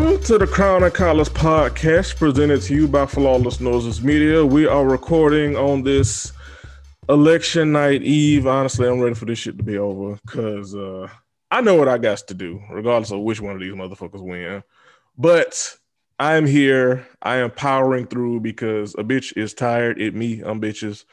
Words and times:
Welcome 0.00 0.24
to 0.24 0.38
the 0.38 0.46
Crown 0.46 0.82
and 0.82 0.94
Collars 0.94 1.28
podcast 1.28 2.16
presented 2.16 2.62
to 2.62 2.74
you 2.74 2.88
by 2.88 3.04
Flawless 3.04 3.60
Noises 3.60 4.00
Media. 4.00 4.46
We 4.46 4.66
are 4.66 4.86
recording 4.86 5.56
on 5.56 5.82
this 5.82 6.32
election 7.10 7.72
night 7.72 8.02
eve. 8.02 8.46
Honestly, 8.46 8.88
I'm 8.88 8.98
ready 9.00 9.14
for 9.14 9.26
this 9.26 9.38
shit 9.38 9.58
to 9.58 9.62
be 9.62 9.76
over 9.76 10.18
because 10.24 10.74
uh, 10.74 11.06
I 11.50 11.60
know 11.60 11.74
what 11.74 11.86
I 11.86 11.98
got 11.98 12.16
to 12.28 12.34
do, 12.34 12.62
regardless 12.70 13.10
of 13.10 13.20
which 13.20 13.42
one 13.42 13.54
of 13.54 13.60
these 13.60 13.74
motherfuckers 13.74 14.22
win. 14.22 14.62
But 15.18 15.76
I 16.18 16.36
am 16.36 16.46
here. 16.46 17.06
I 17.20 17.36
am 17.36 17.50
powering 17.50 18.06
through 18.06 18.40
because 18.40 18.94
a 18.94 19.04
bitch 19.04 19.36
is 19.36 19.52
tired. 19.52 20.00
It 20.00 20.14
me, 20.14 20.40
I'm 20.40 20.62
bitches. 20.62 21.04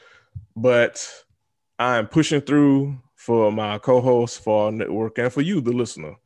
But 0.56 1.06
I 1.78 1.98
am 1.98 2.06
pushing 2.06 2.40
through 2.40 2.98
for 3.16 3.52
my 3.52 3.76
co-host, 3.80 4.42
for 4.42 4.64
our 4.64 4.72
network, 4.72 5.18
and 5.18 5.30
for 5.30 5.42
you, 5.42 5.60
the 5.60 5.72
listener. 5.72 6.16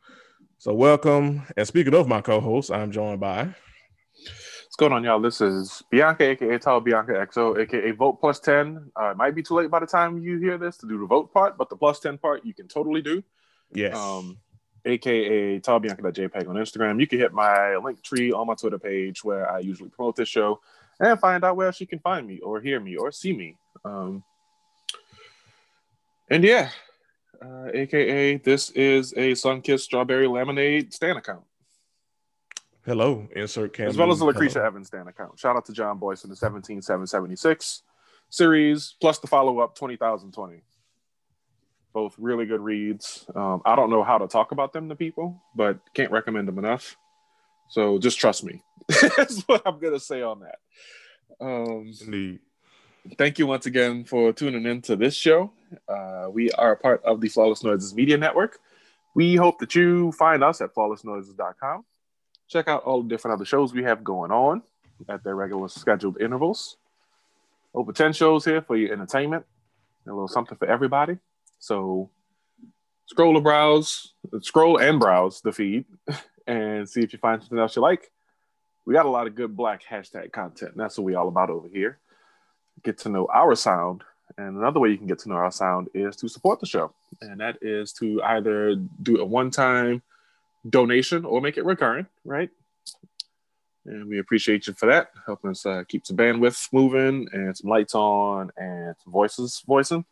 So 0.63 0.73
welcome. 0.73 1.43
And 1.57 1.67
speaking 1.67 1.93
of 1.93 2.07
my 2.07 2.21
co-host, 2.21 2.71
I'm 2.71 2.93
joined 2.93 3.19
by 3.19 3.47
What's 3.47 4.77
going 4.79 4.93
on, 4.93 5.03
y'all? 5.03 5.21
This 5.21 5.41
is 5.41 5.83
Bianca, 5.91 6.23
aka 6.31 6.57
Tall 6.59 6.81
Bianca 6.81 7.15
XO, 7.15 7.59
aka 7.59 7.91
Vote 7.91 8.21
Plus 8.21 8.39
10. 8.39 8.93
Uh, 8.97 9.11
it 9.11 9.17
might 9.17 9.35
be 9.35 9.43
too 9.43 9.55
late 9.55 9.73
by 9.73 9.81
the 9.81 9.89
time 9.89 10.23
you 10.23 10.39
hear 10.39 10.59
this 10.59 10.77
to 10.77 10.87
do 10.87 11.01
the 11.01 11.07
vote 11.07 11.35
part, 11.35 11.59
but 11.59 11.69
the 11.69 11.75
plus 11.75 11.99
10 11.99 12.17
part 12.19 12.47
you 12.47 12.55
can 12.55 12.69
totally 12.69 13.03
do. 13.03 13.25
Yes. 13.73 13.97
Um, 13.97 14.39
aka 14.85 15.59
Tall 15.59 15.81
Bianca.jpg 15.81 16.49
on 16.49 16.55
Instagram. 16.55 17.01
You 17.01 17.09
can 17.09 17.19
hit 17.19 17.33
my 17.33 17.75
link 17.79 18.01
tree 18.05 18.31
on 18.31 18.47
my 18.47 18.55
Twitter 18.55 18.79
page 18.79 19.25
where 19.25 19.51
I 19.51 19.59
usually 19.59 19.91
promote 19.91 20.15
this 20.15 20.29
show 20.29 20.61
and 21.01 21.19
find 21.19 21.43
out 21.43 21.57
where 21.57 21.67
else 21.67 21.81
you 21.81 21.89
can 21.89 21.99
find 21.99 22.25
me 22.25 22.39
or 22.39 22.61
hear 22.61 22.79
me 22.79 22.95
or 22.95 23.11
see 23.11 23.33
me. 23.33 23.57
Um, 23.85 24.23
and 26.31 26.45
yeah, 26.45 26.71
uh, 27.43 27.71
aka 27.75 28.37
this 28.39 28.71
is 28.71 29.13
a 29.13 29.33
Sunkissed 29.33 29.81
Strawberry 29.81 30.27
Lemonade 30.27 30.93
Stan 30.93 31.17
account. 31.17 31.45
Hello, 32.85 33.29
insert 33.37 33.73
camera. 33.75 33.91
as 33.91 33.97
well 33.97 34.11
as 34.11 34.19
the 34.19 34.25
Lucretia 34.25 34.63
Evans 34.63 34.89
Stan 34.89 35.07
account. 35.07 35.39
Shout 35.39 35.57
out 35.57 35.65
to 35.67 35.73
Jon 35.73 35.99
Bois 35.99 36.17
in 36.25 36.31
the 36.31 36.37
17776 36.37 37.83
series, 38.29 38.97
plus 39.01 39.19
the 39.19 39.29
follow 39.29 39.61
up 39.61 39.77
20,020. 39.77 40.65
Both 41.93 42.15
really 42.19 42.47
good 42.47 42.61
reads. 42.61 43.27
Um, 43.35 43.63
I 43.65 43.77
don't 43.77 43.91
know 43.91 44.03
how 44.03 44.19
to 44.19 44.27
talk 44.27 44.51
about 44.51 44.73
them 44.73 44.89
to 44.89 44.97
people, 44.97 45.41
but 45.55 45.79
can't 45.95 46.11
recommend 46.11 46.49
them 46.49 46.59
enough. 46.59 46.97
So 47.69 47.99
just 47.99 48.19
trust 48.19 48.43
me. 48.43 48.63
That's 49.17 49.43
what 49.43 49.63
I'm 49.65 49.79
going 49.79 49.93
to 49.93 50.01
say 50.01 50.23
on 50.23 50.41
that. 50.41 50.59
Um, 51.41 51.93
Indeed. 52.05 52.41
Thank 53.19 53.39
you 53.39 53.47
once 53.47 53.67
again 53.67 54.05
for 54.05 54.33
tuning 54.33 54.67
in 54.67 54.83
to 54.83 54.97
this 54.97 55.15
show. 55.15 55.53
Uh, 55.89 56.29
we 56.31 56.51
are 56.53 56.73
a 56.73 56.77
part 56.77 57.03
of 57.05 57.21
the 57.21 57.29
Flawless 57.29 57.65
Noises 57.65 57.95
Media 57.95 58.17
Network. 58.17 58.59
We 59.15 59.37
hope 59.37 59.59
that 59.59 59.75
you 59.75 60.13
find 60.13 60.43
us 60.43 60.61
at 60.61 60.75
flawlessnoises.com. 60.75 61.85
Check 62.49 62.69
out 62.69 62.85
all 62.85 63.03
the 63.03 63.09
different 63.09 63.35
other 63.35 63.45
shows 63.45 63.73
we 63.73 63.83
have 63.85 64.05
going 64.05 64.31
on 64.31 64.63
at 65.09 65.25
their 65.25 65.35
regular 65.35 65.69
scheduled 65.69 66.21
intervals. 66.21 66.77
Over 67.75 67.93
10 67.93 68.13
shows 68.13 68.45
here 68.45 68.63
for 68.63 68.77
your 68.77 68.93
entertainment, 68.93 69.47
a 70.07 70.11
little 70.11 70.29
something 70.29 70.59
for 70.59 70.69
everybody. 70.69 71.19
So 71.59 72.11
scroll 73.07 73.37
or 73.37 73.41
browse, 73.41 74.13
scroll 74.41 74.79
and 74.79 75.01
browse 75.01 75.41
the 75.41 75.53
feed 75.53 75.87
and 76.47 76.89
see 76.89 77.03
if 77.03 77.13
you 77.13 77.19
find 77.19 77.41
something 77.41 77.59
else 77.59 77.77
you 77.77 77.83
like. 77.83 78.11
We 78.85 78.95
got 78.95 79.07
a 79.07 79.11
lot 79.11 79.27
of 79.27 79.35
good 79.35 79.57
black 79.57 79.83
hashtag 79.89 80.33
content, 80.33 80.77
that's 80.77 80.99
what 80.99 81.05
we 81.05 81.15
all 81.15 81.29
about 81.29 81.51
over 81.51 81.69
here. 81.69 81.99
Get 82.83 82.99
to 82.99 83.09
know 83.09 83.29
our 83.33 83.55
sound. 83.55 84.03
And 84.39 84.57
another 84.57 84.81
way 84.81 84.91
you 84.91 84.99
can 84.99 85.07
get 85.07 85.19
to 85.21 85.29
know 85.29 85.37
our 85.37 85.53
sound 85.53 85.89
is 85.95 86.17
to 86.17 86.29
support 86.29 86.61
the 86.61 86.67
show. 86.67 86.95
And 87.21 87.41
that 87.41 87.59
is 87.61 87.93
to 87.95 88.23
either 88.23 88.77
do 89.03 89.21
a 89.21 89.25
one 89.25 89.51
time 89.51 90.03
donation 90.69 91.25
or 91.25 91.41
make 91.41 91.57
it 91.57 91.65
recurring, 91.65 92.07
right? 92.25 92.51
And 93.85 94.09
we 94.09 94.19
appreciate 94.21 94.67
you 94.67 94.75
for 94.75 94.87
that, 94.87 95.11
helping 95.27 95.51
us 95.51 95.67
uh, 95.67 95.83
keep 95.89 96.07
some 96.07 96.17
bandwidth 96.17 96.73
moving 96.73 97.27
and 97.33 97.57
some 97.57 97.69
lights 97.69 97.95
on 97.95 98.51
and 98.57 98.95
some 99.03 99.13
voices 99.13 99.63
voicing. 99.67 100.05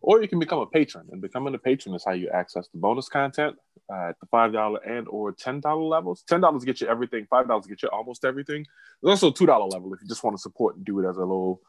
Or 0.00 0.22
you 0.22 0.28
can 0.28 0.38
become 0.38 0.60
a 0.60 0.66
patron, 0.66 1.08
and 1.10 1.20
becoming 1.20 1.54
a 1.54 1.58
patron 1.58 1.94
is 1.94 2.04
how 2.04 2.12
you 2.12 2.28
access 2.28 2.68
the 2.68 2.78
bonus 2.78 3.08
content 3.08 3.56
uh, 3.92 4.10
at 4.10 4.20
the 4.20 4.26
five 4.26 4.52
dollar 4.52 4.78
and 4.80 5.08
or 5.08 5.32
ten 5.32 5.58
dollar 5.58 5.82
levels. 5.82 6.22
Ten 6.22 6.40
dollars 6.40 6.64
get 6.64 6.80
you 6.80 6.86
everything. 6.86 7.26
Five 7.28 7.48
dollars 7.48 7.66
get 7.66 7.82
you 7.82 7.88
almost 7.88 8.24
everything. 8.24 8.64
There's 9.02 9.10
also 9.22 9.30
a 9.30 9.34
two 9.34 9.46
dollar 9.46 9.66
level 9.66 9.92
if 9.94 10.00
you 10.00 10.06
just 10.06 10.22
want 10.22 10.36
to 10.36 10.40
support 10.40 10.76
and 10.76 10.84
do 10.84 11.00
it 11.00 11.08
as 11.08 11.16
a 11.16 11.20
little, 11.20 11.60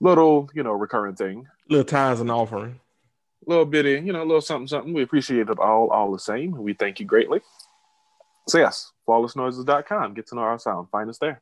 little 0.00 0.50
you 0.54 0.62
know 0.62 0.72
recurring 0.72 1.14
thing 1.16 1.46
Little 1.70 1.84
ties 1.84 2.20
and 2.20 2.30
offering. 2.30 2.80
little 3.46 3.64
bitty, 3.64 3.92
you 4.04 4.12
know, 4.12 4.22
a 4.22 4.24
little 4.24 4.40
something, 4.42 4.66
something. 4.66 4.92
We 4.92 5.02
appreciate 5.02 5.48
it 5.48 5.58
all, 5.58 5.88
all 5.90 6.12
the 6.12 6.18
same. 6.18 6.50
We 6.52 6.74
thank 6.74 7.00
you 7.00 7.06
greatly. 7.06 7.40
So 8.48 8.58
yes, 8.58 8.92
flawlessnoises.com. 9.08 10.12
Get 10.14 10.26
to 10.28 10.34
know 10.34 10.42
our 10.42 10.58
sound. 10.58 10.88
Find 10.90 11.08
us 11.08 11.18
there. 11.18 11.40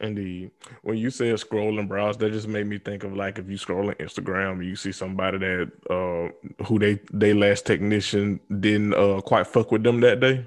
Indeed. 0.00 0.52
When 0.82 0.96
you 0.96 1.10
said 1.10 1.38
scroll 1.40 1.78
and 1.78 1.88
browse, 1.88 2.16
that 2.18 2.32
just 2.32 2.46
made 2.48 2.66
me 2.66 2.78
think 2.78 3.04
of 3.04 3.14
like 3.14 3.38
if 3.38 3.50
you 3.50 3.58
scroll 3.58 3.88
on 3.88 3.94
Instagram 3.96 4.52
and 4.52 4.64
you 4.66 4.76
see 4.76 4.92
somebody 4.92 5.38
that 5.38 5.72
uh 5.90 6.64
who 6.64 6.78
they 6.78 7.00
they 7.12 7.34
last 7.34 7.66
technician 7.66 8.38
didn't 8.60 8.94
uh 8.94 9.20
quite 9.20 9.46
fuck 9.46 9.72
with 9.72 9.82
them 9.82 10.00
that 10.00 10.20
day. 10.20 10.46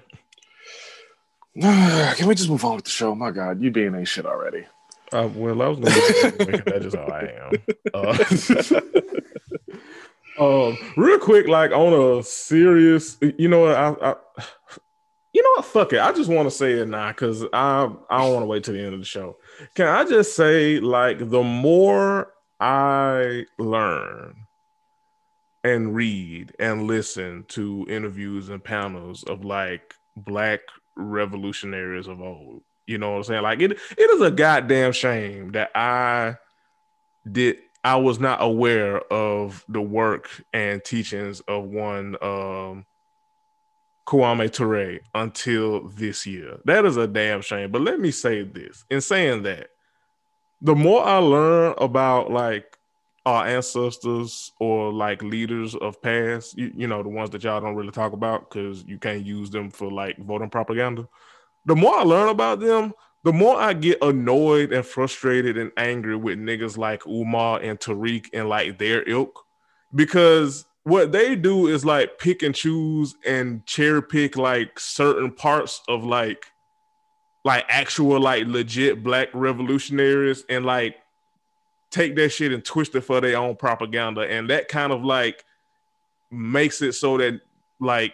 Can 1.59 2.27
we 2.27 2.35
just 2.35 2.50
move 2.50 2.63
on 2.63 2.77
with 2.77 2.85
the 2.85 2.91
show? 2.91 3.13
My 3.13 3.31
God, 3.31 3.61
you 3.61 3.71
being 3.71 3.94
a 3.94 4.05
shit 4.05 4.25
already. 4.25 4.66
Uh, 5.11 5.29
well, 5.35 5.61
I 5.61 5.67
was 5.67 5.79
gonna 5.79 6.63
that's 6.66 6.85
just 6.85 6.95
how 6.95 7.03
I 7.03 7.33
am. 7.44 7.51
Uh, 7.94 8.17
um, 10.69 10.77
real 10.95 11.19
quick, 11.19 11.47
like 11.47 11.72
on 11.72 12.19
a 12.19 12.23
serious, 12.23 13.17
you 13.38 13.50
know 13.50 13.61
what? 13.61 13.75
I, 13.75 13.89
I 13.89 14.16
you 15.33 15.44
know 15.44 15.50
what? 15.57 15.66
Fuck 15.66 15.94
it. 15.94 16.00
I 16.00 16.11
just 16.11 16.29
want 16.29 16.47
to 16.47 16.55
say 16.55 16.73
it 16.73 16.88
now 16.88 17.09
because 17.09 17.44
I 17.53 17.89
I 18.09 18.17
don't 18.19 18.33
want 18.33 18.44
to 18.44 18.47
wait 18.47 18.63
till 18.63 18.73
the 18.73 18.81
end 18.81 18.94
of 18.94 19.00
the 19.00 19.05
show. 19.05 19.38
Can 19.75 19.88
I 19.88 20.05
just 20.05 20.35
say, 20.35 20.79
like, 20.79 21.29
the 21.29 21.44
more 21.44 22.33
I 22.59 23.45
learn 23.57 24.47
and 25.63 25.95
read 25.95 26.53
and 26.59 26.88
listen 26.88 27.45
to 27.50 27.85
interviews 27.89 28.50
and 28.50 28.63
panels 28.63 29.23
of 29.23 29.45
like 29.45 29.95
black 30.16 30.61
revolutionaries 30.95 32.07
of 32.07 32.21
old, 32.21 32.61
you 32.91 32.97
know 32.97 33.12
what 33.12 33.18
I'm 33.18 33.24
saying? 33.24 33.44
Like, 33.44 33.62
it 33.62 33.72
it 33.72 34.09
is 34.12 34.22
a 34.22 34.31
goddamn 34.31 34.91
shame 34.91 35.53
that 35.53 35.72
I 35.75 36.38
did 37.29 37.57
I 37.84 37.96
was 37.96 38.19
not 38.19 38.44
aware 38.44 39.00
of 39.12 39.66
the 39.68 39.81
work 39.81 40.29
and 40.53 40.84
teachings 40.84 41.40
of 41.41 41.63
one 41.66 42.16
um 42.22 42.85
Kwame 44.07 44.51
Ture 44.51 45.00
until 45.16 45.88
this 45.90 46.25
year. 46.25 46.57
That 46.66 46.85
is 46.85 46.97
a 46.97 47.07
damn 47.07 47.41
shame. 47.41 47.72
But 47.72 47.81
let 47.81 48.00
me 48.00 48.12
say 48.12 48.44
this 48.44 48.84
in 48.90 49.01
saying 49.01 49.44
that, 49.44 49.69
the 50.62 50.75
more 50.75 51.03
I 51.03 51.18
learn 51.18 51.74
about 51.78 52.31
like 52.31 52.78
our 53.25 53.46
ancestors 53.46 54.51
or 54.59 54.91
like 54.91 55.22
leaders 55.22 55.75
of 55.75 56.01
past, 56.01 56.57
you, 56.57 56.72
you 56.75 56.88
know, 56.88 57.03
the 57.03 57.09
ones 57.09 57.30
that 57.31 57.44
y'all 57.44 57.62
don't 57.62 57.75
really 57.75 57.91
talk 57.91 58.13
about 58.13 58.50
because 58.50 58.84
you 58.84 58.97
can't 58.97 59.25
use 59.25 59.50
them 59.50 59.69
for 59.69 59.91
like 59.91 60.18
voting 60.18 60.50
propaganda. 60.50 61.07
The 61.66 61.75
more 61.75 61.97
I 61.97 62.03
learn 62.03 62.29
about 62.29 62.59
them, 62.59 62.94
the 63.23 63.33
more 63.33 63.55
I 63.55 63.73
get 63.73 63.99
annoyed 64.01 64.73
and 64.73 64.85
frustrated 64.85 65.57
and 65.57 65.72
angry 65.77 66.16
with 66.16 66.39
niggas 66.39 66.77
like 66.77 67.06
Umar 67.06 67.59
and 67.62 67.80
Tariq 67.80 68.27
and 68.33 68.50
like 68.50 68.80
their 68.80 69.07
ilk. 69.07 69.45
Because 69.94 70.65
what 70.83 71.12
they 71.12 71.36
do 71.36 71.68
is 71.68 71.86
like 71.86 72.18
pick 72.18 72.41
and 72.41 72.56
choose 72.56 73.15
and 73.25 73.65
cherry 73.65 74.01
pick 74.01 74.38
like 74.38 74.80
certain 74.80 75.31
parts 75.31 75.81
of 75.88 76.03
like 76.03 76.45
like 77.44 77.65
actual 77.69 78.19
like 78.19 78.45
legit 78.47 79.03
black 79.03 79.30
revolutionaries 79.33 80.44
and 80.50 80.65
like 80.65 80.95
take 81.89 82.15
that 82.15 82.30
shit 82.30 82.51
and 82.51 82.63
twist 82.63 82.95
it 82.95 83.01
for 83.01 83.21
their 83.21 83.38
own 83.38 83.56
propaganda. 83.56 84.21
And 84.21 84.50
that 84.50 84.68
kind 84.68 84.91
of 84.91 85.03
like 85.03 85.44
makes 86.31 86.81
it 86.81 86.94
so 86.94 87.18
that 87.18 87.41
like 87.80 88.13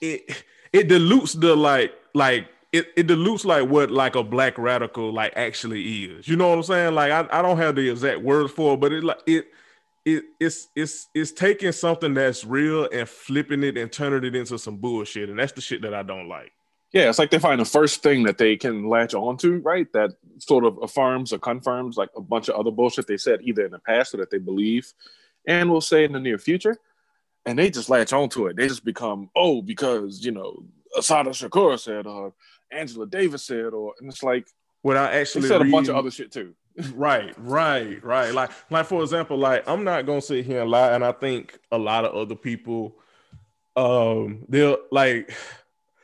it 0.00 0.44
it 0.72 0.88
dilutes 0.88 1.34
the 1.34 1.54
like 1.56 1.92
like 2.14 2.48
it, 2.72 2.86
it 2.96 3.06
dilutes 3.06 3.44
like 3.44 3.68
what 3.68 3.90
like 3.90 4.16
a 4.16 4.22
black 4.22 4.56
radical 4.58 5.12
like 5.12 5.32
actually 5.36 6.04
is 6.04 6.26
you 6.26 6.36
know 6.36 6.48
what 6.48 6.58
i'm 6.58 6.62
saying 6.62 6.94
like 6.94 7.10
i, 7.12 7.38
I 7.38 7.42
don't 7.42 7.58
have 7.58 7.76
the 7.76 7.90
exact 7.90 8.22
words 8.22 8.52
for 8.52 8.74
it 8.74 8.80
but 8.80 8.92
it 8.92 9.04
like 9.04 9.20
it 9.26 9.46
it 10.04 10.24
it's 10.40 10.68
it's 10.74 11.08
it's 11.14 11.32
taking 11.32 11.72
something 11.72 12.14
that's 12.14 12.44
real 12.44 12.88
and 12.92 13.08
flipping 13.08 13.62
it 13.62 13.76
and 13.76 13.90
turning 13.90 14.24
it 14.24 14.34
into 14.34 14.58
some 14.58 14.76
bullshit, 14.76 15.28
and 15.28 15.38
that's 15.38 15.52
the 15.52 15.60
shit 15.60 15.82
that 15.82 15.94
I 15.94 16.02
don't 16.02 16.28
like. 16.28 16.52
Yeah, 16.92 17.08
it's 17.08 17.18
like 17.18 17.30
they 17.30 17.38
find 17.38 17.60
the 17.60 17.64
first 17.64 18.02
thing 18.02 18.24
that 18.24 18.36
they 18.36 18.56
can 18.56 18.88
latch 18.88 19.14
onto, 19.14 19.58
right? 19.58 19.90
That 19.92 20.10
sort 20.38 20.64
of 20.64 20.78
affirms 20.82 21.32
or 21.32 21.38
confirms 21.38 21.96
like 21.96 22.10
a 22.16 22.20
bunch 22.20 22.48
of 22.48 22.56
other 22.56 22.70
bullshit 22.70 23.06
they 23.06 23.16
said 23.16 23.40
either 23.42 23.64
in 23.64 23.70
the 23.70 23.78
past 23.78 24.12
or 24.12 24.18
that 24.18 24.30
they 24.30 24.38
believe 24.38 24.92
and 25.46 25.70
will 25.70 25.80
say 25.80 26.04
in 26.04 26.12
the 26.12 26.20
near 26.20 26.38
future. 26.38 26.76
And 27.44 27.58
they 27.58 27.70
just 27.70 27.90
latch 27.90 28.12
onto 28.12 28.46
it. 28.46 28.56
They 28.56 28.68
just 28.68 28.84
become, 28.84 29.30
oh, 29.34 29.62
because, 29.62 30.24
you 30.24 30.30
know, 30.30 30.64
Assata 30.96 31.30
Shakur 31.30 31.78
said, 31.78 32.06
or 32.06 32.34
Angela 32.70 33.06
Davis 33.06 33.44
said, 33.44 33.72
or, 33.72 33.94
and 34.00 34.08
it's 34.08 34.22
like, 34.22 34.46
Without 34.82 35.12
they 35.12 35.20
actually 35.20 35.48
said 35.48 35.62
a 35.62 35.64
bunch 35.64 35.88
of 35.88 35.96
other 35.96 36.10
shit 36.10 36.32
too. 36.32 36.54
right, 36.94 37.32
right, 37.38 38.02
right. 38.02 38.34
Like, 38.34 38.50
like 38.70 38.86
for 38.86 39.02
example, 39.02 39.36
like 39.36 39.68
I'm 39.68 39.84
not 39.84 40.06
gonna 40.06 40.20
sit 40.20 40.44
here 40.44 40.62
and 40.62 40.70
lie, 40.70 40.92
and 40.92 41.04
I 41.04 41.12
think 41.12 41.58
a 41.70 41.78
lot 41.78 42.04
of 42.04 42.14
other 42.14 42.34
people, 42.34 42.96
um, 43.76 44.44
they'll 44.48 44.78
like, 44.90 45.32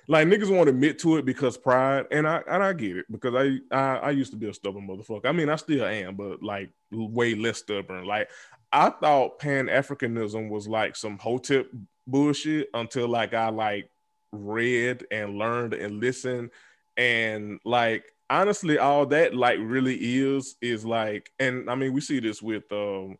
like 0.07 0.29
niggas 0.29 0.55
won't 0.55 0.69
admit 0.69 0.99
to 1.01 1.17
it 1.17 1.25
because 1.25 1.57
pride, 1.57 2.07
and 2.13 2.29
I 2.29 2.43
and 2.49 2.63
I 2.63 2.73
get 2.73 2.99
it 2.99 3.07
because 3.11 3.35
I, 3.35 3.59
I 3.75 3.97
I 3.97 4.11
used 4.11 4.31
to 4.31 4.37
be 4.37 4.49
a 4.49 4.55
stubborn 4.55 4.87
motherfucker. 4.87 5.27
I 5.27 5.33
mean, 5.33 5.49
I 5.49 5.57
still 5.57 5.85
am, 5.85 6.15
but 6.15 6.43
like 6.43 6.71
way 6.93 7.35
less 7.35 7.59
stubborn. 7.59 8.05
Like 8.05 8.29
I 8.73 8.91
thought 8.91 9.39
Pan 9.39 9.67
Africanism 9.67 10.49
was 10.51 10.69
like 10.69 10.97
some 10.97 11.19
hotep 11.19 11.69
bullshit 12.07 12.69
until 12.75 13.09
like 13.09 13.35
I 13.35 13.49
like 13.49 13.91
read 14.33 15.07
and 15.11 15.39
learned 15.39 15.75
and 15.75 16.01
listened 16.01 16.51
and 16.97 17.61
like 17.65 18.05
honestly 18.29 18.79
all 18.79 19.07
that 19.07 19.35
like 19.35 19.59
really 19.61 19.95
is 19.95 20.57
is 20.61 20.85
like 20.85 21.31
and 21.39 21.71
I 21.71 21.75
mean 21.75 21.93
we 21.93 22.01
see 22.01 22.21
this 22.21 22.43
with 22.43 22.71
um 22.73 23.17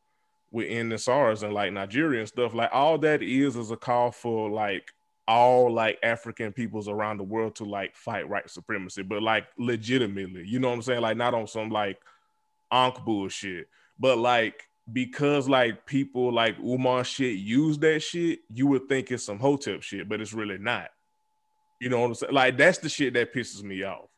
with 0.51 0.69
EndSARS 0.69 1.43
and 1.43 1.55
like 1.55 1.73
Nigeria 1.73 2.21
and 2.21 2.29
stuff 2.29 2.55
like 2.55 2.71
all 2.73 2.99
that 2.99 3.23
is 3.23 3.57
is 3.57 3.71
a 3.71 3.77
call 3.77 4.11
for 4.11 4.51
like 4.51 4.93
all 5.27 5.71
like 5.71 5.99
African 6.03 6.53
peoples 6.53 6.89
around 6.89 7.19
the 7.19 7.25
world 7.25 7.55
to 7.57 7.65
like 7.65 7.95
fight 7.95 8.27
white 8.27 8.49
supremacy, 8.49 9.03
but 9.03 9.23
like 9.23 9.47
legitimately, 9.59 10.47
you 10.47 10.59
know 10.59 10.69
what 10.69 10.75
I'm 10.75 10.83
saying? 10.83 11.03
Like 11.03 11.19
not 11.19 11.35
on 11.35 11.47
some 11.47 11.69
like 11.69 12.01
onk 12.73 13.05
bullshit, 13.05 13.69
but 13.99 14.17
like 14.17 14.68
because 14.93 15.49
like 15.49 15.87
people 15.87 16.33
like 16.33 16.59
Umar 16.59 17.05
shit 17.05 17.37
use 17.39 17.79
that 17.79 18.01
shit, 18.01 18.41
you 18.53 18.67
would 18.69 18.89
think 18.89 19.11
it's 19.11 19.25
some 19.25 19.39
hotep 19.39 19.83
shit, 19.83 20.09
but 20.09 20.21
it's 20.21 20.33
really 20.33 20.59
not. 20.59 20.89
You 21.81 21.91
know 21.91 22.01
what 22.01 22.07
I'm 22.07 22.15
saying? 22.15 22.33
Like 22.33 22.57
that's 22.57 22.79
the 22.79 22.89
shit 22.89 23.15
that 23.15 23.33
pisses 23.33 23.63
me 23.63 23.83
off. 23.85 24.09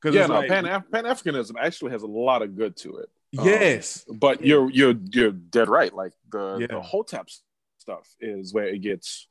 Because 0.00 0.14
yeah, 0.14 0.26
no, 0.26 0.34
like, 0.34 0.48
Pan 0.48 0.64
Africanism 0.64 1.54
actually 1.60 1.90
has 1.90 2.02
a 2.02 2.06
lot 2.06 2.42
of 2.42 2.56
good 2.56 2.76
to 2.78 2.98
it. 2.98 3.10
Um, 3.38 3.44
yes, 3.46 4.04
um, 4.08 4.18
but 4.18 4.44
you're 4.44 4.70
you're 4.70 4.94
you're 5.10 5.32
dead 5.32 5.68
right. 5.68 5.92
Like 5.92 6.12
the 6.30 6.58
yeah. 6.60 6.66
the 6.68 6.80
hotep 6.80 7.28
stuff 7.78 8.08
is 8.20 8.54
where 8.54 8.68
it 8.68 8.78
gets 8.78 9.26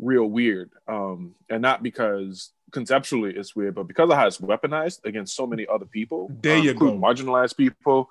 real 0.00 0.26
weird. 0.26 0.70
Um, 0.88 1.34
and 1.48 1.62
not 1.62 1.82
because 1.82 2.50
conceptually 2.72 3.34
it's 3.36 3.54
weird, 3.54 3.74
but 3.74 3.84
because 3.86 4.10
of 4.10 4.16
how 4.16 4.26
it's 4.26 4.38
weaponized 4.38 5.04
against 5.04 5.36
so 5.36 5.46
many 5.46 5.66
other 5.66 5.86
people. 5.86 6.30
There 6.42 6.58
um, 6.58 6.64
you 6.64 6.74
go. 6.74 6.92
Marginalized 6.92 7.56
people, 7.56 8.08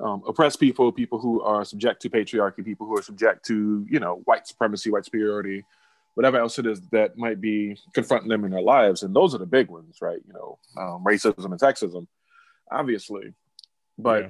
um, 0.00 0.22
oppressed 0.26 0.60
people, 0.60 0.90
people 0.92 1.18
who 1.18 1.42
are 1.42 1.64
subject 1.64 2.02
to 2.02 2.10
patriarchy, 2.10 2.64
people 2.64 2.86
who 2.86 2.96
are 2.96 3.02
subject 3.02 3.44
to, 3.46 3.86
you 3.88 4.00
know, 4.00 4.22
white 4.24 4.46
supremacy, 4.46 4.90
white 4.90 5.04
superiority, 5.04 5.64
whatever 6.14 6.38
else 6.38 6.58
it 6.58 6.66
is 6.66 6.80
that 6.88 7.16
might 7.18 7.40
be 7.40 7.76
confronting 7.92 8.28
them 8.28 8.44
in 8.44 8.50
their 8.50 8.62
lives. 8.62 9.02
And 9.02 9.14
those 9.14 9.34
are 9.34 9.38
the 9.38 9.46
big 9.46 9.68
ones, 9.68 9.98
right? 10.00 10.20
You 10.26 10.32
know, 10.32 10.58
um, 10.76 11.04
racism 11.04 11.44
and 11.44 11.60
sexism, 11.60 12.06
obviously. 12.70 13.34
But 13.98 14.22
yeah 14.22 14.28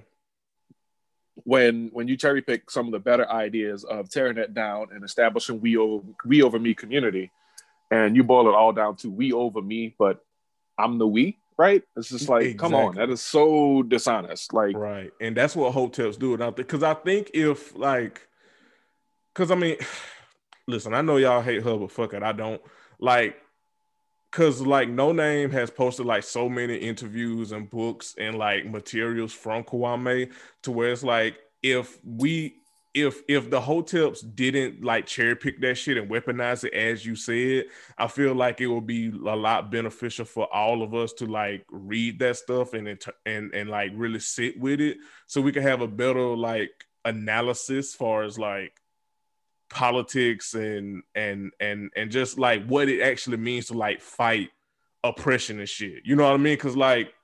when 1.45 1.89
when 1.93 2.09
you 2.09 2.17
cherry 2.17 2.43
pick 2.43 2.71
some 2.71 2.87
of 2.87 2.93
the 2.93 2.99
better 2.99 3.31
ideas 3.31 3.85
of 3.85 4.11
tearing 4.11 4.39
it 4.39 4.55
down 4.55 4.89
and 4.93 5.05
establishing 5.05 5.61
we 5.61 5.77
over 5.77 6.05
we 6.25 6.43
over 6.43 6.59
me 6.59 6.75
community, 6.75 7.31
and 7.91 8.17
you 8.17 8.23
boil 8.23 8.49
it 8.49 8.55
all 8.55 8.73
down 8.73 8.97
to 8.97 9.11
we 9.11 9.33
over 9.33 9.63
me, 9.63 9.95
but 9.99 10.25
I'm 10.79 10.99
the 10.99 11.07
we, 11.07 11.39
right? 11.57 11.83
It's 11.97 12.09
just 12.09 12.29
like, 12.29 12.43
exactly. 12.43 12.59
come 12.59 12.75
on, 12.75 12.95
that 12.97 13.11
is 13.11 13.23
so 13.23 13.83
dishonest. 13.83 14.53
Like, 14.53 14.77
right, 14.77 15.11
and 15.21 15.37
that's 15.37 15.57
what 15.57 15.75
hoteps 15.75 16.19
do 16.19 16.35
out 16.35 16.57
there. 16.57 16.65
Because 16.65 16.83
I 16.83 16.95
think 16.95 17.31
if 17.35 17.77
like, 17.77 18.27
because 19.35 19.51
I 19.51 19.55
mean, 19.55 19.77
listen, 20.67 20.95
I 20.95 21.03
know 21.03 21.17
y'all 21.17 21.43
hate 21.43 21.63
her, 21.63 21.77
but 21.77 21.91
fuck 21.91 22.15
it, 22.15 22.23
I 22.23 22.33
don't 22.33 22.61
like 22.99 23.37
Cause 24.33 24.63
like 24.63 24.89
No 24.89 25.13
Name 25.13 25.51
has 25.51 25.69
posted 25.69 26.07
like 26.07 26.23
so 26.23 26.49
many 26.49 26.75
interviews 26.75 27.53
and 27.53 27.69
books 27.69 28.15
and 28.17 28.39
like 28.39 28.65
materials 28.65 29.35
from 29.35 29.63
Kwame 29.63 30.33
to 30.63 30.73
where 30.73 30.91
it's 30.91 31.03
like 31.03 31.37
if 31.63 31.99
we 32.03 32.62
if 32.95 33.23
if 33.27 33.49
the 33.51 33.61
hoteps 33.61 34.23
didn't 34.35 34.85
like 34.85 35.07
cherry 35.07 35.35
pick 35.35 35.61
that 35.61 35.77
shit 35.77 35.97
and 35.97 36.11
weaponize 36.11 36.65
it 36.65 36.75
as 36.75 37.07
you 37.07 37.17
said, 37.17 37.65
I 37.97 38.07
feel 38.07 38.35
like 38.35 38.61
it 38.61 38.67
would 38.67 38.87
be 38.87 39.09
a 39.09 39.37
lot 39.37 39.71
beneficial 39.71 40.27
for 40.27 40.53
all 40.53 40.83
of 40.83 40.95
us 40.95 41.13
to 41.15 41.27
like 41.27 41.65
read 41.71 42.19
that 42.19 42.37
stuff 42.37 42.75
and 42.75 42.89
and 43.25 43.55
and 43.55 43.71
like 43.71 43.93
really 43.95 44.21
sit 44.21 44.59
with 44.61 44.81
it 44.81 44.99
so 45.27 45.41
we 45.41 45.53
can 45.53 45.63
have 45.63 45.81
a 45.81 45.89
better 45.89 46.37
like 46.37 46.71
analysis 47.05 47.89
as 47.89 47.95
far 47.95 48.25
as 48.25 48.39
like 48.39 48.75
politics 49.71 50.53
and 50.53 51.03
and 51.15 51.53
and 51.61 51.91
and 51.97 52.11
just 52.11 52.39
like 52.39 52.67
what 52.67 52.91
it 52.91 53.01
actually 53.01 53.39
means 53.39 53.69
to 53.69 53.75
like 53.75 54.03
fight 54.03 54.51
oppression 55.03 55.59
and 55.59 55.69
shit. 55.69 56.03
You 56.05 56.15
know 56.15 56.25
what 56.25 56.35
I 56.35 56.37
mean? 56.37 56.59
Cause 56.59 56.77
like 56.77 57.15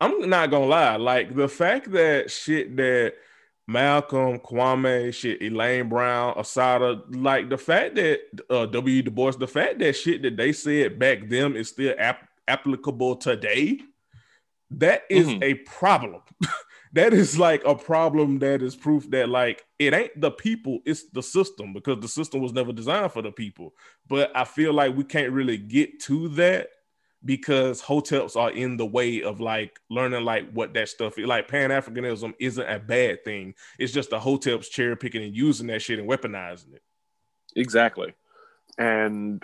I'm 0.00 0.28
not 0.30 0.50
gonna 0.50 0.64
lie, 0.64 0.96
like 0.96 1.36
the 1.36 1.46
fact 1.46 1.92
that 1.92 2.30
shit 2.30 2.74
that 2.76 3.14
Malcolm, 3.68 4.38
Kwame, 4.38 5.14
shit, 5.14 5.40
Elaine 5.42 5.88
Brown, 5.88 6.34
Assata, 6.36 7.02
like 7.10 7.48
the 7.48 7.58
fact 7.58 7.94
that 7.94 8.20
uh, 8.50 8.66
W. 8.66 9.02
Du 9.02 9.10
Bois, 9.10 9.32
the 9.32 9.46
fact 9.46 9.78
that 9.78 9.94
shit 9.94 10.22
that 10.22 10.36
they 10.36 10.52
said 10.52 10.98
back 10.98 11.28
then 11.28 11.56
is 11.56 11.68
still 11.68 11.94
ap- 11.98 12.28
applicable 12.48 13.16
today, 13.16 13.80
that 14.70 15.02
is 15.08 15.28
mm-hmm. 15.28 15.42
a 15.42 15.54
problem. 15.54 16.22
that 16.92 17.14
is 17.14 17.38
like 17.38 17.62
a 17.64 17.74
problem 17.74 18.38
that 18.40 18.62
is 18.62 18.74
proof 18.74 19.08
that 19.10 19.28
like 19.28 19.64
it 19.78 19.94
ain't 19.94 20.20
the 20.20 20.30
people, 20.30 20.80
it's 20.84 21.04
the 21.10 21.22
system 21.22 21.72
because 21.72 22.00
the 22.00 22.08
system 22.08 22.40
was 22.40 22.52
never 22.52 22.72
designed 22.72 23.12
for 23.12 23.22
the 23.22 23.32
people. 23.32 23.74
But 24.08 24.36
I 24.36 24.44
feel 24.44 24.72
like 24.72 24.96
we 24.96 25.04
can't 25.04 25.32
really 25.32 25.56
get 25.56 26.00
to 26.00 26.28
that 26.30 26.68
because 27.24 27.80
hoteps 27.80 28.36
are 28.36 28.50
in 28.50 28.76
the 28.76 28.86
way 28.86 29.22
of 29.22 29.40
like 29.40 29.78
learning 29.90 30.24
like 30.24 30.50
what 30.52 30.74
that 30.74 30.88
stuff 30.88 31.18
is. 31.18 31.26
Like 31.26 31.48
Pan 31.48 31.70
Africanism 31.70 32.34
isn't 32.38 32.68
a 32.68 32.78
bad 32.78 33.24
thing. 33.24 33.54
It's 33.78 33.92
just 33.92 34.10
the 34.10 34.18
hoteps 34.18 34.70
cherry 34.70 34.96
picking 34.96 35.22
and 35.22 35.36
using 35.36 35.68
that 35.68 35.82
shit 35.82 35.98
and 35.98 36.08
weaponizing 36.08 36.74
it. 36.74 36.82
Exactly. 37.54 38.14
And 38.78 39.42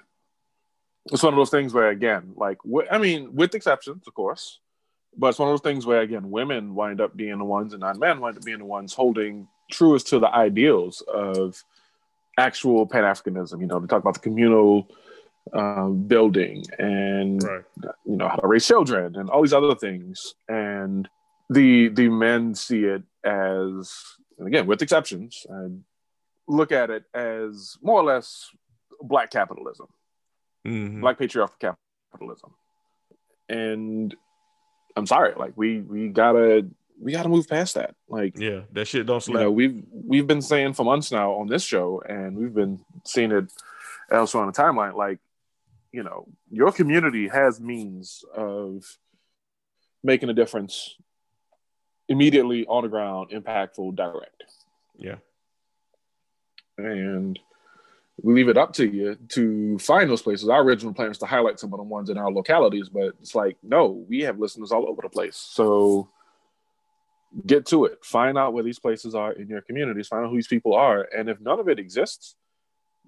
it's 1.07 1.23
one 1.23 1.33
of 1.33 1.39
those 1.39 1.51
things 1.51 1.73
where 1.73 1.89
again, 1.89 2.33
like 2.37 2.59
I 2.91 2.99
mean, 2.99 3.35
with 3.35 3.55
exceptions, 3.55 4.07
of 4.07 4.15
course, 4.15 4.59
but 5.17 5.29
it's 5.29 5.39
one 5.39 5.49
of 5.49 5.53
those 5.53 5.69
things 5.71 5.87
where 5.87 6.01
again 6.01 6.31
women 6.31 6.75
wind 6.75 7.01
up 7.01 7.17
being 7.17 7.39
the 7.39 7.45
ones 7.45 7.73
and 7.73 7.81
not 7.81 7.99
men 7.99 8.21
wind 8.21 8.37
up 8.37 8.45
being 8.45 8.59
the 8.59 8.65
ones 8.65 8.95
holding 8.95 9.49
truest 9.71 10.09
to 10.09 10.19
the 10.19 10.35
ideals 10.35 11.03
of 11.13 11.63
actual 12.39 12.87
pan-africanism 12.87 13.61
you 13.61 13.67
know 13.67 13.81
to 13.81 13.87
talk 13.87 14.01
about 14.01 14.15
the 14.15 14.21
communal 14.21 14.89
um, 15.55 16.07
building 16.07 16.65
and 16.79 17.43
right. 17.43 17.65
you 18.05 18.17
know 18.17 18.29
how 18.29 18.37
to 18.37 18.47
raise 18.47 18.67
children 18.67 19.17
and 19.17 19.31
all 19.31 19.43
these 19.43 19.53
other 19.53 19.75
things 19.75 20.35
and 20.49 21.09
the 21.51 21.89
the 21.89 22.09
men 22.09 22.55
see 22.55 22.85
it 22.85 23.03
as 23.25 24.03
and 24.39 24.47
again 24.47 24.67
with 24.67 24.83
exceptions 24.83 25.47
and 25.49 25.85
look 26.47 26.73
at 26.73 26.91
it 26.91 27.05
as 27.15 27.77
more 27.83 28.01
or 28.01 28.05
less 28.05 28.51
black 29.01 29.31
capitalism 29.31 29.87
mm-hmm. 30.67 31.01
black 31.01 31.19
patriarchal 31.19 31.57
capitalism 32.13 32.53
and 33.49 34.15
I'm 34.99 35.07
sorry, 35.07 35.33
like 35.37 35.53
we 35.57 35.81
we 35.81 36.09
gotta 36.09 36.67
we 37.01 37.13
gotta 37.13 37.29
move 37.29 37.49
past 37.49 37.77
that. 37.77 37.95
Like 38.09 38.39
yeah, 38.39 38.63
that 38.73 38.87
shit 38.87 39.07
don't 39.07 39.23
slap. 39.23 39.35
You 39.35 39.41
know, 39.45 39.51
we've 39.51 39.83
we've 39.91 40.27
been 40.27 40.43
saying 40.43 40.75
for 40.75 40.85
months 40.85 41.13
now 41.13 41.33
on 41.35 41.47
this 41.47 41.63
show, 41.63 42.03
and 42.07 42.37
we've 42.37 42.55
been 42.55 42.81
seeing 43.05 43.33
it 43.33 43.51
elsewhere 44.11 44.43
on 44.43 44.53
the 44.53 44.61
timeline. 44.61 44.97
Like, 44.97 45.21
you 45.93 46.03
know, 46.03 46.27
your 46.51 46.73
community 46.73 47.29
has 47.29 47.61
means 47.61 48.25
of 48.35 48.85
making 50.03 50.29
a 50.29 50.35
difference 50.35 50.97
immediately 52.09 52.67
on 52.67 52.83
the 52.83 52.89
ground, 52.89 53.31
impactful, 53.31 53.95
direct. 53.97 54.45
Yeah. 54.97 55.17
And 56.77 57.39
we 58.23 58.35
leave 58.35 58.49
it 58.49 58.57
up 58.57 58.73
to 58.75 58.87
you 58.87 59.17
to 59.31 59.79
find 59.79 60.11
those 60.11 60.23
places. 60.23 60.49
Our 60.49 60.63
original 60.63 60.95
plan 60.95 61.11
is 61.11 61.19
to 61.19 61.27
highlight 61.27 61.61
some 61.61 61.73
of 61.73 61.79
the 61.79 61.85
ones 61.85 62.11
in 62.11 62.19
our 62.19 62.31
localities, 62.31 62.89
but 62.89 63.15
it's 63.21 63.35
like, 63.35 63.57
no, 63.63 64.05
we 64.09 64.23
have 64.23 64.39
listeners 64.39 64.73
all 64.73 64.89
over 64.89 65.03
the 65.03 65.09
place. 65.09 65.37
So 65.37 66.09
get 67.47 67.67
to 67.67 67.85
it. 67.85 68.05
Find 68.05 68.39
out 68.39 68.53
where 68.55 68.65
these 68.65 68.79
places 68.79 69.15
are 69.15 69.33
in 69.33 69.49
your 69.49 69.61
communities. 69.61 70.09
Find 70.09 70.25
out 70.25 70.31
who 70.31 70.37
these 70.37 70.49
people 70.49 70.75
are. 70.75 71.07
And 71.17 71.29
if 71.29 71.41
none 71.41 71.61
of 71.61 71.69
it 71.69 71.79
exists, 71.79 72.35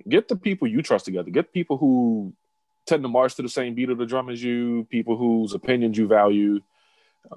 get 0.08 0.28
the 0.28 0.36
people 0.36 0.68
you 0.68 0.82
trust 0.82 1.06
together. 1.06 1.30
Get 1.30 1.52
people 1.52 1.76
who 1.78 2.32
tend 2.86 3.02
to 3.02 3.08
march 3.08 3.34
to 3.36 3.42
the 3.42 3.48
same 3.48 3.74
beat 3.74 3.90
of 3.90 3.98
the 3.98 4.06
drum 4.06 4.28
as 4.28 4.42
you, 4.42 4.86
people 4.90 5.16
whose 5.16 5.54
opinions 5.54 5.96
you 5.96 6.06
value, 6.06 6.60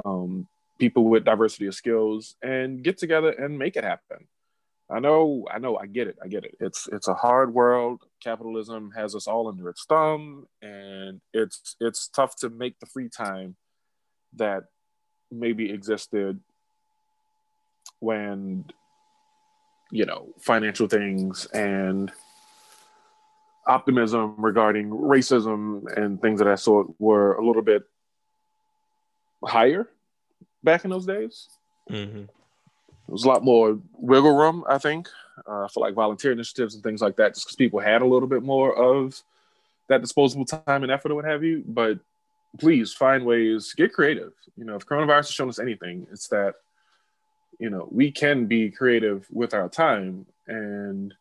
um, 0.06 0.48
people 0.80 1.06
with 1.06 1.26
diversity 1.26 1.68
of 1.68 1.76
skills, 1.76 2.36
and 2.42 2.84
get 2.84 2.98
together 2.98 3.32
and 3.32 3.58
make 3.58 3.76
it 3.76 3.84
happen. 3.84 4.28
I 4.90 5.00
know, 5.00 5.48
I 5.50 5.60
know, 5.60 5.78
I 5.78 5.86
get 5.86 6.08
it, 6.08 6.18
I 6.24 6.28
get 6.28 6.44
it. 6.44 6.56
It's 6.60 6.88
it's 6.92 7.08
a 7.08 7.14
hard 7.14 7.54
world. 7.54 8.04
Capitalism 8.24 8.92
has 8.96 9.16
us 9.16 9.28
all 9.28 9.48
under 9.48 9.70
its 9.70 9.86
thumb, 9.86 10.48
and 10.62 11.22
it's 11.34 11.76
it's 11.80 12.08
tough 12.08 12.36
to 12.38 12.50
make 12.50 12.80
the 12.80 12.86
free 12.86 13.10
time 13.10 13.56
that 14.36 14.66
maybe 15.32 15.72
existed 15.72 16.40
when 18.00 18.66
you 19.92 20.06
know 20.06 20.34
financial 20.42 20.88
things 20.88 21.46
and 21.48 22.12
optimism 23.68 24.36
regarding 24.38 24.90
racism 24.90 25.86
and 25.98 26.22
things 26.22 26.42
of 26.42 26.48
that 26.48 26.60
sort 26.60 26.88
were 27.00 27.36
a 27.36 27.46
little 27.46 27.62
bit 27.62 27.84
higher 29.44 29.88
back 30.64 30.84
in 30.84 30.90
those 30.90 31.06
days. 31.06 31.48
Mm-hmm. 31.90 32.18
There 32.18 32.28
was 33.08 33.26
a 33.26 33.28
lot 33.28 33.44
more 33.44 33.80
wiggle 33.94 34.36
room, 34.36 34.64
I 34.68 34.78
think, 34.78 35.10
uh, 35.46 35.68
for 35.68 35.82
like 35.82 35.94
volunteer 35.94 36.32
initiatives 36.32 36.74
and 36.76 36.84
things 36.84 37.02
like 37.02 37.18
that, 37.18 37.34
just 37.34 37.46
because 37.46 37.56
people 37.56 37.80
had 37.80 38.02
a 38.02 38.08
little 38.08 38.28
bit 38.28 38.44
more 38.44 38.76
of 38.76 39.22
that 39.90 40.02
disposable 40.02 40.46
time 40.46 40.84
and 40.84 40.92
effort 40.92 41.12
or 41.12 41.16
what 41.16 41.26
have 41.26 41.44
you. 41.44 41.64
But 41.68 42.00
please 42.60 42.94
find 42.94 43.26
ways, 43.26 43.74
get 43.74 43.94
creative. 43.94 44.34
You 44.56 44.66
know, 44.66 44.76
if 44.76 44.86
coronavirus 44.86 45.18
has 45.18 45.32
shown 45.32 45.50
us 45.50 45.60
anything, 45.60 46.08
it's 46.12 46.28
that, 46.30 46.56
you 47.60 47.70
know, 47.70 47.88
we 47.92 48.12
can 48.12 48.46
be 48.46 48.70
creative 48.70 49.28
with 49.32 49.54
our 49.54 49.68
time 49.68 50.26
and 50.48 51.14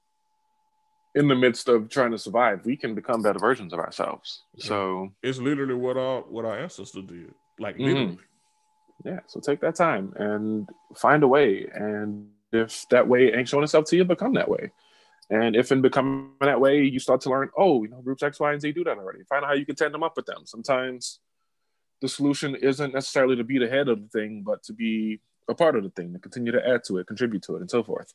in 1.14 1.28
the 1.28 1.34
midst 1.34 1.68
of 1.68 1.88
trying 1.88 2.12
to 2.12 2.18
survive, 2.18 2.64
we 2.64 2.76
can 2.76 2.94
become 2.94 3.22
better 3.22 3.38
versions 3.38 3.72
of 3.72 3.78
ourselves. 3.78 4.42
So 4.58 5.12
it's 5.22 5.38
literally 5.38 5.74
what 5.74 5.96
our 5.96 6.22
what 6.22 6.44
our 6.44 6.58
ancestors 6.58 7.04
did. 7.06 7.34
Like 7.58 7.76
mm-hmm. 7.76 7.84
literally. 7.84 8.12
Mm-hmm. 8.12 9.08
Yeah. 9.08 9.20
So 9.26 9.40
take 9.40 9.60
that 9.60 9.74
time 9.74 10.12
and 10.16 10.68
find 10.96 11.22
a 11.22 11.28
way. 11.28 11.66
And 11.72 12.28
if 12.52 12.86
that 12.90 13.08
way 13.08 13.32
ain't 13.32 13.48
showing 13.48 13.64
itself 13.64 13.86
to 13.86 13.96
you, 13.96 14.04
become 14.04 14.34
that 14.34 14.48
way. 14.48 14.70
And 15.30 15.56
if 15.56 15.72
in 15.72 15.80
becoming 15.80 16.30
that 16.40 16.60
way, 16.60 16.82
you 16.82 16.98
start 16.98 17.22
to 17.22 17.30
learn, 17.30 17.50
oh, 17.56 17.82
you 17.82 17.88
know, 17.88 18.00
groups 18.02 18.22
X, 18.22 18.38
Y, 18.38 18.52
and 18.52 18.60
Z 18.60 18.72
do 18.72 18.84
that 18.84 18.98
already. 18.98 19.24
Find 19.24 19.44
out 19.44 19.48
how 19.48 19.54
you 19.54 19.66
can 19.66 19.76
tend 19.76 19.94
them 19.94 20.02
up 20.02 20.16
with 20.16 20.26
them. 20.26 20.42
Sometimes 20.44 21.20
the 22.00 22.08
solution 22.08 22.54
isn't 22.54 22.92
necessarily 22.92 23.36
to 23.36 23.44
be 23.44 23.58
the 23.58 23.68
head 23.68 23.88
of 23.88 24.02
the 24.02 24.08
thing, 24.08 24.42
but 24.44 24.62
to 24.64 24.72
be 24.72 25.20
a 25.48 25.54
part 25.54 25.76
of 25.76 25.84
the 25.84 25.90
thing, 25.90 26.12
to 26.12 26.18
continue 26.18 26.52
to 26.52 26.68
add 26.68 26.84
to 26.84 26.98
it, 26.98 27.06
contribute 27.06 27.42
to 27.44 27.56
it, 27.56 27.60
and 27.60 27.70
so 27.70 27.82
forth. 27.82 28.12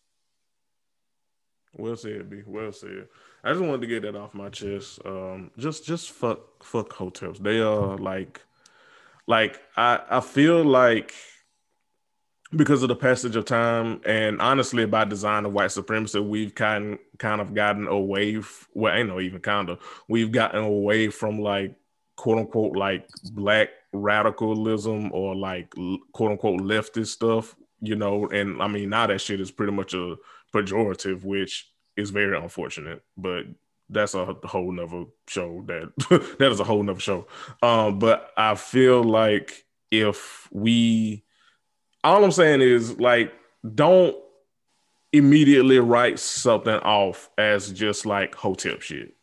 Well 1.75 1.95
said, 1.95 2.29
B. 2.29 2.41
Well 2.45 2.71
said. 2.71 3.07
I 3.43 3.51
just 3.51 3.63
wanted 3.63 3.81
to 3.81 3.87
get 3.87 4.01
that 4.03 4.15
off 4.15 4.33
my 4.33 4.49
chest. 4.49 4.99
Um, 5.05 5.51
just 5.57 5.85
just 5.85 6.11
fuck 6.11 6.63
fuck 6.63 6.89
hoteps. 6.89 7.37
They 7.39 7.59
are 7.59 7.97
like 7.97 8.41
like 9.27 9.61
I 9.75 10.01
I 10.09 10.19
feel 10.21 10.63
like 10.63 11.13
because 12.55 12.81
of 12.81 12.87
the 12.89 12.95
passage 12.95 13.35
of 13.35 13.45
time 13.45 13.99
and 14.05 14.41
honestly 14.41 14.85
by 14.85 15.03
design 15.03 15.45
of 15.45 15.51
white 15.51 15.71
supremacy 15.71 16.19
we've 16.19 16.55
kind 16.55 16.97
kind 17.17 17.41
of 17.41 17.53
gotten 17.53 17.87
away 17.87 18.37
f- 18.37 18.67
well 18.73 18.93
ain't 18.95 19.09
no 19.09 19.19
even 19.19 19.41
kind 19.41 19.69
of 19.69 19.79
we've 20.07 20.31
gotten 20.31 20.63
away 20.63 21.09
from 21.09 21.39
like 21.41 21.75
quote 22.15 22.37
unquote 22.37 22.75
like 22.77 23.05
black 23.33 23.69
radicalism 23.91 25.11
or 25.11 25.35
like 25.35 25.73
quote 26.13 26.31
unquote 26.31 26.61
leftist 26.61 27.07
stuff 27.07 27.53
you 27.81 27.95
know 27.95 28.27
and 28.27 28.61
i 28.61 28.67
mean 28.67 28.89
now 28.89 29.05
that 29.05 29.19
shit 29.19 29.41
is 29.41 29.51
pretty 29.51 29.73
much 29.73 29.93
a 29.93 30.15
pejorative 30.53 31.23
which 31.23 31.69
is 31.95 32.09
very 32.09 32.37
unfortunate 32.37 33.01
but 33.17 33.43
that's 33.89 34.13
a 34.13 34.35
whole 34.43 34.71
nother 34.71 35.05
show 35.27 35.63
that 35.65 35.91
that 36.39 36.51
is 36.51 36.59
a 36.59 36.63
whole 36.63 36.83
nother 36.83 36.99
show 36.99 37.27
um 37.61 37.99
but 37.99 38.31
i 38.37 38.53
feel 38.55 39.03
like 39.03 39.65
if 39.91 40.47
we 40.51 41.23
all 42.03 42.23
I'm 42.23 42.31
saying 42.31 42.61
is 42.61 42.99
like 42.99 43.33
don't 43.75 44.15
immediately 45.13 45.79
write 45.79 46.19
something 46.19 46.75
off 46.75 47.29
as 47.37 47.71
just 47.71 48.05
like 48.05 48.35
hotep 48.35 48.81
shit. 48.81 49.13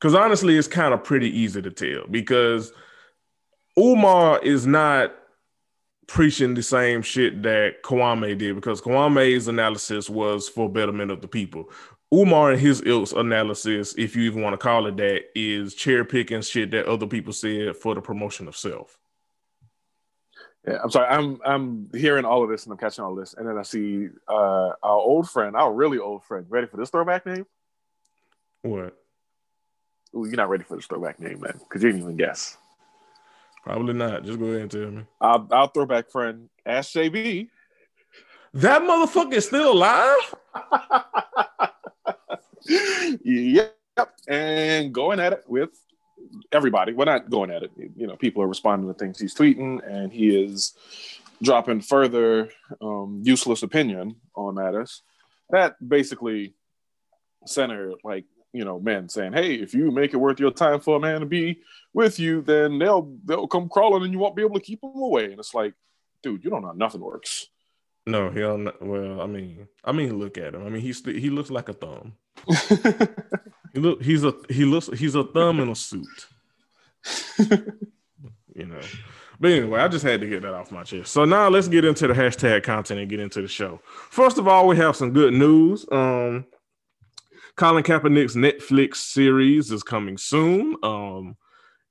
Cause 0.00 0.14
honestly, 0.14 0.56
it's 0.56 0.68
kind 0.68 0.92
of 0.92 1.02
pretty 1.02 1.30
easy 1.36 1.62
to 1.62 1.70
tell 1.70 2.06
because 2.10 2.72
Umar 3.78 4.38
is 4.42 4.66
not 4.66 5.14
preaching 6.06 6.54
the 6.54 6.62
same 6.62 7.02
shit 7.02 7.42
that 7.42 7.82
Kwame 7.82 8.36
did 8.36 8.54
because 8.54 8.80
Kwame's 8.80 9.48
analysis 9.48 10.10
was 10.10 10.48
for 10.48 10.68
betterment 10.68 11.10
of 11.10 11.20
the 11.20 11.28
people. 11.28 11.70
Umar 12.12 12.52
and 12.52 12.60
his 12.60 12.82
ilk's 12.86 13.12
analysis, 13.12 13.94
if 13.98 14.14
you 14.14 14.22
even 14.22 14.42
want 14.42 14.52
to 14.52 14.58
call 14.58 14.86
it 14.86 14.96
that, 14.98 15.24
is 15.34 15.74
cherry 15.74 16.04
picking 16.04 16.42
shit 16.42 16.70
that 16.70 16.86
other 16.86 17.06
people 17.06 17.32
said 17.32 17.76
for 17.76 17.94
the 17.94 18.00
promotion 18.00 18.46
of 18.46 18.56
self. 18.56 18.98
Yeah, 20.66 20.78
I'm 20.82 20.90
sorry. 20.90 21.08
I'm 21.08 21.40
I'm 21.44 21.90
hearing 21.92 22.24
all 22.24 22.42
of 22.42 22.48
this 22.48 22.64
and 22.64 22.72
I'm 22.72 22.78
catching 22.78 23.04
all 23.04 23.14
this, 23.14 23.34
and 23.34 23.46
then 23.46 23.58
I 23.58 23.62
see 23.62 24.08
uh, 24.28 24.70
our 24.82 24.98
old 24.98 25.28
friend, 25.28 25.56
our 25.56 25.72
really 25.72 25.98
old 25.98 26.24
friend. 26.24 26.46
Ready 26.48 26.66
for 26.66 26.76
this 26.76 26.90
throwback 26.90 27.26
name? 27.26 27.46
What? 28.62 28.96
Ooh, 30.16 30.24
you're 30.24 30.36
not 30.36 30.48
ready 30.48 30.64
for 30.64 30.76
this 30.76 30.86
throwback 30.86 31.20
name, 31.20 31.40
man, 31.40 31.58
because 31.58 31.82
you 31.82 31.90
didn't 31.90 32.02
even 32.02 32.16
guess. 32.16 32.56
Probably 33.64 33.94
not. 33.94 34.24
Just 34.24 34.38
go 34.38 34.46
ahead 34.46 34.60
and 34.60 34.70
tell 34.70 34.90
me. 34.90 35.02
Our, 35.20 35.46
our 35.50 35.70
throwback 35.72 36.10
friend, 36.10 36.50
Ask 36.66 36.92
JB. 36.92 37.48
That 38.54 38.82
motherfucker 38.82 39.32
is 39.34 39.46
still 39.46 39.72
alive. 39.72 40.34
yep, 43.24 43.74
and 44.28 44.92
going 44.92 45.18
at 45.18 45.32
it 45.32 45.44
with 45.48 45.70
everybody. 46.52 46.92
We're 46.92 47.06
not 47.06 47.30
going 47.30 47.50
at 47.50 47.62
it. 47.62 47.70
You 47.96 48.06
know, 48.06 48.16
people 48.16 48.42
are 48.42 48.46
responding 48.46 48.86
to 48.92 48.94
things 48.98 49.18
he's 49.18 49.34
tweeting, 49.34 49.80
and 49.84 50.12
he 50.12 50.28
is 50.28 50.74
dropping 51.42 51.80
further 51.80 52.50
um, 52.80 53.22
useless 53.24 53.62
opinion 53.62 54.16
on 54.36 54.54
matters 54.54 55.02
that 55.50 55.76
basically 55.86 56.54
center 57.46 57.92
like 58.02 58.24
you 58.52 58.64
know 58.64 58.78
men 58.78 59.08
saying, 59.08 59.32
"Hey, 59.32 59.54
if 59.54 59.74
you 59.74 59.90
make 59.90 60.14
it 60.14 60.18
worth 60.18 60.40
your 60.40 60.50
time 60.50 60.80
for 60.80 60.96
a 60.96 61.00
man 61.00 61.20
to 61.20 61.26
be 61.26 61.60
with 61.94 62.18
you, 62.18 62.42
then 62.42 62.78
they'll 62.78 63.16
they'll 63.24 63.46
come 63.46 63.68
crawling, 63.68 64.02
and 64.02 64.12
you 64.12 64.18
won't 64.18 64.36
be 64.36 64.42
able 64.42 64.56
to 64.56 64.60
keep 64.60 64.82
them 64.82 64.92
away." 64.94 65.26
And 65.26 65.38
it's 65.38 65.54
like, 65.54 65.74
dude, 66.22 66.44
you 66.44 66.50
don't 66.50 66.62
know 66.62 66.72
nothing 66.72 67.00
works. 67.00 67.46
No, 68.06 68.30
he 68.30 68.40
don't. 68.40 68.70
Well, 68.82 69.20
I 69.20 69.26
mean, 69.26 69.66
I 69.82 69.92
mean, 69.92 70.18
look 70.18 70.36
at 70.36 70.54
him. 70.54 70.66
I 70.66 70.68
mean, 70.68 70.82
he's 70.82 71.02
he 71.04 71.30
looks 71.30 71.50
like 71.50 71.68
a 71.68 71.72
thumb. 71.72 72.14
he 73.72 73.80
look 73.80 74.02
he's 74.02 74.24
a 74.24 74.34
he 74.50 74.64
looks 74.64 74.90
he's 74.98 75.14
a 75.14 75.24
thumb 75.24 75.60
in 75.60 75.70
a 75.70 75.74
suit. 75.74 76.26
you 77.38 78.66
know. 78.66 78.80
But 79.40 79.50
anyway, 79.50 79.80
I 79.80 79.88
just 79.88 80.04
had 80.04 80.20
to 80.20 80.28
get 80.28 80.42
that 80.42 80.54
off 80.54 80.70
my 80.70 80.84
chest. 80.84 81.12
So 81.12 81.24
now 81.24 81.48
let's 81.48 81.68
get 81.68 81.84
into 81.84 82.06
the 82.06 82.14
hashtag 82.14 82.62
content 82.62 83.00
and 83.00 83.10
get 83.10 83.20
into 83.20 83.42
the 83.42 83.48
show. 83.48 83.80
First 84.10 84.38
of 84.38 84.46
all, 84.46 84.68
we 84.68 84.76
have 84.76 84.96
some 84.96 85.12
good 85.12 85.34
news. 85.34 85.84
Um, 85.90 86.46
Colin 87.56 87.84
Kaepernick's 87.84 88.36
Netflix 88.36 88.96
series 88.96 89.70
is 89.70 89.82
coming 89.82 90.18
soon. 90.18 90.76
Um, 90.82 91.36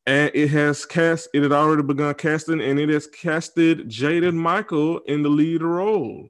and 0.06 0.32
it 0.34 0.50
has 0.50 0.86
cast 0.86 1.30
it 1.34 1.44
had 1.44 1.52
already 1.52 1.84
begun 1.84 2.14
casting 2.16 2.62
and 2.62 2.80
it 2.80 2.90
has 2.90 3.08
casted 3.08 3.90
Jaden 3.90 4.36
Michael 4.36 5.00
in 5.00 5.24
the 5.24 5.30
lead 5.30 5.62
role. 5.62 6.30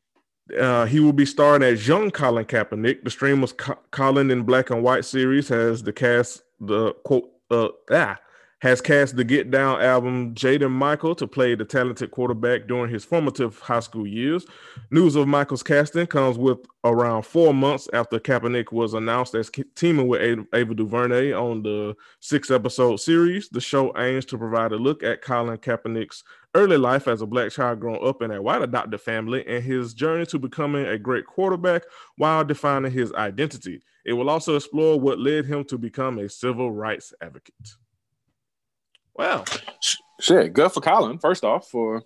Uh, 0.59 0.85
he 0.85 0.99
will 0.99 1.13
be 1.13 1.25
starring 1.25 1.63
as 1.63 1.87
young 1.87 2.11
Colin 2.11 2.45
Kaepernick. 2.45 3.03
The 3.03 3.09
streamer's 3.09 3.53
Co- 3.53 3.79
Colin 3.91 4.29
in 4.29 4.43
Black 4.43 4.69
and 4.69 4.83
White 4.83 5.05
series 5.05 5.47
has 5.47 5.81
the 5.81 5.93
cast 5.93 6.43
the 6.59 6.93
quote 7.05 7.29
uh, 7.49 7.69
ah 7.91 8.17
has 8.63 8.79
cast 8.79 9.17
the 9.17 9.25
Get 9.25 9.51
Down 9.51 9.81
album 9.81 10.33
Jaden 10.35 10.71
Michael 10.71 11.15
to 11.15 11.27
play 11.27 11.53
the 11.53 11.65
talented 11.65 12.11
quarterback 12.11 12.65
during 12.65 12.89
his 12.89 13.03
formative 13.03 13.59
high 13.59 13.81
school 13.81 14.07
years. 14.07 14.45
News 14.89 15.17
of 15.17 15.27
Michael's 15.27 15.61
casting 15.61 16.07
comes 16.07 16.37
with 16.37 16.59
around 16.85 17.23
four 17.23 17.53
months 17.53 17.89
after 17.91 18.21
Kaepernick 18.21 18.71
was 18.71 18.93
announced 18.93 19.35
as 19.35 19.51
teaming 19.75 20.07
with 20.07 20.47
Ava 20.53 20.73
DuVernay 20.75 21.33
on 21.33 21.61
the 21.61 21.93
six 22.21 22.49
episode 22.49 23.01
series. 23.01 23.49
The 23.49 23.59
show 23.59 23.91
aims 23.97 24.23
to 24.27 24.37
provide 24.37 24.71
a 24.71 24.77
look 24.77 25.03
at 25.03 25.21
Colin 25.21 25.57
Kaepernick's 25.57 26.23
early 26.55 26.77
life 26.77 27.09
as 27.09 27.21
a 27.21 27.25
black 27.25 27.51
child 27.51 27.81
growing 27.81 28.07
up 28.07 28.21
in 28.21 28.31
a 28.31 28.41
white 28.41 28.61
adopted 28.61 29.01
family 29.01 29.45
and 29.45 29.61
his 29.61 29.93
journey 29.93 30.25
to 30.27 30.39
becoming 30.39 30.85
a 30.85 30.97
great 30.97 31.25
quarterback 31.25 31.83
while 32.15 32.45
defining 32.45 32.93
his 32.93 33.11
identity. 33.11 33.81
It 34.05 34.13
will 34.13 34.29
also 34.29 34.55
explore 34.55 34.97
what 34.97 35.19
led 35.19 35.45
him 35.45 35.65
to 35.65 35.77
become 35.77 36.17
a 36.17 36.29
civil 36.29 36.71
rights 36.71 37.13
advocate. 37.21 37.75
Wow. 39.15 39.45
Shit, 40.19 40.53
good 40.53 40.71
for 40.71 40.81
Colin, 40.81 41.19
first 41.19 41.43
off, 41.43 41.69
for 41.69 42.03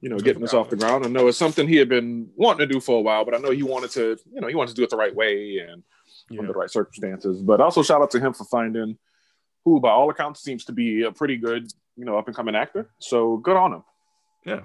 you 0.00 0.08
know, 0.08 0.16
good 0.16 0.24
getting 0.24 0.42
this 0.42 0.54
off 0.54 0.70
the 0.70 0.76
ground. 0.76 1.04
I 1.04 1.08
know 1.08 1.28
it's 1.28 1.38
something 1.38 1.68
he 1.68 1.76
had 1.76 1.88
been 1.88 2.30
wanting 2.34 2.66
to 2.66 2.72
do 2.72 2.80
for 2.80 2.98
a 2.98 3.02
while, 3.02 3.24
but 3.24 3.34
I 3.34 3.38
know 3.38 3.50
he 3.50 3.62
wanted 3.62 3.90
to, 3.92 4.16
you 4.32 4.40
know, 4.40 4.48
he 4.48 4.54
wanted 4.54 4.70
to 4.70 4.76
do 4.76 4.82
it 4.82 4.90
the 4.90 4.96
right 4.96 5.14
way 5.14 5.58
and 5.58 5.82
yeah. 6.30 6.40
under 6.40 6.52
the 6.52 6.58
right 6.58 6.70
circumstances. 6.70 7.42
But 7.42 7.60
also 7.60 7.82
shout 7.82 8.00
out 8.00 8.10
to 8.12 8.20
him 8.20 8.32
for 8.32 8.44
finding 8.44 8.96
who, 9.64 9.78
by 9.78 9.90
all 9.90 10.08
accounts, 10.08 10.42
seems 10.42 10.64
to 10.66 10.72
be 10.72 11.02
a 11.02 11.12
pretty 11.12 11.36
good, 11.36 11.70
you 11.96 12.06
know, 12.06 12.16
up 12.16 12.26
and 12.26 12.36
coming 12.36 12.54
actor. 12.54 12.90
So 12.98 13.36
good 13.36 13.56
on 13.56 13.74
him. 13.74 13.84
Yeah. 14.46 14.60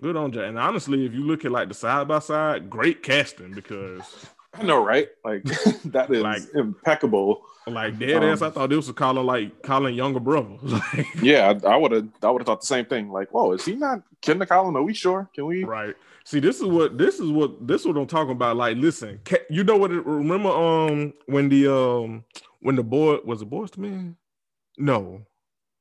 Good 0.00 0.16
on 0.16 0.30
Jay. 0.30 0.46
And 0.46 0.58
honestly, 0.58 1.06
if 1.06 1.12
you 1.12 1.24
look 1.24 1.44
at 1.44 1.50
like 1.50 1.68
the 1.68 1.74
side 1.74 2.06
by 2.06 2.20
side, 2.20 2.70
great 2.70 3.02
casting 3.02 3.52
because 3.52 4.26
I 4.58 4.62
know, 4.62 4.84
right? 4.84 5.08
Like 5.24 5.42
that 5.86 6.10
is 6.10 6.22
like 6.22 6.42
impeccable. 6.54 7.42
Like 7.66 7.98
dead 7.98 8.22
um, 8.22 8.30
ass, 8.30 8.42
I 8.42 8.50
thought 8.50 8.70
this 8.70 8.86
was 8.86 8.92
calling 8.92 9.26
like 9.26 9.62
calling 9.62 9.94
younger 9.94 10.20
brother. 10.20 10.56
yeah, 11.22 11.52
I 11.66 11.76
would 11.76 11.92
have, 11.92 12.08
I 12.22 12.30
would 12.30 12.42
have 12.42 12.46
thought 12.46 12.60
the 12.60 12.66
same 12.66 12.84
thing. 12.84 13.10
Like, 13.10 13.30
whoa, 13.30 13.52
is 13.52 13.64
he 13.64 13.74
not 13.74 14.02
Ken 14.22 14.38
the 14.38 14.46
Colin? 14.46 14.76
Are 14.76 14.82
we 14.82 14.94
sure? 14.94 15.28
Can 15.34 15.46
we? 15.46 15.64
Right. 15.64 15.94
See, 16.24 16.38
this 16.40 16.56
is 16.56 16.64
what 16.64 16.96
this 16.96 17.18
is 17.18 17.28
what 17.28 17.66
this 17.66 17.80
is 17.80 17.86
what 17.88 17.96
I'm 17.96 18.06
talking 18.06 18.32
about. 18.32 18.56
Like, 18.56 18.76
listen, 18.76 19.20
you 19.50 19.64
know 19.64 19.76
what? 19.76 19.90
It, 19.90 20.04
remember, 20.06 20.50
um, 20.50 21.12
when 21.26 21.48
the 21.48 21.72
um, 21.72 22.24
when 22.60 22.76
the 22.76 22.84
boy 22.84 23.18
was 23.24 23.42
it 23.42 23.50
Boyz 23.50 23.76
II 23.76 23.82
Men? 23.82 24.16
No, 24.78 25.22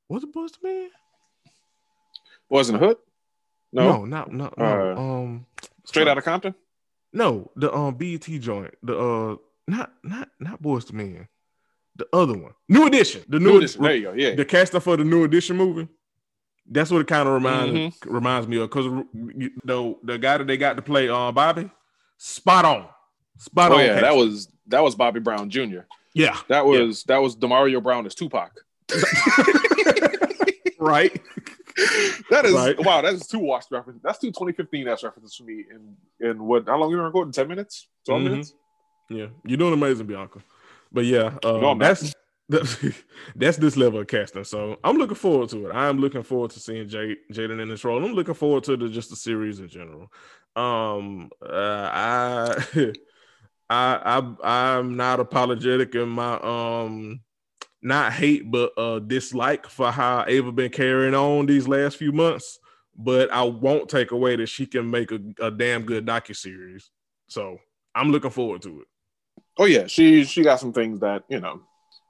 was 0.09 0.23
it 0.23 0.33
Boyz 0.33 0.53
II 0.63 0.71
Men? 0.71 0.89
Boys 2.49 2.69
in 2.69 2.73
the 2.73 2.79
Hood? 2.79 2.97
No, 3.71 4.05
no, 4.05 4.05
not 4.05 4.31
no, 4.31 4.53
no. 4.57 4.65
Uh, 4.65 4.99
um, 4.99 5.45
straight 5.83 6.07
out 6.07 6.17
of 6.17 6.23
Compton. 6.23 6.55
No, 7.15 7.49
the 7.55 7.73
um 7.73 7.95
BET 7.95 8.23
joint. 8.23 8.75
The 8.83 8.97
uh 8.97 9.37
not 9.67 9.93
not 10.03 10.29
not 10.39 10.61
Boyz 10.61 10.91
II 10.91 10.97
Men. 10.97 11.27
The 11.95 12.07
other 12.11 12.37
one. 12.37 12.51
New 12.67 12.85
edition. 12.85 13.23
The 13.29 13.39
new, 13.39 13.51
new 13.51 13.57
edition. 13.57 13.81
There 13.81 13.95
you 13.95 14.03
go. 14.03 14.13
Yeah. 14.13 14.35
The 14.35 14.43
casting 14.43 14.81
for 14.81 14.97
the 14.97 15.05
new 15.05 15.23
edition 15.23 15.55
movie. 15.55 15.87
That's 16.69 16.91
what 16.91 16.99
it 16.99 17.07
kind 17.07 17.27
of 17.27 17.33
reminds 17.33 17.73
mm-hmm. 17.73 18.13
reminds 18.13 18.49
me 18.49 18.57
of 18.57 18.69
because 18.69 18.85
the 19.63 19.95
the 20.03 20.17
guy 20.17 20.37
that 20.37 20.45
they 20.45 20.57
got 20.57 20.75
to 20.75 20.81
play 20.81 21.07
uh 21.07 21.31
Bobby, 21.31 21.69
spot 22.17 22.65
on. 22.65 22.87
Spot 23.37 23.71
oh, 23.71 23.75
on. 23.75 23.81
yeah, 23.81 24.01
that 24.01 24.15
was 24.15 24.49
that 24.67 24.83
was 24.83 24.95
Bobby 24.95 25.21
Brown 25.21 25.49
Jr. 25.49 25.81
Yeah, 26.13 26.37
that 26.49 26.65
was 26.65 27.05
yeah. 27.07 27.15
that 27.15 27.21
was 27.21 27.37
Demario 27.37 27.81
Brown 27.81 28.05
as 28.05 28.13
Tupac. 28.13 28.59
right. 30.79 31.17
that 32.29 32.45
is 32.45 32.53
right. 32.53 32.79
wow. 32.85 33.01
That 33.01 33.13
is 33.13 33.27
two 33.27 33.39
watched 33.39 33.71
references. 33.71 34.01
That's 34.03 34.19
two 34.19 34.29
2015 34.29 34.87
S 34.87 35.03
references 35.03 35.35
for 35.35 35.43
me. 35.43 35.65
In 35.69 36.29
in 36.29 36.43
what? 36.43 36.67
How 36.67 36.77
long 36.77 36.89
you 36.89 36.97
been 36.97 37.05
recording? 37.05 37.33
Ten 37.33 37.47
minutes? 37.47 37.87
12 38.05 38.21
mm-hmm. 38.21 38.31
minutes? 38.31 38.53
Yeah, 39.09 39.27
you're 39.45 39.57
doing 39.57 39.73
amazing, 39.73 40.07
Bianca. 40.07 40.39
But 40.91 41.05
yeah, 41.05 41.37
um, 41.43 41.61
no, 41.61 41.75
that's 41.75 42.13
that's, 42.47 42.77
that's 43.35 43.57
this 43.57 43.77
level 43.77 43.99
of 43.99 44.07
casting. 44.07 44.43
So 44.43 44.77
I'm 44.83 44.97
looking 44.97 45.15
forward 45.15 45.49
to 45.49 45.67
it. 45.67 45.73
I'm 45.73 45.99
looking 45.99 46.23
forward 46.23 46.51
to 46.51 46.59
seeing 46.59 46.87
Jay, 46.87 47.15
Jaden 47.31 47.61
in 47.61 47.69
this 47.69 47.83
role. 47.83 48.03
I'm 48.03 48.13
looking 48.13 48.33
forward 48.33 48.63
to 48.65 48.77
the, 48.77 48.89
just 48.89 49.09
the 49.09 49.15
series 49.15 49.59
in 49.59 49.67
general. 49.67 50.11
Um, 50.55 51.29
uh, 51.41 51.89
I, 51.91 52.55
I, 53.69 54.31
I, 54.41 54.77
I'm 54.77 54.95
not 54.95 55.19
apologetic 55.19 55.95
in 55.95 56.09
my 56.09 56.39
um, 56.39 57.21
not 57.85 58.11
hate 58.11 58.49
but 58.49 58.71
uh 58.77 58.99
dislike 58.99 59.67
for 59.67 59.91
how 59.91 60.25
Ava 60.27 60.51
been 60.51 60.71
carrying 60.71 61.15
on 61.15 61.45
these 61.45 61.67
last 61.67 61.97
few 61.97 62.11
months. 62.11 62.59
But 62.97 63.31
I 63.31 63.43
won't 63.43 63.89
take 63.89 64.11
away 64.11 64.37
that 64.37 64.47
she 64.47 64.65
can 64.65 64.89
make 64.89 65.11
a, 65.11 65.19
a 65.41 65.51
damn 65.51 65.83
good 65.83 66.05
docu 66.05 66.35
series. 66.35 66.89
So 67.27 67.59
I'm 67.93 68.11
looking 68.11 68.31
forward 68.31 68.61
to 68.63 68.81
it. 68.81 68.87
Oh 69.57 69.65
yeah, 69.65 69.87
she 69.87 70.23
she 70.25 70.43
got 70.43 70.59
some 70.59 70.73
things 70.73 70.99
that 71.01 71.23
you 71.29 71.39
know 71.39 71.61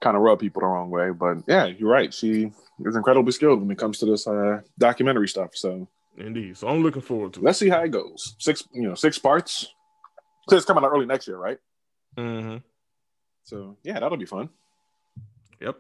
kind 0.02 0.16
of 0.16 0.24
rub 0.24 0.40
people 0.40 0.62
the 0.62 0.68
wrong 0.68 0.90
way. 0.90 1.12
But 1.12 1.38
yeah, 1.48 1.66
you're 1.66 1.90
right. 1.90 2.14
She 2.14 2.52
is 2.86 2.96
incredibly 2.96 3.32
skilled 3.32 3.62
when 3.62 3.72
it 3.72 3.78
comes 3.78 4.00
to 4.00 4.06
this 4.06 4.28
uh, 4.28 4.62
documentary 4.78 5.28
stuff. 5.28 5.52
So 5.56 5.88
indeed. 6.18 6.58
So 6.58 6.68
I'm 6.68 6.82
looking 6.82 7.02
forward 7.02 7.34
to. 7.34 7.40
It. 7.40 7.44
Let's 7.44 7.60
see 7.60 7.70
how 7.70 7.82
it 7.82 7.92
goes. 7.92 8.36
Six, 8.40 8.64
you 8.74 8.84
know, 8.84 8.96
six 8.96 9.18
parts. 9.18 9.68
So 10.50 10.56
it's 10.56 10.66
coming 10.66 10.84
out 10.84 10.92
early 10.92 11.06
next 11.06 11.28
year, 11.28 11.38
right? 11.38 11.58
Mm-hmm. 12.18 12.58
So 13.44 13.78
yeah, 13.84 14.00
that'll 14.00 14.18
be 14.18 14.26
fun. 14.26 14.50
Yep. 15.62 15.78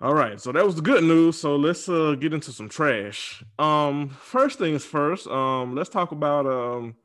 All 0.00 0.14
right, 0.14 0.40
so 0.40 0.52
that 0.52 0.66
was 0.66 0.74
the 0.74 0.82
good 0.82 1.04
news. 1.04 1.40
So 1.40 1.56
let's 1.56 1.88
uh, 1.88 2.16
get 2.18 2.34
into 2.34 2.52
some 2.52 2.68
trash. 2.68 3.44
Um, 3.58 4.10
first 4.10 4.58
things 4.58 4.84
first. 4.84 5.26
Um, 5.26 5.74
let's 5.74 5.88
talk 5.88 6.12
about 6.12 6.46
um, 6.46 6.96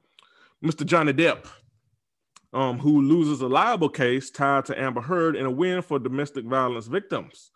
Mr. 0.64 0.86
Johnny 0.86 1.14
Depp 1.14 1.46
um, 2.54 2.80
who 2.80 3.02
loses 3.02 3.42
a 3.42 3.48
libel 3.48 3.90
case 3.90 4.30
tied 4.30 4.66
to 4.66 4.80
Amber 4.80 5.02
Heard 5.02 5.36
in 5.36 5.46
a 5.46 5.52
win 5.52 5.82
for 5.82 6.00
domestic 6.00 6.46
violence 6.46 6.88
victims, 6.88 7.52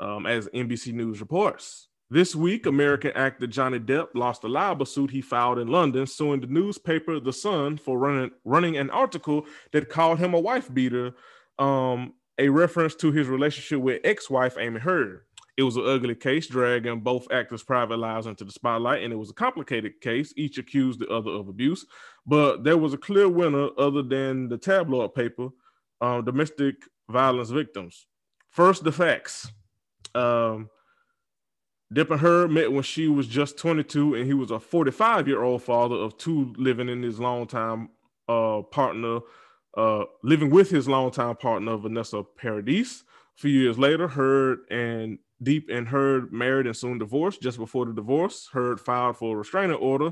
um, 0.00 0.26
as 0.26 0.48
NBC 0.48 0.92
News 0.92 1.20
reports. 1.20 1.88
This 2.10 2.34
week, 2.34 2.66
American 2.66 3.12
actor 3.12 3.46
Johnny 3.46 3.78
Depp 3.78 4.08
lost 4.14 4.44
a 4.44 4.48
libel 4.48 4.84
suit 4.84 5.10
he 5.10 5.22
filed 5.22 5.58
in 5.58 5.68
London, 5.68 6.06
suing 6.06 6.40
the 6.40 6.46
newspaper 6.46 7.18
The 7.20 7.32
Sun 7.32 7.78
for 7.78 7.98
running, 7.98 8.32
running 8.44 8.76
an 8.76 8.90
article 8.90 9.46
that 9.72 9.88
called 9.88 10.18
him 10.18 10.34
a 10.34 10.40
wife 10.40 10.72
beater, 10.72 11.14
um, 11.58 12.12
a 12.38 12.48
reference 12.48 12.94
to 12.96 13.12
his 13.12 13.28
relationship 13.28 13.80
with 13.80 14.00
ex 14.04 14.30
wife 14.30 14.56
Amber 14.58 14.80
Heard. 14.80 15.20
It 15.56 15.64
was 15.64 15.76
an 15.76 15.86
ugly 15.86 16.14
case, 16.14 16.46
dragging 16.46 17.00
both 17.00 17.30
actors' 17.30 17.62
private 17.62 17.98
lives 17.98 18.26
into 18.26 18.44
the 18.44 18.52
spotlight, 18.52 19.02
and 19.02 19.12
it 19.12 19.16
was 19.16 19.30
a 19.30 19.34
complicated 19.34 20.00
case. 20.00 20.32
Each 20.36 20.56
accused 20.56 21.00
the 21.00 21.08
other 21.08 21.30
of 21.30 21.48
abuse, 21.48 21.84
but 22.26 22.64
there 22.64 22.78
was 22.78 22.94
a 22.94 22.98
clear 22.98 23.28
winner 23.28 23.68
other 23.78 24.02
than 24.02 24.48
the 24.48 24.56
tabloid 24.56 25.14
paper 25.14 25.48
um, 26.00 26.24
domestic 26.24 26.76
violence 27.08 27.50
victims. 27.50 28.06
First, 28.50 28.84
the 28.84 28.92
facts. 28.92 29.50
Um, 30.14 30.68
Depp 31.94 32.10
and 32.10 32.20
Heard 32.20 32.50
met 32.50 32.72
when 32.72 32.82
she 32.82 33.08
was 33.08 33.26
just 33.26 33.58
22, 33.58 34.14
and 34.14 34.26
he 34.26 34.32
was 34.32 34.50
a 34.50 34.58
45 34.58 35.28
year 35.28 35.42
old 35.42 35.62
father 35.62 35.96
of 35.96 36.16
two, 36.16 36.54
living 36.56 36.88
in 36.88 37.02
his 37.02 37.20
longtime 37.20 37.90
uh, 38.28 38.62
partner, 38.62 39.20
uh, 39.76 40.04
living 40.22 40.50
with 40.50 40.70
his 40.70 40.88
longtime 40.88 41.36
partner 41.36 41.76
Vanessa 41.76 42.22
Paradis. 42.36 43.04
A 43.36 43.40
few 43.40 43.50
years 43.50 43.78
later, 43.78 44.08
Heard 44.08 44.60
and 44.70 45.18
Depp 45.42 45.64
and 45.70 45.88
Heard 45.88 46.32
married 46.32 46.66
and 46.66 46.76
soon 46.76 46.98
divorced. 46.98 47.42
Just 47.42 47.58
before 47.58 47.86
the 47.86 47.92
divorce, 47.92 48.48
Heard 48.52 48.80
filed 48.80 49.16
for 49.16 49.34
a 49.34 49.38
restraining 49.38 49.76
order, 49.76 50.10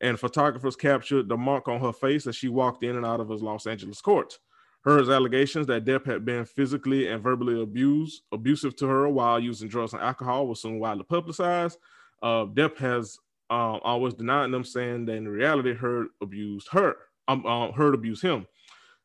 and 0.00 0.18
photographers 0.18 0.76
captured 0.76 1.28
the 1.28 1.36
mark 1.36 1.68
on 1.68 1.80
her 1.80 1.92
face 1.92 2.26
as 2.26 2.36
she 2.36 2.48
walked 2.48 2.84
in 2.84 2.96
and 2.96 3.04
out 3.04 3.20
of 3.20 3.28
his 3.28 3.42
Los 3.42 3.66
Angeles 3.66 4.00
court. 4.00 4.38
Heard's 4.84 5.10
allegations 5.10 5.66
that 5.66 5.84
Depp 5.84 6.06
had 6.06 6.24
been 6.24 6.46
physically 6.46 7.08
and 7.08 7.22
verbally 7.22 7.60
abused, 7.60 8.22
abusive 8.32 8.76
to 8.76 8.86
her 8.86 9.08
while 9.08 9.38
using 9.38 9.68
drugs 9.68 9.92
and 9.92 10.00
alcohol 10.00 10.46
was 10.46 10.62
soon 10.62 10.78
widely 10.78 11.04
publicized. 11.04 11.78
Uh, 12.22 12.46
Depp 12.46 12.78
has 12.78 13.18
uh, 13.50 13.76
always 13.82 14.14
denied 14.14 14.52
them, 14.52 14.64
saying 14.64 15.04
that 15.06 15.16
in 15.16 15.28
reality, 15.28 15.74
Heard 15.74 16.08
abused 16.22 16.68
her. 16.72 16.96
Um, 17.28 17.44
uh, 17.44 17.72
Heard 17.72 17.94
abused 17.94 18.22
him. 18.22 18.46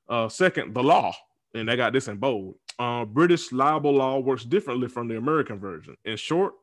Uh, 0.08 0.30
second, 0.30 0.74
the 0.74 0.84
law, 0.84 1.14
and 1.54 1.68
they 1.68 1.76
got 1.76 1.94
this 1.94 2.08
in 2.08 2.18
bold 2.18 2.56
uh, 2.80 3.06
British 3.06 3.52
libel 3.52 3.94
law 3.94 4.20
works 4.20 4.44
differently 4.44 4.88
from 4.88 5.08
the 5.08 5.18
American 5.18 5.60
version. 5.60 5.96
In 6.06 6.18
short, 6.18 6.54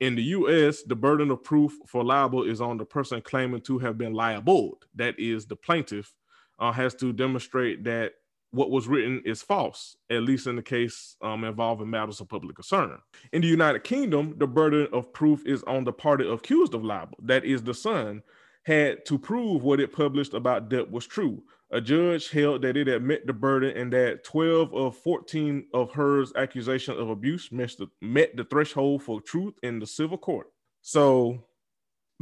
in 0.00 0.14
the 0.14 0.22
US, 0.22 0.82
the 0.82 0.96
burden 0.96 1.30
of 1.30 1.42
proof 1.42 1.72
for 1.86 2.04
libel 2.04 2.42
is 2.44 2.60
on 2.60 2.76
the 2.76 2.84
person 2.84 3.22
claiming 3.22 3.60
to 3.62 3.78
have 3.78 3.96
been 3.96 4.12
libeled. 4.12 4.84
That 4.94 5.18
is, 5.18 5.46
the 5.46 5.56
plaintiff 5.56 6.12
uh, 6.58 6.72
has 6.72 6.94
to 6.96 7.12
demonstrate 7.12 7.84
that 7.84 8.12
what 8.50 8.70
was 8.70 8.86
written 8.86 9.20
is 9.24 9.42
false, 9.42 9.96
at 10.10 10.22
least 10.22 10.46
in 10.46 10.54
the 10.54 10.62
case 10.62 11.16
um, 11.22 11.42
involving 11.42 11.90
matters 11.90 12.20
of 12.20 12.28
public 12.28 12.54
concern. 12.54 12.98
In 13.32 13.42
the 13.42 13.48
United 13.48 13.82
Kingdom, 13.82 14.34
the 14.36 14.46
burden 14.46 14.86
of 14.92 15.12
proof 15.12 15.44
is 15.44 15.64
on 15.64 15.82
the 15.82 15.92
party 15.92 16.28
accused 16.28 16.74
of 16.74 16.84
libel, 16.84 17.18
that 17.22 17.44
is, 17.44 17.62
the 17.62 17.74
Sun, 17.74 18.22
had 18.64 19.04
to 19.06 19.18
prove 19.18 19.62
what 19.62 19.80
it 19.80 19.92
published 19.92 20.34
about 20.34 20.70
Depp 20.70 20.90
was 20.90 21.06
true. 21.06 21.42
A 21.70 21.80
judge 21.80 22.30
held 22.30 22.62
that 22.62 22.76
it 22.76 23.02
met 23.02 23.26
the 23.26 23.32
burden 23.32 23.76
and 23.76 23.92
that 23.92 24.22
12 24.24 24.74
of 24.74 24.96
14 24.98 25.66
of 25.72 25.90
hers 25.92 26.32
accusations 26.36 26.98
of 26.98 27.10
abuse 27.10 27.50
met 27.50 28.36
the, 28.36 28.44
threshold 28.44 29.02
for 29.02 29.20
truth 29.20 29.54
in 29.62 29.78
the 29.78 29.86
civil 29.86 30.18
court. 30.18 30.48
So 30.82 31.42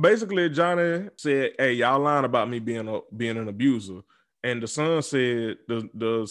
basically, 0.01 0.49
Johnny 0.49 1.09
said, 1.17 1.53
Hey, 1.59 1.75
y'all 1.75 2.01
lying 2.01 2.25
about 2.25 2.49
me 2.49 2.61
being 2.61 2.89
a 2.89 3.01
being 3.17 3.37
an 3.37 3.49
abuser. 3.49 4.01
And 4.45 4.63
the 4.63 4.67
Sun 4.67 5.03
said, 5.03 5.59
the, 5.69 5.89
the 5.95 6.27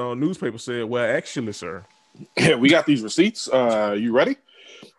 uh, 0.00 0.14
newspaper 0.14 0.58
said, 0.58 0.84
Well, 0.84 1.04
actually, 1.04 1.52
sir. 1.52 1.84
Yeah, 2.36 2.54
we 2.56 2.68
got 2.68 2.86
these 2.86 3.02
receipts. 3.02 3.48
Uh, 3.48 3.96
you 3.98 4.12
ready? 4.12 4.36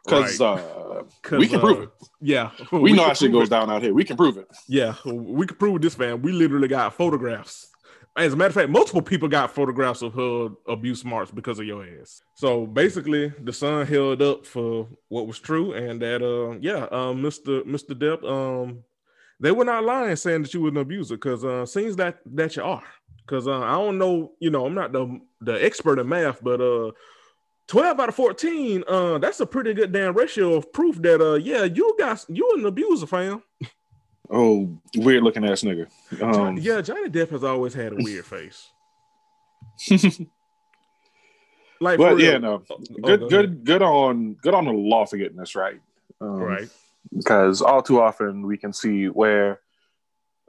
Because 0.08 0.40
right. 0.40 0.60
uh, 0.60 1.38
we 1.38 1.50
can 1.50 1.60
prove 1.60 1.84
it. 1.84 1.90
Uh, 2.02 2.06
yeah, 2.22 2.52
we, 2.72 2.80
we 2.80 2.94
know 2.94 3.04
how 3.04 3.14
shit 3.14 3.32
goes 3.32 3.48
it. 3.48 3.52
down 3.52 3.70
out 3.70 3.82
here. 3.82 3.94
We 3.94 4.06
can 4.06 4.16
prove 4.16 4.38
it. 4.38 4.48
Yeah, 4.70 4.96
we 5.06 5.46
can 5.46 5.58
prove 5.58 5.82
this, 5.82 5.98
man. 5.98 6.22
We 6.22 6.32
literally 6.32 6.70
got 6.70 6.94
photographs. 6.94 7.68
As 8.16 8.34
a 8.34 8.36
matter 8.38 8.48
of 8.48 8.56
fact, 8.56 8.70
multiple 8.70 9.02
people 9.02 9.28
got 9.28 9.54
photographs 9.54 10.02
of 10.02 10.14
her 10.14 10.50
abuse 10.68 11.04
marks 11.04 11.30
because 11.30 11.60
of 11.60 11.66
your 11.66 11.86
ass. 11.86 12.22
So 12.36 12.66
basically, 12.66 13.34
the 13.44 13.52
Sun 13.52 13.86
held 13.86 14.22
up 14.22 14.46
for 14.46 14.88
what 15.10 15.28
was 15.28 15.40
true, 15.40 15.74
and 15.74 16.02
that 16.02 16.24
uh, 16.24 16.58
yeah, 16.62 16.86
um, 16.86 17.22
Mr. 17.22 17.64
Mr. 17.64 17.92
Depp, 17.92 18.24
um, 18.24 18.84
they 19.42 19.52
were 19.52 19.66
not 19.66 19.84
lying 19.84 20.16
saying 20.16 20.44
that 20.44 20.54
you 20.54 20.62
were 20.62 20.70
an 20.70 20.78
abuser, 20.78 21.16
because 21.16 21.44
uh, 21.44 21.66
seems 21.66 21.98
that 21.98 22.20
that 22.26 22.56
you 22.56 22.64
are. 22.64 22.84
Because 23.26 23.46
uh, 23.46 23.60
I 23.60 23.74
don't 23.74 23.98
know, 23.98 24.32
you 24.40 24.50
know, 24.50 24.66
I'm 24.66 24.74
not 24.74 24.94
the 24.94 25.20
the 25.42 25.64
expert 25.64 26.00
in 26.00 26.08
math, 26.08 26.42
but 26.42 26.62
uh, 26.62 26.92
12 27.68 28.00
out 28.00 28.10
of 28.10 28.16
14, 28.16 28.84
uh, 28.88 29.18
that's 29.18 29.40
a 29.40 29.46
pretty 29.46 29.74
good 29.74 29.92
damn 29.92 30.16
ratio 30.16 30.54
of 30.54 30.72
proof 30.72 31.02
that 31.02 31.22
uh 31.22 31.36
yeah, 31.36 31.64
you 31.64 31.96
got 32.00 32.26
you 32.30 32.50
an 32.58 32.66
abuser, 32.66 33.08
fam. 33.08 33.44
Oh, 34.30 34.78
weird 34.96 35.24
looking 35.24 35.46
ass 35.46 35.64
nigga. 35.64 35.88
Um, 36.22 36.58
yeah, 36.58 36.82
Johnny 36.82 37.10
Depp 37.10 37.30
has 37.30 37.44
always 37.44 37.74
had 37.74 37.94
a 37.94 37.96
weird 38.00 38.26
face. 38.26 38.70
like, 41.80 41.98
but 41.98 42.20
yeah, 42.20 42.38
no, 42.38 42.64
oh, 42.70 42.78
good, 43.02 43.24
oh, 43.24 43.30
good, 43.30 43.64
good 43.64 43.82
on, 43.82 44.34
good 44.42 44.54
on 44.54 44.66
the 44.66 44.72
law 44.72 45.06
for 45.06 45.18
getting 45.18 45.38
this 45.38 45.56
right. 45.56 45.80
Um, 46.20 46.40
right, 46.40 46.70
because 47.16 47.62
all 47.62 47.82
too 47.82 48.02
often 48.02 48.46
we 48.46 48.58
can 48.58 48.74
see 48.74 49.06
where 49.06 49.62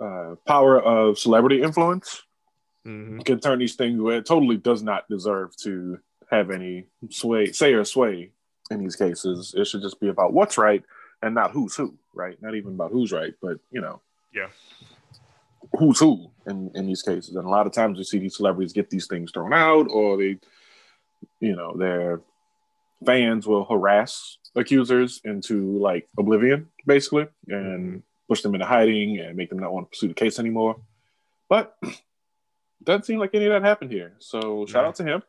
uh, 0.03 0.37
power 0.47 0.81
of 0.81 1.19
celebrity 1.19 1.63
influence 1.63 2.23
mm-hmm. 2.87 3.21
can 3.21 3.41
turn 3.41 3.59
these 3.59 3.75
things 3.75 4.01
where 4.01 4.19
it 4.19 4.27
totally 4.27 4.57
does 4.57 4.83
not 4.83 5.09
deserve 5.09 5.55
to 5.57 5.99
have 6.31 6.51
any 6.51 6.87
sway, 7.11 7.53
say 7.53 7.73
or 7.75 7.85
sway 7.85 8.31
in 8.71 8.81
these 8.81 8.97
cases. 8.97 9.55
It 9.57 9.67
should 9.67 9.83
just 9.83 10.01
be 10.01 10.09
about 10.09 10.33
what's 10.33 10.59
right 10.59 10.83
and 11.23 11.35
not 11.35 11.53
who's 11.53 11.75
who, 11.75 11.95
right? 12.15 12.41
Not 12.41 12.55
even 12.55 12.75
about 12.75 12.93
who's 12.93 13.13
right, 13.13 13.35
but 13.41 13.59
you 13.71 13.81
know, 13.81 14.01
yeah, 14.33 14.49
who's 15.79 15.99
who 15.99 16.31
in 16.47 16.71
in 16.75 16.87
these 16.87 17.03
cases. 17.03 17.35
And 17.35 17.47
a 17.47 17.51
lot 17.51 17.67
of 17.67 17.73
times 17.73 17.99
we 17.99 18.05
see 18.05 18.19
these 18.19 18.37
celebrities 18.37 18.73
get 18.73 18.91
these 18.91 19.07
things 19.07 19.33
thrown 19.33 19.53
out, 19.53 19.89
or 19.91 20.17
they, 20.17 20.39
you 21.41 21.57
know, 21.57 21.77
their 21.77 22.21
fans 23.05 23.47
will 23.47 23.65
harass 23.65 24.39
accusers 24.55 25.21
into 25.25 25.79
like 25.79 26.09
oblivion, 26.19 26.69
basically, 26.87 27.27
and 27.49 27.89
mm-hmm. 27.89 27.99
push 28.29 28.43
them 28.43 28.55
into 28.55 28.67
hiding 28.67 29.19
and 29.19 29.37
make 29.37 29.51
them 29.51 29.59
not 29.59 29.73
want 29.73 29.87
to 29.87 29.91
pursue 29.91 30.09
the 30.09 30.15
case 30.15 30.39
anymore. 30.39 30.77
But 31.49 31.77
doesn't 32.85 33.07
seem 33.07 33.19
like 33.19 33.35
any 33.35 33.47
of 33.47 33.53
that 33.53 33.67
happened 33.67 33.91
here. 33.91 34.15
So 34.19 34.67
shout 34.67 34.85
yeah. 34.85 34.89
out 34.89 34.95
to 34.97 35.05
him 35.05 35.23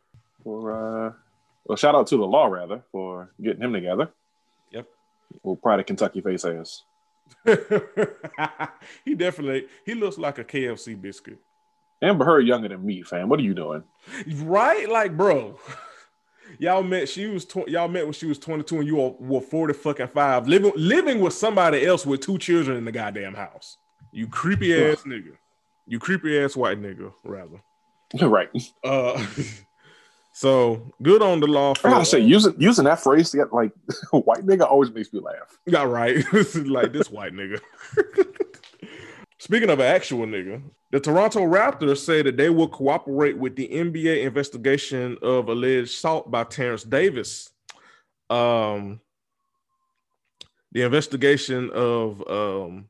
for 0.44 0.72
uh 0.72 1.14
well 1.66 1.76
shout 1.76 1.96
out 1.96 2.08
to 2.08 2.18
the 2.18 2.26
law 2.26 2.48
rather 2.48 2.84
for 2.92 3.32
getting 3.42 3.62
him 3.62 3.74
together. 3.74 4.10
Yep. 4.72 4.88
Well 5.44 5.56
Pride 5.56 5.80
of 5.80 5.86
Kentucky 5.86 6.22
face 6.22 6.46
ass. 6.46 6.84
he 9.06 9.16
definitely 9.16 9.68
he 9.86 9.94
looks 9.94 10.18
like 10.18 10.40
a 10.40 10.44
KFC 10.44 11.00
biscuit. 11.00 11.40
Amber 12.02 12.26
Heard 12.26 12.48
younger 12.48 12.70
than 12.70 12.86
me, 12.86 13.02
fam. 13.02 13.30
What 13.30 13.40
are 13.40 13.44
you 13.44 13.54
doing? 13.54 13.84
Right, 14.44 14.88
like, 14.90 15.18
bro. 15.18 15.60
Y'all 16.58 16.82
met. 16.82 17.08
She 17.08 17.28
was. 17.28 17.46
Tw- 17.46 17.68
y'all 17.68 17.88
met 17.88 18.06
when 18.06 18.14
she 18.14 18.26
was 18.26 18.40
22, 18.40 18.80
and 18.80 18.88
you 18.88 18.96
were, 18.96 19.12
were 19.20 19.42
40 19.42 19.74
fucking 19.76 20.08
five, 20.08 20.48
living 20.48 20.72
living 20.76 21.20
with 21.20 21.34
somebody 21.34 21.86
else 21.86 22.08
with 22.08 22.22
two 22.22 22.40
children 22.40 22.76
in 22.76 22.86
the 22.86 22.92
goddamn 22.92 23.36
house. 23.36 23.78
You 24.12 24.28
creepy 24.28 24.74
ass 24.74 25.04
nigga. 25.04 25.34
You 25.86 26.00
creepy 26.00 26.40
ass 26.40 26.56
white 26.56 26.82
nigga, 26.82 27.14
rather. 27.24 27.62
right. 28.28 28.50
Uh, 28.84 29.24
so 30.40 30.94
good 31.04 31.22
on 31.22 31.42
the 31.42 31.48
law. 31.48 31.74
I 31.84 31.90
gotta 31.90 32.06
say, 32.06 32.20
using 32.20 32.56
using 32.58 32.86
that 32.86 33.04
phrase 33.04 33.30
to 33.32 33.38
get 33.38 33.52
like 33.52 33.74
white 34.12 34.46
nigga 34.46 34.62
always 34.62 34.90
makes 34.90 35.12
me 35.12 35.20
laugh. 35.20 35.60
Yeah, 35.66 35.84
right. 35.84 36.24
like 36.56 36.94
this 36.94 37.12
white 37.12 37.34
nigga. 37.34 37.60
Speaking 39.38 39.70
of 39.70 39.82
an 39.82 39.88
actual 39.88 40.26
nigga, 40.26 40.62
the 40.94 41.02
Toronto 41.02 41.42
Raptors 41.42 41.98
say 41.98 42.22
that 42.22 42.38
they 42.38 42.50
will 42.50 42.70
cooperate 42.70 43.38
with 43.38 43.58
the 43.58 43.68
NBA 43.68 44.24
investigation 44.24 45.18
of 45.22 45.50
alleged 45.50 45.90
assault 45.90 46.32
by 46.32 46.46
Terrence 46.46 46.86
Davis. 46.86 47.50
Um, 48.30 49.02
the 50.72 50.84
investigation 50.84 51.70
of 51.72 52.26
um, 52.30 52.86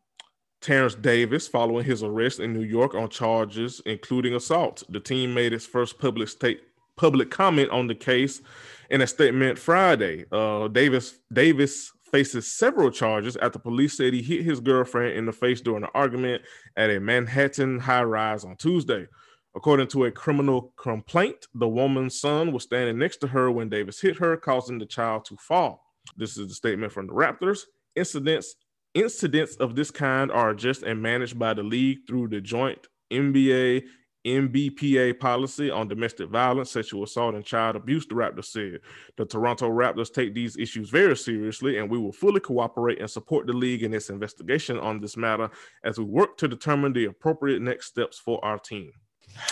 Terrence 0.61 0.93
Davis 0.93 1.47
following 1.47 1.83
his 1.83 2.03
arrest 2.03 2.41
in 2.41 2.53
New 2.53 2.61
York 2.61 2.93
on 2.93 3.09
charges 3.09 3.81
including 3.87 4.35
assault. 4.35 4.83
The 4.89 4.99
team 4.99 5.33
made 5.33 5.51
its 5.51 5.65
first 5.65 5.97
public 5.97 6.29
state 6.29 6.61
public 6.99 7.31
comment 7.31 7.69
on 7.71 7.87
the 7.87 7.95
case 7.95 8.41
in 8.89 9.01
a 9.01 9.07
statement 9.07 9.57
Friday. 9.57 10.25
Uh, 10.31 10.67
Davis 10.67 11.19
Davis 11.31 11.91
faces 12.11 12.51
several 12.51 12.91
charges 12.91 13.37
after 13.37 13.57
police 13.57 13.95
said 13.95 14.13
he 14.13 14.21
hit 14.21 14.43
his 14.43 14.59
girlfriend 14.59 15.15
in 15.15 15.25
the 15.25 15.31
face 15.31 15.61
during 15.61 15.83
an 15.83 15.89
argument 15.93 16.41
at 16.75 16.89
a 16.89 16.99
Manhattan 16.99 17.79
high 17.79 18.03
rise 18.03 18.43
on 18.43 18.57
Tuesday. 18.57 19.07
According 19.55 19.87
to 19.87 20.05
a 20.05 20.11
criminal 20.11 20.73
complaint, 20.75 21.47
the 21.53 21.67
woman's 21.67 22.19
son 22.19 22.51
was 22.51 22.63
standing 22.63 22.99
next 22.99 23.17
to 23.17 23.27
her 23.27 23.49
when 23.49 23.69
Davis 23.69 24.01
hit 24.01 24.17
her, 24.17 24.35
causing 24.35 24.77
the 24.77 24.85
child 24.85 25.25
to 25.25 25.37
fall. 25.37 25.85
This 26.17 26.37
is 26.37 26.49
the 26.49 26.53
statement 26.53 26.91
from 26.91 27.07
the 27.07 27.13
Raptors. 27.13 27.61
Incidents 27.95 28.55
incidents 28.93 29.55
of 29.57 29.75
this 29.75 29.91
kind 29.91 30.31
are 30.31 30.49
addressed 30.49 30.83
and 30.83 31.01
managed 31.01 31.37
by 31.39 31.53
the 31.53 31.63
league 31.63 31.99
through 32.07 32.27
the 32.27 32.41
joint 32.41 32.87
NBA 33.13 33.83
NBPA 34.25 35.19
policy 35.19 35.69
on 35.69 35.87
domestic 35.87 36.29
violence, 36.29 36.71
sexual 36.71 37.03
assault, 37.03 37.35
and 37.35 37.45
child 37.45 37.75
abuse, 37.75 38.05
the 38.05 38.15
Raptors 38.15 38.45
said. 38.45 38.79
The 39.17 39.25
Toronto 39.25 39.69
Raptors 39.69 40.13
take 40.13 40.33
these 40.33 40.57
issues 40.57 40.89
very 40.89 41.15
seriously, 41.15 41.77
and 41.77 41.89
we 41.89 41.97
will 41.97 42.11
fully 42.11 42.39
cooperate 42.39 42.99
and 42.99 43.09
support 43.09 43.47
the 43.47 43.53
league 43.53 43.83
in 43.83 43.93
its 43.93 44.09
investigation 44.09 44.77
on 44.77 44.99
this 44.99 45.15
matter 45.15 45.49
as 45.83 45.97
we 45.97 46.03
work 46.03 46.37
to 46.37 46.47
determine 46.47 46.93
the 46.93 47.05
appropriate 47.05 47.61
next 47.61 47.87
steps 47.87 48.19
for 48.19 48.43
our 48.43 48.59
team. 48.59 48.91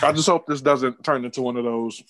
I 0.02 0.12
just 0.12 0.28
hope 0.28 0.46
this 0.46 0.60
doesn't 0.60 1.02
turn 1.02 1.24
into 1.24 1.40
one 1.42 1.56
of 1.56 1.64
those. 1.64 2.02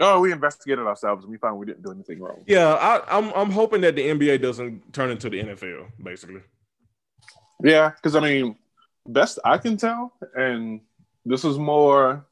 Oh, 0.00 0.20
we 0.20 0.32
investigated 0.32 0.86
ourselves 0.86 1.24
and 1.24 1.30
we 1.30 1.38
found 1.38 1.58
we 1.58 1.66
didn't 1.66 1.82
do 1.82 1.90
anything 1.90 2.20
wrong. 2.20 2.42
Yeah, 2.46 2.74
I, 2.74 3.18
I'm 3.18 3.32
I'm 3.34 3.50
hoping 3.50 3.80
that 3.82 3.96
the 3.96 4.02
NBA 4.02 4.40
doesn't 4.40 4.92
turn 4.92 5.10
into 5.10 5.28
the 5.28 5.42
NFL, 5.42 5.88
basically. 6.02 6.40
Yeah, 7.62 7.90
because 7.90 8.14
I 8.14 8.20
mean, 8.20 8.56
best 9.06 9.38
I 9.44 9.58
can 9.58 9.76
tell, 9.76 10.12
and 10.34 10.80
this 11.26 11.44
is 11.44 11.58
more. 11.58 12.24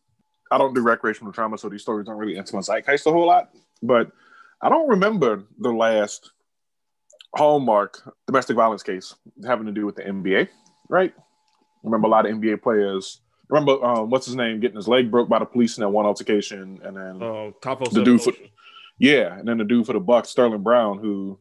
I 0.50 0.58
don't 0.58 0.74
do 0.74 0.82
recreational 0.82 1.32
trauma, 1.32 1.58
so 1.58 1.68
these 1.68 1.82
stories 1.82 2.06
don't 2.06 2.16
really 2.16 2.36
enter 2.36 2.54
my 2.54 2.62
zeitgeist 2.62 3.06
a 3.06 3.10
whole 3.10 3.26
lot. 3.26 3.50
But 3.82 4.12
I 4.62 4.68
don't 4.68 4.88
remember 4.88 5.44
the 5.58 5.70
last 5.70 6.30
hallmark 7.34 8.00
domestic 8.26 8.56
violence 8.56 8.82
case 8.82 9.14
having 9.44 9.66
to 9.66 9.72
do 9.72 9.84
with 9.84 9.96
the 9.96 10.02
NBA. 10.02 10.48
Right? 10.88 11.12
Remember 11.82 12.06
a 12.06 12.10
lot 12.10 12.26
of 12.26 12.36
NBA 12.36 12.62
players. 12.62 13.20
Remember 13.48 13.84
um, 13.84 14.10
what's 14.10 14.26
his 14.26 14.36
name 14.36 14.60
getting 14.60 14.76
his 14.76 14.88
leg 14.88 15.10
broke 15.10 15.28
by 15.28 15.38
the 15.38 15.44
police 15.44 15.76
in 15.76 15.82
that 15.82 15.90
one 15.90 16.06
altercation, 16.06 16.80
and 16.82 16.96
then 16.96 17.22
uh, 17.22 17.50
Capo 17.60 17.86
the 17.90 18.02
dude 18.02 18.22
for 18.22 18.32
yeah, 18.98 19.36
and 19.38 19.46
then 19.46 19.58
the 19.58 19.64
dude 19.64 19.86
for 19.86 19.92
the 19.92 20.00
Bucks, 20.00 20.30
Sterling 20.30 20.62
Brown, 20.62 20.98
who 20.98 21.38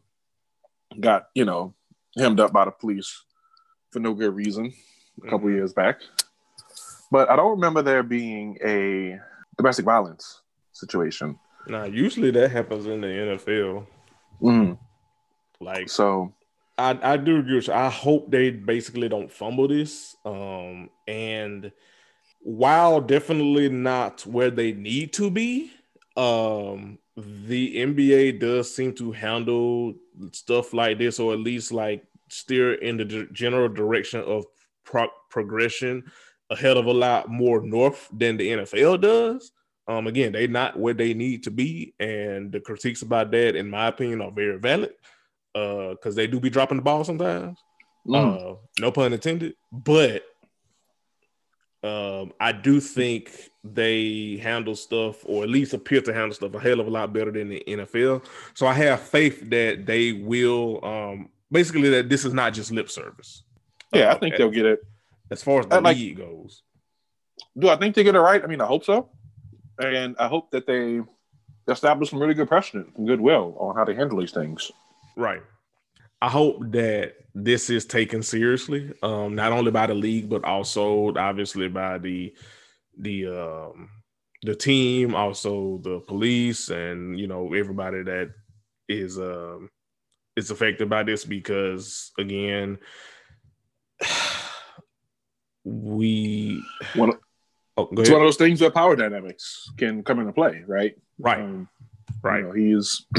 got 1.00 1.28
you 1.34 1.46
know 1.46 1.74
hemmed 2.18 2.40
up 2.40 2.52
by 2.52 2.66
the 2.66 2.72
police 2.72 3.24
for 3.92 4.00
no 4.00 4.14
good 4.14 4.36
reason 4.36 4.74
a 5.24 5.30
couple 5.30 5.48
mm-hmm. 5.48 5.58
years 5.58 5.74
back. 5.74 6.02
But 7.14 7.30
I 7.30 7.36
don't 7.36 7.52
remember 7.52 7.84
there 7.84 8.02
being 8.02 8.58
a 8.66 9.20
domestic 9.56 9.86
violence 9.86 10.42
situation. 10.72 11.38
Nah, 11.68 11.84
usually 11.84 12.32
that 12.32 12.50
happens 12.50 12.88
in 12.88 13.02
the 13.02 13.08
NFL. 13.08 13.86
Mm. 14.42 14.80
Like 15.62 15.90
so, 15.90 16.34
I 16.76 16.98
I 17.04 17.18
do 17.18 17.38
agree. 17.38 17.62
I 17.72 17.88
hope 17.92 18.32
they 18.32 18.50
basically 18.50 19.10
don't 19.10 19.32
fumble 19.32 19.68
this. 19.68 20.16
Um, 20.26 20.90
and 21.08 21.72
while 22.42 23.00
definitely 23.00 23.70
not 23.70 24.26
where 24.26 24.50
they 24.50 24.72
need 24.72 25.14
to 25.14 25.30
be, 25.30 25.72
um, 26.18 26.98
the 27.16 27.76
NBA 27.76 28.40
does 28.40 28.76
seem 28.76 28.92
to 28.96 29.12
handle 29.12 29.94
stuff 30.32 30.74
like 30.74 30.98
this, 30.98 31.20
or 31.20 31.34
at 31.34 31.40
least 31.40 31.72
like 31.72 32.04
steer 32.30 32.74
in 32.74 32.98
the 32.98 33.28
general 33.32 33.70
direction 33.70 34.22
of 34.22 34.46
pro- 34.84 35.14
progression 35.30 36.06
a 36.50 36.56
hell 36.56 36.78
of 36.78 36.86
a 36.86 36.94
lot 36.94 37.30
more 37.30 37.62
north 37.62 38.08
than 38.12 38.38
the 38.38 38.50
NFL 38.50 39.02
does. 39.02 39.52
Um, 39.88 40.08
again, 40.08 40.32
they're 40.32 40.48
not 40.48 40.80
where 40.80 40.94
they 40.94 41.14
need 41.14 41.44
to 41.44 41.52
be, 41.52 41.94
and 42.00 42.52
the 42.52 42.60
critiques 42.60 43.02
about 43.02 43.32
that, 43.32 43.56
in 43.56 43.70
my 43.70 43.88
opinion, 43.88 44.22
are 44.22 44.32
very 44.32 44.58
valid. 44.58 44.94
Uh, 45.56 45.90
because 45.90 46.16
they 46.16 46.26
do 46.26 46.40
be 46.40 46.50
dropping 46.50 46.78
the 46.78 46.84
ball 46.84 47.04
sometimes. 47.04 47.60
Mm. 48.08 48.54
Uh, 48.54 48.56
no 48.80 48.92
pun 48.92 49.14
intended. 49.14 49.54
But 49.72 50.24
um, 51.84 52.34
I 52.40 52.54
do 52.54 52.80
think 52.80 53.52
they 53.64 54.40
handle 54.42 54.76
stuff, 54.76 55.18
or 55.26 55.44
at 55.44 55.50
least 55.50 55.74
appear 55.74 56.02
to 56.02 56.14
handle 56.14 56.34
stuff, 56.34 56.56
a 56.56 56.60
hell 56.60 56.80
of 56.80 56.88
a 56.88 56.90
lot 56.90 57.14
better 57.14 57.32
than 57.32 57.50
the 57.50 57.64
NFL. 57.68 58.26
So 58.56 58.66
I 58.66 58.74
have 58.74 59.02
faith 59.02 59.48
that 59.52 59.86
they 59.86 60.14
will, 60.14 60.84
um, 60.84 61.30
basically, 61.52 61.90
that 61.90 62.10
this 62.10 62.26
is 62.26 62.34
not 62.34 62.54
just 62.54 62.72
lip 62.72 62.90
service. 62.90 63.44
Yeah, 63.94 64.10
uh, 64.10 64.16
I 64.16 64.18
think 64.18 64.38
they'll 64.38 64.50
get 64.50 64.66
it 64.66 64.80
as 65.32 65.44
far 65.44 65.60
as 65.60 65.68
the 65.68 65.82
like, 65.82 65.98
league 65.98 66.18
goes. 66.18 66.64
Do 67.58 67.70
I 67.70 67.76
think 67.78 67.96
they 67.96 68.04
get 68.04 68.16
it 68.16 68.20
right? 68.20 68.44
I 68.44 68.48
mean, 68.48 68.62
I 68.62 68.66
hope 68.66 68.84
so, 68.84 69.10
and 69.80 70.16
I 70.20 70.28
hope 70.28 70.52
that 70.52 70.68
they 70.68 71.02
establish 71.68 72.10
some 72.10 72.20
really 72.20 72.34
good 72.34 72.48
precedent 72.48 72.94
and 72.98 73.08
goodwill 73.08 73.56
on 73.60 73.76
how 73.76 73.84
to 73.86 73.96
handle 73.96 74.20
these 74.20 74.32
things. 74.32 74.72
Right. 75.16 75.42
I 76.22 76.30
hope 76.30 76.60
that 76.72 77.16
this 77.36 77.70
is 77.70 77.86
taken 77.86 78.24
seriously, 78.24 78.94
um, 79.02 79.36
not 79.36 79.52
only 79.52 79.72
by 79.72 79.88
the 79.88 79.94
league 79.94 80.30
but 80.30 80.44
also 80.44 81.14
obviously 81.16 81.68
by 81.68 81.98
the 81.98 82.34
the 82.98 83.28
um, 83.28 83.90
the 84.44 84.56
team, 84.56 85.16
also 85.16 85.80
the 85.84 86.00
police, 86.00 86.70
and 86.70 87.20
you 87.20 87.28
know 87.28 87.54
everybody 87.54 88.04
that 88.04 88.32
is 88.88 89.18
um, 89.18 89.70
is 90.36 90.52
affected 90.52 90.90
by 90.90 91.04
this 91.04 91.26
because 91.26 92.12
again 92.18 92.78
we 95.64 96.64
one 96.96 97.10
of, 97.10 97.16
oh, 97.78 97.90
it's 97.94 98.10
one 98.10 98.22
of 98.22 98.28
those 98.28 98.38
things 98.38 98.62
where 98.62 98.70
power 98.70 98.96
dynamics 98.96 99.70
can 99.78 100.04
come 100.04 100.20
into 100.20 100.34
play, 100.34 100.64
right? 100.68 100.96
Right. 101.18 101.40
Um, 101.40 101.68
right. 102.22 102.40
You 102.40 102.44
know, 102.44 102.52
he's 102.52 103.06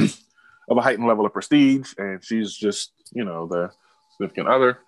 of 0.69 0.77
a 0.77 0.81
heightened 0.81 1.07
level 1.09 1.27
of 1.27 1.33
prestige, 1.33 1.95
and 1.99 2.23
she's 2.25 2.55
just, 2.55 2.93
you 3.13 3.25
know, 3.25 3.47
the 3.47 3.71
significant 4.13 4.49
other. 4.49 4.79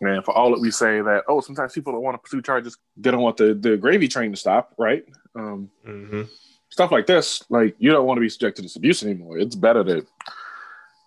And 0.00 0.24
for 0.24 0.36
all 0.36 0.50
that 0.50 0.60
we 0.60 0.70
say 0.70 1.00
that, 1.00 1.24
oh, 1.28 1.40
sometimes 1.40 1.72
people 1.72 1.92
don't 1.92 2.02
want 2.02 2.14
to 2.14 2.18
pursue 2.18 2.42
charges, 2.42 2.76
they 2.96 3.10
don't 3.10 3.22
want 3.22 3.36
the, 3.36 3.54
the 3.54 3.76
gravy 3.76 4.08
train 4.08 4.32
to 4.32 4.36
stop, 4.36 4.74
right? 4.78 5.04
Um, 5.34 5.70
mm-hmm. 5.86 6.22
Stuff 6.68 6.90
like 6.90 7.06
this, 7.06 7.44
like 7.48 7.76
you 7.78 7.90
don't 7.90 8.06
want 8.06 8.18
to 8.18 8.20
be 8.20 8.28
subject 8.28 8.56
to 8.56 8.62
this 8.62 8.76
abuse 8.76 9.02
anymore. 9.02 9.38
It's 9.38 9.54
better 9.54 9.84
to 9.84 10.04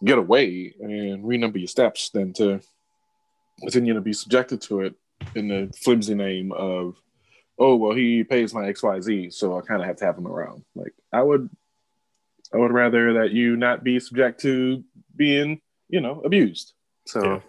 get 0.03 0.17
away 0.17 0.73
and 0.79 1.23
renumber 1.23 1.57
your 1.57 1.67
steps 1.67 2.09
than 2.09 2.31
to 2.33 2.61
continue 3.59 3.93
to 3.93 4.01
be 4.01 4.13
subjected 4.13 4.61
to 4.61 4.81
it 4.81 4.95
in 5.35 5.47
the 5.47 5.73
flimsy 5.75 6.15
name 6.15 6.51
of, 6.51 6.95
oh 7.59 7.75
well, 7.75 7.95
he 7.95 8.23
pays 8.23 8.53
my 8.53 8.67
X 8.67 8.83
Y 8.83 9.01
Z, 9.01 9.29
so 9.31 9.57
I 9.57 9.61
kind 9.61 9.81
of 9.81 9.87
have 9.87 9.97
to 9.97 10.05
have 10.05 10.17
him 10.17 10.27
around. 10.27 10.63
Like 10.75 10.93
I 11.11 11.21
would, 11.21 11.49
I 12.53 12.57
would 12.57 12.71
rather 12.71 13.13
that 13.13 13.31
you 13.31 13.55
not 13.55 13.83
be 13.83 13.99
subject 13.99 14.41
to 14.41 14.83
being, 15.15 15.61
you 15.89 16.01
know, 16.01 16.21
abused. 16.21 16.73
So, 17.05 17.23
yeah. 17.23 17.39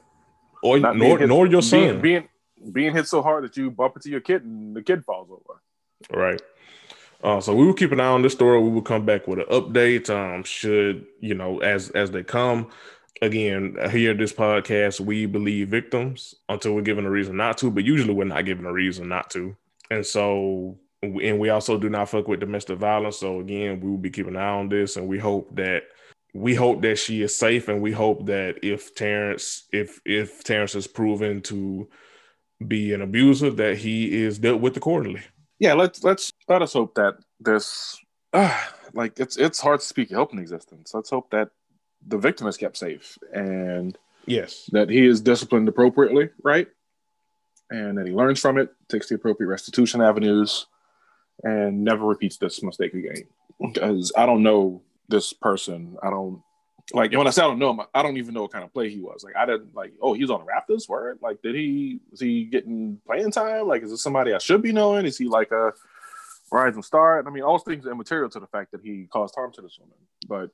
or 0.62 0.78
nor, 0.78 1.18
hit, 1.18 1.28
nor 1.28 1.46
your 1.46 1.62
son 1.62 1.80
being, 1.80 2.00
being 2.00 2.28
being 2.72 2.94
hit 2.94 3.06
so 3.06 3.22
hard 3.22 3.44
that 3.44 3.56
you 3.56 3.70
bump 3.70 3.96
into 3.96 4.10
your 4.10 4.20
kid 4.20 4.44
and 4.44 4.74
the 4.74 4.82
kid 4.82 5.04
falls 5.04 5.30
over. 5.30 5.62
Right. 6.10 6.40
Uh, 7.22 7.40
so 7.40 7.54
we 7.54 7.66
will 7.66 7.74
keep 7.74 7.90
an 7.90 8.00
eye 8.00 8.06
on 8.06 8.22
this 8.22 8.32
story. 8.32 8.60
We 8.60 8.70
will 8.70 8.82
come 8.82 9.04
back 9.04 9.26
with 9.26 9.40
an 9.40 9.46
update. 9.46 10.08
Um, 10.08 10.44
should 10.44 11.06
you 11.20 11.34
know 11.34 11.58
as 11.58 11.90
as 11.90 12.10
they 12.10 12.22
come 12.22 12.70
again, 13.22 13.76
here 13.90 14.12
at 14.12 14.18
this 14.18 14.32
podcast, 14.32 15.00
we 15.00 15.26
believe 15.26 15.68
victims 15.68 16.34
until 16.48 16.74
we're 16.74 16.82
given 16.82 17.06
a 17.06 17.10
reason 17.10 17.36
not 17.36 17.58
to, 17.58 17.70
but 17.70 17.84
usually 17.84 18.14
we're 18.14 18.24
not 18.24 18.44
given 18.44 18.66
a 18.66 18.72
reason 18.72 19.08
not 19.08 19.30
to. 19.30 19.56
And 19.90 20.04
so, 20.04 20.78
and 21.02 21.38
we 21.38 21.48
also 21.48 21.78
do 21.78 21.88
not 21.88 22.08
fuck 22.08 22.28
with 22.28 22.40
domestic 22.40 22.78
violence. 22.78 23.18
So 23.18 23.40
again, 23.40 23.80
we 23.80 23.90
will 23.90 23.98
be 23.98 24.10
keeping 24.10 24.36
an 24.36 24.40
eye 24.42 24.48
on 24.48 24.68
this, 24.68 24.96
and 24.96 25.08
we 25.08 25.18
hope 25.18 25.54
that 25.56 25.84
we 26.34 26.54
hope 26.54 26.82
that 26.82 26.98
she 26.98 27.22
is 27.22 27.36
safe, 27.36 27.68
and 27.68 27.80
we 27.80 27.92
hope 27.92 28.26
that 28.26 28.58
if 28.62 28.94
Terrence, 28.94 29.64
if 29.72 30.00
if 30.04 30.44
Terrence 30.44 30.74
is 30.74 30.86
proven 30.86 31.40
to 31.42 31.88
be 32.66 32.92
an 32.92 33.02
abuser, 33.02 33.50
that 33.50 33.78
he 33.78 34.22
is 34.22 34.38
dealt 34.38 34.60
with 34.60 34.76
accordingly. 34.76 35.22
yeah, 35.58 35.74
let's 35.74 36.04
let's 36.04 36.32
let 36.48 36.62
us 36.62 36.72
hope 36.74 36.94
that 36.96 37.14
this 37.40 37.98
uh, 38.32 38.64
like 38.92 39.18
it's 39.18 39.36
it's 39.36 39.60
hard 39.60 39.80
to 39.80 39.86
speak 39.86 40.10
help 40.10 40.32
in 40.32 40.38
existence. 40.38 40.92
Let's 40.94 41.10
hope 41.10 41.30
that 41.30 41.50
the 42.08 42.18
victim 42.18 42.46
is 42.46 42.56
kept 42.56 42.76
safe 42.76 43.18
and 43.32 43.96
yes, 44.26 44.68
that 44.72 44.88
he 44.88 45.06
is 45.06 45.20
disciplined 45.20 45.68
appropriately, 45.68 46.30
right? 46.42 46.68
And 47.70 47.98
that 47.98 48.06
he 48.06 48.12
learns 48.12 48.40
from 48.40 48.58
it, 48.58 48.70
takes 48.88 49.08
the 49.08 49.16
appropriate 49.16 49.48
restitution 49.48 50.00
avenues, 50.00 50.66
and 51.42 51.84
never 51.84 52.06
repeats 52.06 52.38
this 52.38 52.62
mistake 52.62 52.94
again. 52.94 53.24
Because 53.60 54.12
I 54.16 54.24
don't 54.26 54.42
know 54.42 54.82
this 55.08 55.32
person. 55.32 55.96
I 56.02 56.10
don't 56.10 56.42
like 56.94 57.12
when 57.12 57.26
I 57.26 57.30
say 57.30 57.42
I 57.42 57.46
don't 57.46 57.58
know 57.58 57.70
him, 57.70 57.80
I 57.94 58.02
don't 58.02 58.16
even 58.16 58.32
know 58.32 58.42
what 58.42 58.52
kind 58.52 58.64
of 58.64 58.72
play 58.72 58.88
he 58.88 59.00
was. 59.00 59.22
Like 59.22 59.36
I 59.36 59.44
didn't 59.44 59.74
like, 59.74 59.92
oh, 60.00 60.14
he 60.14 60.22
was 60.22 60.30
on 60.30 60.40
the 60.40 60.46
Raptors. 60.46 60.88
Word, 60.88 61.18
like, 61.20 61.42
did 61.42 61.54
he 61.54 62.00
was 62.10 62.20
he 62.20 62.44
getting 62.44 63.00
playing 63.06 63.30
time? 63.30 63.66
Like, 63.66 63.82
is 63.82 63.90
this 63.90 64.02
somebody 64.02 64.32
I 64.32 64.38
should 64.38 64.62
be 64.62 64.72
knowing? 64.72 65.04
Is 65.04 65.18
he 65.18 65.26
like 65.26 65.52
a 65.52 65.72
rising 66.50 66.82
star? 66.82 67.26
I 67.26 67.30
mean, 67.30 67.42
all 67.42 67.58
things 67.58 67.86
are 67.86 67.92
immaterial 67.92 68.30
to 68.30 68.40
the 68.40 68.46
fact 68.46 68.72
that 68.72 68.80
he 68.82 69.06
caused 69.10 69.34
harm 69.34 69.52
to 69.52 69.60
this 69.60 69.78
woman. 69.78 69.98
But 70.26 70.50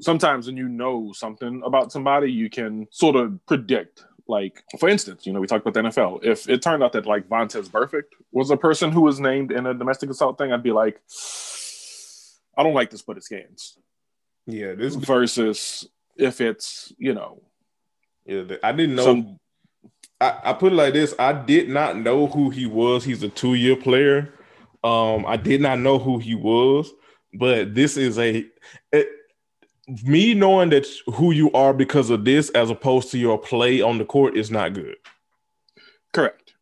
sometimes 0.00 0.46
when 0.46 0.56
you 0.56 0.68
know 0.68 1.12
something 1.12 1.62
about 1.64 1.92
somebody, 1.92 2.30
you 2.30 2.50
can 2.50 2.86
sort 2.90 3.16
of 3.16 3.44
predict. 3.46 4.04
Like, 4.26 4.62
for 4.78 4.88
instance, 4.88 5.26
you 5.26 5.32
know, 5.32 5.40
we 5.40 5.46
talked 5.46 5.66
about 5.66 5.74
the 5.74 5.88
NFL. 5.88 6.22
If 6.22 6.48
it 6.48 6.60
turned 6.60 6.82
out 6.82 6.92
that 6.92 7.06
like 7.06 7.28
Vontaze 7.28 7.68
Burfict 7.68 8.12
was 8.30 8.50
a 8.50 8.56
person 8.56 8.92
who 8.92 9.00
was 9.00 9.20
named 9.20 9.52
in 9.52 9.66
a 9.66 9.72
domestic 9.72 10.10
assault 10.10 10.36
thing, 10.36 10.52
I'd 10.52 10.62
be 10.62 10.72
like, 10.72 11.00
I 12.56 12.62
don't 12.62 12.74
like 12.74 12.90
this, 12.90 13.02
but 13.02 13.16
it 13.16 13.24
scans. 13.24 13.78
Yeah, 14.46 14.74
this 14.74 14.94
versus 14.94 15.88
if 16.16 16.40
it's 16.40 16.92
you 16.98 17.14
know. 17.14 17.42
Yeah, 18.26 18.56
I 18.62 18.72
didn't 18.72 18.96
know. 18.96 19.04
Some, 19.04 19.40
I, 20.20 20.38
I 20.44 20.52
put 20.52 20.72
it 20.72 20.76
like 20.76 20.92
this: 20.92 21.14
I 21.18 21.32
did 21.32 21.68
not 21.68 21.96
know 21.96 22.26
who 22.26 22.50
he 22.50 22.66
was. 22.66 23.04
He's 23.04 23.22
a 23.22 23.28
two-year 23.28 23.76
player. 23.76 24.32
Um, 24.82 25.24
I 25.26 25.36
did 25.36 25.60
not 25.60 25.78
know 25.78 25.98
who 25.98 26.18
he 26.18 26.34
was, 26.34 26.92
but 27.34 27.74
this 27.74 27.96
is 27.96 28.18
a 28.18 28.44
it, 28.92 29.08
me 30.04 30.34
knowing 30.34 30.70
that 30.70 30.86
who 31.14 31.32
you 31.32 31.50
are 31.52 31.72
because 31.72 32.10
of 32.10 32.24
this, 32.24 32.50
as 32.50 32.70
opposed 32.70 33.10
to 33.10 33.18
your 33.18 33.38
play 33.38 33.80
on 33.80 33.98
the 33.98 34.04
court, 34.04 34.36
is 34.36 34.50
not 34.50 34.74
good. 34.74 34.96
Correct. 36.12 36.54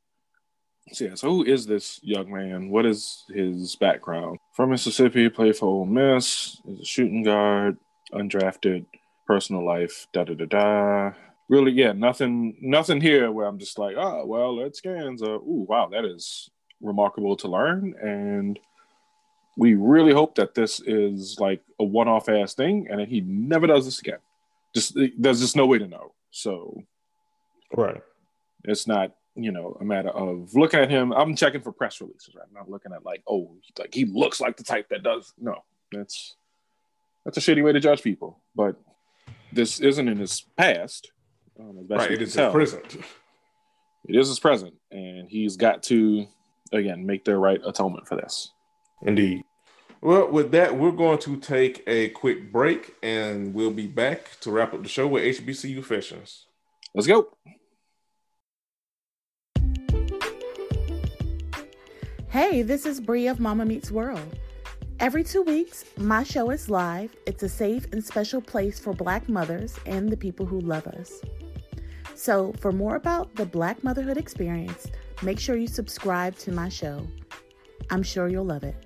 So, 0.93 1.05
yeah, 1.05 1.15
so 1.17 1.29
who 1.29 1.45
is 1.45 1.67
this 1.67 1.99
young 2.03 2.33
man? 2.33 2.71
What 2.71 2.87
is 2.87 3.25
his 3.29 3.75
background? 3.77 4.39
From 4.55 4.71
Mississippi, 4.71 5.29
played 5.29 5.57
for 5.57 5.67
Ole 5.67 5.85
Miss, 5.85 6.61
is 6.69 6.81
a 6.81 6.85
shooting 6.85 7.25
guard, 7.25 7.77
undrafted, 8.13 8.87
personal 9.27 9.67
life, 9.67 10.07
da 10.13 10.25
da 10.25 10.35
da 10.35 10.45
da. 10.47 11.13
Really, 11.49 11.73
yeah, 11.73 11.93
nothing, 11.93 12.57
nothing 12.61 13.01
here 13.01 13.33
where 13.33 13.47
I'm 13.47 13.59
just 13.59 13.79
like, 13.79 13.97
oh, 13.99 14.25
well, 14.27 14.61
it 14.61 14.77
scans. 14.77 15.23
Uh, 15.23 15.39
ooh, 15.39 15.67
wow, 15.69 15.89
that 15.91 16.05
is 16.05 16.51
remarkable 16.81 17.37
to 17.37 17.49
learn, 17.49 17.95
and 18.01 18.59
we 19.57 19.75
really 19.75 20.13
hope 20.13 20.35
that 20.37 20.55
this 20.55 20.81
is 20.81 21.39
like 21.41 21.63
a 21.81 21.85
one-off 21.85 22.29
ass 22.29 22.55
thing, 22.55 22.87
and 22.91 23.01
that 23.01 23.09
he 23.09 23.21
never 23.23 23.67
does 23.67 23.85
this 23.85 23.99
again. 24.01 24.19
Just 24.75 24.97
there's 25.19 25.41
just 25.41 25.57
no 25.57 25.67
way 25.67 25.79
to 25.79 25.89
know. 25.89 26.13
So, 26.31 26.83
right, 27.75 28.03
it's 28.65 28.87
not 28.87 29.13
you 29.35 29.53
know 29.53 29.77
a 29.81 29.85
matter 29.85 30.11
of 30.11 30.55
looking 30.55 30.81
at 30.81 30.91
him. 30.91 31.13
I'm 31.13 31.35
checking 31.37 31.63
for 31.63 31.73
press 31.73 32.01
releases, 32.01 32.35
right? 32.35 32.45
I'm 32.49 32.55
not 32.55 32.71
looking 32.71 32.93
at 32.93 33.05
like, 33.05 33.23
oh, 33.27 33.57
like 33.79 33.95
he 33.95 34.05
looks 34.05 34.41
like 34.41 34.57
the 34.57 34.65
type 34.65 34.89
that 34.91 35.03
does. 35.03 35.33
No, 35.39 35.65
that's 35.91 36.37
that's 37.25 37.39
a 37.39 37.41
shitty 37.41 37.65
way 37.65 37.73
to 37.73 37.81
judge 37.81 38.03
people. 38.03 38.43
But 38.55 38.77
this 39.53 39.81
isn't 39.81 40.09
in 40.09 40.19
his 40.19 40.43
past. 40.57 41.11
Um, 41.59 41.87
right, 41.89 42.11
it 42.11 42.21
is 42.21 42.35
his 42.35 42.53
present. 42.53 42.97
It 44.09 44.15
is 44.15 44.29
his 44.29 44.39
present, 44.39 44.75
and 44.91 45.29
he's 45.29 45.57
got 45.57 45.83
to 45.85 46.27
again 46.73 47.07
make 47.07 47.25
the 47.25 47.37
right 47.39 47.61
atonement 47.65 48.07
for 48.07 48.17
this. 48.17 48.53
Indeed. 49.03 49.43
Well, 50.07 50.31
with 50.31 50.53
that, 50.53 50.79
we're 50.79 50.93
going 50.93 51.19
to 51.19 51.37
take 51.37 51.83
a 51.89 52.11
quick 52.11 52.53
break, 52.53 52.95
and 53.03 53.53
we'll 53.53 53.73
be 53.73 53.89
back 53.89 54.39
to 54.43 54.53
wrap 54.53 54.73
up 54.73 54.85
the 54.85 54.89
show 54.89 55.09
with 55.09 55.25
HBCU 55.25 55.85
fashions. 55.85 56.47
Let's 56.95 57.09
go. 57.09 57.37
Hey, 62.29 62.63
this 62.63 62.87
is 62.87 63.01
Brie 63.01 63.27
of 63.27 63.41
Mama 63.41 63.65
Meets 63.65 63.91
World. 63.91 64.39
Every 65.01 65.25
two 65.25 65.43
weeks, 65.43 65.85
my 65.97 66.23
show 66.23 66.51
is 66.51 66.71
live. 66.71 67.13
It's 67.27 67.43
a 67.43 67.49
safe 67.49 67.89
and 67.91 68.05
special 68.05 68.41
place 68.41 68.79
for 68.79 68.93
Black 68.93 69.29
mothers 69.29 69.77
and 69.87 70.09
the 70.09 70.17
people 70.17 70.47
who 70.47 70.61
love 70.61 70.87
us. 70.87 71.21
So, 72.15 72.53
for 72.61 72.71
more 72.71 72.95
about 72.95 73.35
the 73.35 73.45
Black 73.45 73.83
motherhood 73.83 74.19
experience, 74.19 74.87
make 75.23 75.41
sure 75.41 75.57
you 75.57 75.67
subscribe 75.67 76.37
to 76.39 76.53
my 76.53 76.69
show. 76.69 77.05
I'm 77.91 78.05
sure 78.05 78.29
you'll 78.29 78.45
love 78.45 78.63
it. 78.63 78.86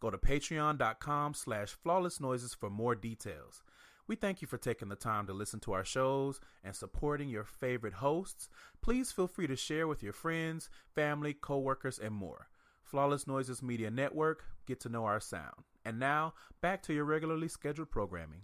Go 0.00 0.10
to 0.10 0.18
patreon.com 0.18 1.34
slash 1.34 1.76
flawlessnoises 1.84 2.56
for 2.56 2.70
more 2.70 2.94
details. 2.94 3.62
We 4.06 4.16
thank 4.16 4.40
you 4.40 4.48
for 4.48 4.56
taking 4.56 4.88
the 4.88 4.96
time 4.96 5.26
to 5.26 5.34
listen 5.34 5.60
to 5.60 5.72
our 5.72 5.84
shows 5.84 6.40
and 6.64 6.74
supporting 6.74 7.28
your 7.28 7.44
favorite 7.44 7.94
hosts. 7.94 8.48
Please 8.80 9.12
feel 9.12 9.26
free 9.26 9.46
to 9.46 9.56
share 9.56 9.86
with 9.86 10.02
your 10.02 10.14
friends, 10.14 10.70
family, 10.94 11.34
coworkers, 11.34 11.98
and 11.98 12.14
more. 12.14 12.48
Flawless 12.82 13.26
Noises 13.26 13.62
Media 13.62 13.90
Network, 13.90 14.44
get 14.66 14.80
to 14.80 14.88
know 14.88 15.04
our 15.04 15.20
sound. 15.20 15.64
And 15.84 15.98
now, 15.98 16.32
back 16.62 16.82
to 16.84 16.94
your 16.94 17.04
regularly 17.04 17.48
scheduled 17.48 17.90
programming. 17.90 18.42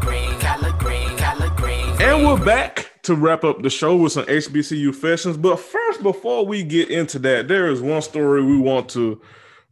Green, 0.00 0.38
green, 0.78 1.16
green, 1.56 2.00
and 2.00 2.26
we're 2.26 2.44
back 2.44 2.90
to 3.02 3.14
wrap 3.14 3.44
up 3.44 3.62
the 3.62 3.70
show 3.70 3.96
with 3.96 4.12
some 4.12 4.26
HBCU 4.26 4.94
fashions. 4.94 5.36
But 5.36 5.58
first, 5.58 6.02
before 6.02 6.46
we 6.46 6.62
get 6.62 6.90
into 6.90 7.18
that, 7.20 7.48
there 7.48 7.68
is 7.68 7.80
one 7.80 8.02
story 8.02 8.42
we 8.44 8.58
want 8.58 8.88
to 8.90 9.20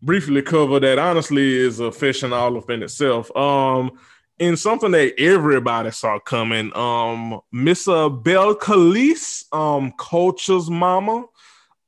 briefly 0.04 0.42
cover 0.42 0.78
that 0.80 0.98
honestly 0.98 1.56
is 1.56 1.80
a 1.80 1.90
fashion 1.90 2.32
all 2.32 2.58
up 2.58 2.70
in 2.70 2.82
itself. 2.82 3.34
Um, 3.36 3.92
in 4.38 4.56
something 4.56 4.90
that 4.90 5.14
everybody 5.18 5.90
saw 5.90 6.18
coming. 6.18 6.76
Um, 6.76 7.40
Miss 7.52 7.86
Belcalis, 7.86 9.44
um, 9.52 9.92
Kulture's 9.92 10.68
mama, 10.68 11.24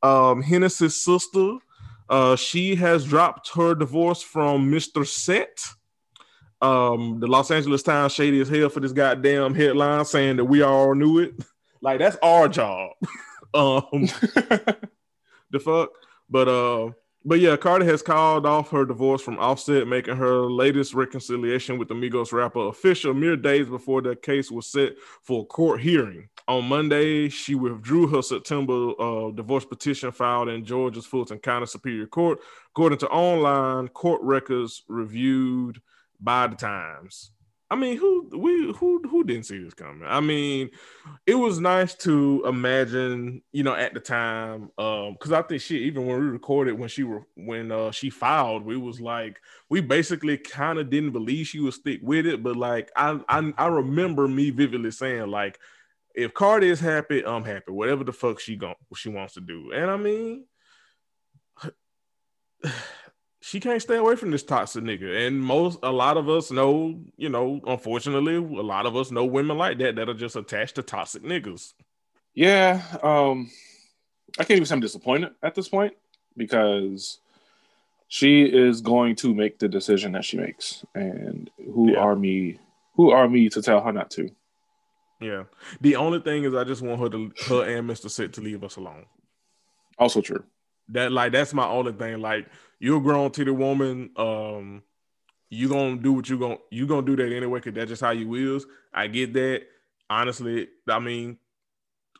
um, 0.03 0.43
Hennessy's 0.43 1.03
sister, 1.03 1.57
uh, 2.09 2.37
she 2.37 2.77
has 2.77 3.05
dropped 3.05 3.51
her 3.55 3.75
divorce 3.75 4.23
from 4.23 4.71
Mr. 4.71 5.07
Set. 5.07 5.61
Um, 6.63 7.21
the 7.21 7.27
Los 7.27 7.51
Angeles 7.51 7.83
Times 7.83 8.13
shady 8.13 8.41
as 8.41 8.49
hell 8.49 8.69
for 8.69 8.81
this 8.81 8.93
goddamn 8.93 9.55
headline 9.55 10.05
saying 10.05 10.37
that 10.37 10.45
we 10.45 10.63
all 10.63 10.95
knew 10.95 11.19
it. 11.19 11.35
like 11.83 11.99
that's 11.99 12.17
our 12.23 12.49
job. 12.49 12.93
um, 13.55 13.91
the 15.51 15.61
fuck. 15.63 15.91
But 16.31 16.49
uh, 16.49 16.91
but 17.27 17.41
yeah, 17.41 17.57
Cardi 17.57 17.85
has 17.87 18.03
called 18.03 18.47
off 18.47 18.71
her 18.71 18.85
divorce 18.85 19.21
from 19.21 19.37
Offset, 19.39 19.89
making 19.89 20.15
her 20.17 20.43
latest 20.43 20.95
reconciliation 20.95 21.77
with 21.77 21.89
the 21.89 21.95
Migos 21.95 22.33
rapper 22.33 22.69
official 22.69 23.13
mere 23.15 23.37
days 23.37 23.69
before 23.69 24.01
the 24.01 24.15
case 24.15 24.49
was 24.49 24.69
set 24.69 24.93
for 25.23 25.43
a 25.43 25.45
court 25.45 25.81
hearing. 25.81 26.29
On 26.47 26.65
Monday, 26.65 27.29
she 27.29 27.57
withdrew 27.57 28.07
her 28.07 28.23
September 28.23 28.93
uh, 29.01 29.33
divorce 29.33 29.65
petition 29.65 30.13
filed 30.13 30.49
in 30.49 30.65
Georgia's 30.65 31.05
Fulton 31.05 31.39
County 31.39 31.67
Superior 31.67 32.07
Court, 32.07 32.39
according 32.71 32.99
to 32.99 33.09
online 33.09 33.89
court 33.89 34.23
records 34.23 34.85
reviewed 34.87 35.83
by 36.21 36.47
the 36.47 36.55
Times. 36.55 37.33
I 37.69 37.75
mean, 37.75 37.97
who 37.97 38.29
we 38.33 38.73
who 38.75 39.03
who 39.09 39.25
didn't 39.25 39.47
see 39.47 39.59
this 39.59 39.75
coming? 39.75 40.07
I 40.07 40.21
mean, 40.21 40.71
it 41.27 41.35
was 41.35 41.59
nice 41.59 41.95
to 41.97 42.45
imagine, 42.47 43.43
you 43.51 43.65
know, 43.65 43.75
at 43.75 43.93
the 43.93 43.99
time, 43.99 44.71
um, 44.79 45.15
because 45.15 45.33
I 45.33 45.43
think 45.43 45.61
she 45.63 45.79
even 45.79 46.07
when 46.07 46.21
we 46.21 46.27
recorded 46.27 46.79
when 46.79 46.89
she 46.89 47.03
were 47.03 47.27
when 47.35 47.73
uh 47.73 47.91
she 47.91 48.09
filed, 48.09 48.65
we 48.65 48.77
was 48.77 49.01
like, 49.01 49.41
we 49.69 49.81
basically 49.81 50.39
kind 50.39 50.79
of 50.79 50.91
didn't 50.91 51.11
believe 51.11 51.49
she 51.49 51.59
would 51.59 51.75
stick 51.75 52.01
with 52.03 52.27
it, 52.27 52.41
but 52.43 52.57
like 52.57 52.93
I, 52.95 53.19
I 53.29 53.53
I 53.59 53.67
remember 53.67 54.29
me 54.29 54.51
vividly 54.51 54.93
saying 54.93 55.27
like, 55.29 55.59
if 56.15 56.35
Cardi 56.35 56.69
is 56.69 56.79
happy, 56.79 57.25
I'm 57.27 57.45
happy. 57.45 57.73
Whatever 57.73 58.05
the 58.05 58.13
fuck 58.13 58.39
she 58.39 58.55
going 58.55 58.77
she 58.95 59.09
wants 59.09 59.35
to 59.35 59.41
do, 59.41 59.73
and 59.73 59.91
I 59.91 59.97
mean 59.97 60.45
she 63.47 63.61
can't 63.61 63.81
stay 63.81 63.97
away 63.97 64.17
from 64.17 64.33
this 64.33 64.43
toxic 64.43 64.83
nigga. 64.83 65.25
And 65.25 65.41
most, 65.41 65.79
a 65.85 65.93
lot 65.93 66.17
of 66.17 66.29
us 66.29 66.51
know, 66.51 66.99
you 67.17 67.29
know, 67.29 67.61
unfortunately, 67.65 68.35
a 68.35 68.41
lot 68.41 68.87
of 68.87 68.97
us 68.97 69.13
know 69.13 69.25
women 69.25 69.57
like 69.57 69.79
that 69.79 69.95
that 69.95 70.09
are 70.09 70.15
just 70.15 70.35
attached 70.35 70.75
to 70.75 70.83
toxic 70.83 71.23
niggas. 71.23 71.75
Yeah. 72.35 72.83
Um, 73.05 73.49
I 74.37 74.43
can't 74.43 74.57
even 74.57 74.67
say 74.67 74.75
I'm 74.75 74.81
disappointed 74.81 75.31
at 75.45 75.55
this 75.55 75.69
point 75.69 75.93
because 76.37 77.21
she 78.09 78.43
is 78.43 78.81
going 78.81 79.15
to 79.17 79.33
make 79.33 79.61
the 79.61 79.69
decision 79.69 80.11
that 80.13 80.25
she 80.25 80.39
makes, 80.39 80.85
and 80.97 81.49
who 81.57 81.93
Yeah. 81.93 82.01
are 82.01 82.17
me? 82.17 82.59
Who 82.97 83.13
are 83.13 83.29
me 83.29 83.49
to 83.51 83.63
tell 83.63 83.81
her 83.81 83.93
not 83.93 84.11
to? 84.13 84.29
Yeah. 85.21 85.45
The 85.81 85.95
only 85.95 86.19
thing 86.21 86.43
is, 86.43 86.55
I 86.55 86.65
just 86.65 86.83
want 86.83 87.01
her 87.01 87.09
to 87.11 87.33
her 87.49 87.63
and 87.63 87.87
Mister 87.87 88.09
Sit 88.09 88.33
to 88.35 88.41
leave 88.41 88.65
us 88.65 88.75
alone. 88.75 89.07
Also 89.99 90.21
true. 90.21 90.43
That 90.91 91.13
like 91.13 91.33
that's 91.33 91.55
my 91.55 91.67
only 91.67 91.93
thing. 91.93 92.21
Like 92.21 92.47
you're 92.79 92.99
a 92.99 93.03
grown 93.03 93.31
titty 93.31 93.51
woman. 93.51 94.11
Um, 94.17 94.83
you 95.51 95.69
gonna 95.69 95.97
do 95.97 96.13
what 96.13 96.29
you 96.29 96.39
gonna 96.39 96.59
you 96.71 96.87
gonna 96.87 97.07
do 97.07 97.17
that 97.17 97.33
anyway 97.33 97.61
because 97.61 97.75
that's 97.75 97.91
just 97.91 98.03
how 98.03 98.11
you 98.11 98.57
is. 98.57 98.67
I 98.93 99.07
get 99.07 99.33
that. 99.35 99.63
Honestly, 100.09 100.69
I 100.89 101.01
mean, 101.01 101.39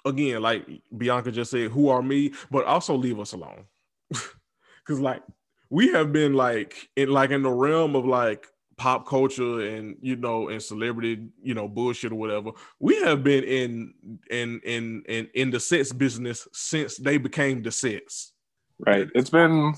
again, 0.05 0.43
like 0.43 0.67
Bianca 0.97 1.31
just 1.31 1.51
said, 1.51 1.71
who 1.71 1.89
are 1.89 2.03
me? 2.03 2.33
But 2.51 2.65
also 2.65 2.97
leave 2.97 3.21
us 3.21 3.33
alone. 3.33 3.67
Cause 4.85 5.01
like 5.01 5.23
we 5.71 5.89
have 5.89 6.13
been 6.13 6.35
like 6.35 6.89
in 6.97 7.11
like 7.11 7.31
in 7.31 7.43
the 7.43 7.51
realm 7.51 7.97
of 7.97 8.07
like 8.07 8.47
pop 8.77 9.07
culture 9.07 9.61
and 9.61 9.97
you 10.01 10.17
know 10.17 10.49
and 10.49 10.63
celebrity 10.63 11.27
you 11.43 11.55
know 11.55 11.67
bullshit 11.67 12.13
or 12.13 12.17
whatever 12.17 12.51
we 12.79 13.01
have 13.01 13.25
been 13.25 13.43
in 13.43 13.95
in 14.31 14.61
in 14.65 15.03
in 15.09 15.29
in 15.35 15.51
the 15.51 15.59
sets 15.59 15.93
business 15.93 16.47
since 16.53 16.99
they 16.99 17.17
became 17.17 17.63
the 17.63 17.73
sets 17.73 18.33
Right. 18.79 19.09
It's 19.15 19.31
been 19.31 19.75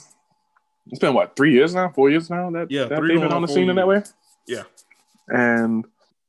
it's 0.87 0.99
been 0.99 1.15
what 1.15 1.37
three 1.37 1.53
years 1.53 1.75
now, 1.75 1.91
four 1.91 2.11
years 2.11 2.31
now 2.31 2.51
that 2.51 2.71
Yeah, 2.71 2.85
that 2.85 3.01
they've 3.01 3.21
been 3.21 3.33
on 3.33 3.43
the 3.43 3.49
scene 3.49 3.71
in 3.71 3.77
that 3.77 3.87
way. 3.87 4.03
Yeah. 4.47 4.65
And 5.29 5.85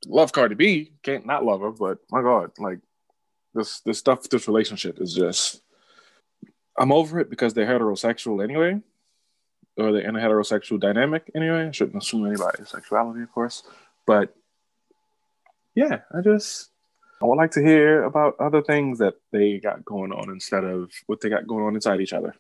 love 0.06 0.32
Cardi 0.32 0.56
B. 0.56 0.92
Can't 1.04 1.26
not 1.26 1.46
love 1.46 1.62
her, 1.62 1.72
but 1.72 2.00
my 2.12 2.22
God, 2.22 2.52
like 2.60 2.80
this 3.54 3.80
this 3.82 3.98
stuff, 3.98 4.30
this 4.30 4.48
relationship 4.48 5.00
is 5.00 5.14
just 5.14 5.62
I'm 6.78 6.92
over 6.92 7.20
it 7.20 7.30
because 7.30 7.54
they're 7.54 7.68
heterosexual 7.68 8.44
anyway. 8.44 8.82
Or 9.78 9.94
they're 9.94 10.08
in 10.08 10.16
a 10.16 10.20
heterosexual 10.20 10.80
dynamic 10.80 11.32
anyway. 11.34 11.68
I 11.68 11.72
shouldn't 11.72 12.04
assume 12.04 12.26
anybody's 12.26 12.70
sexuality, 12.70 13.22
of 13.22 13.32
course. 13.32 13.64
But 14.06 14.36
yeah, 15.74 16.00
I 16.14 16.22
just 16.22 16.70
I 17.22 17.26
would 17.26 17.36
like 17.36 17.52
to 17.52 17.64
hear 17.64 18.04
about 18.04 18.36
other 18.40 18.62
things 18.62 19.00
that 19.00 19.16
they 19.32 19.60
got 19.60 19.86
going 19.86 20.12
on 20.12 20.30
instead 20.30 20.64
of 20.64 20.92
what 21.08 21.22
they 21.22 21.30
got 21.30 21.48
going 21.48 21.66
on 21.66 21.76
inside 21.76 22.02
each 22.02 22.14
other. 22.14 22.36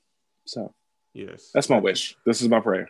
So 0.49 0.73
yes 1.13 1.51
that's 1.53 1.69
my 1.69 1.79
wish. 1.79 2.15
This 2.25 2.41
is 2.41 2.49
my 2.49 2.59
prayer. 2.59 2.87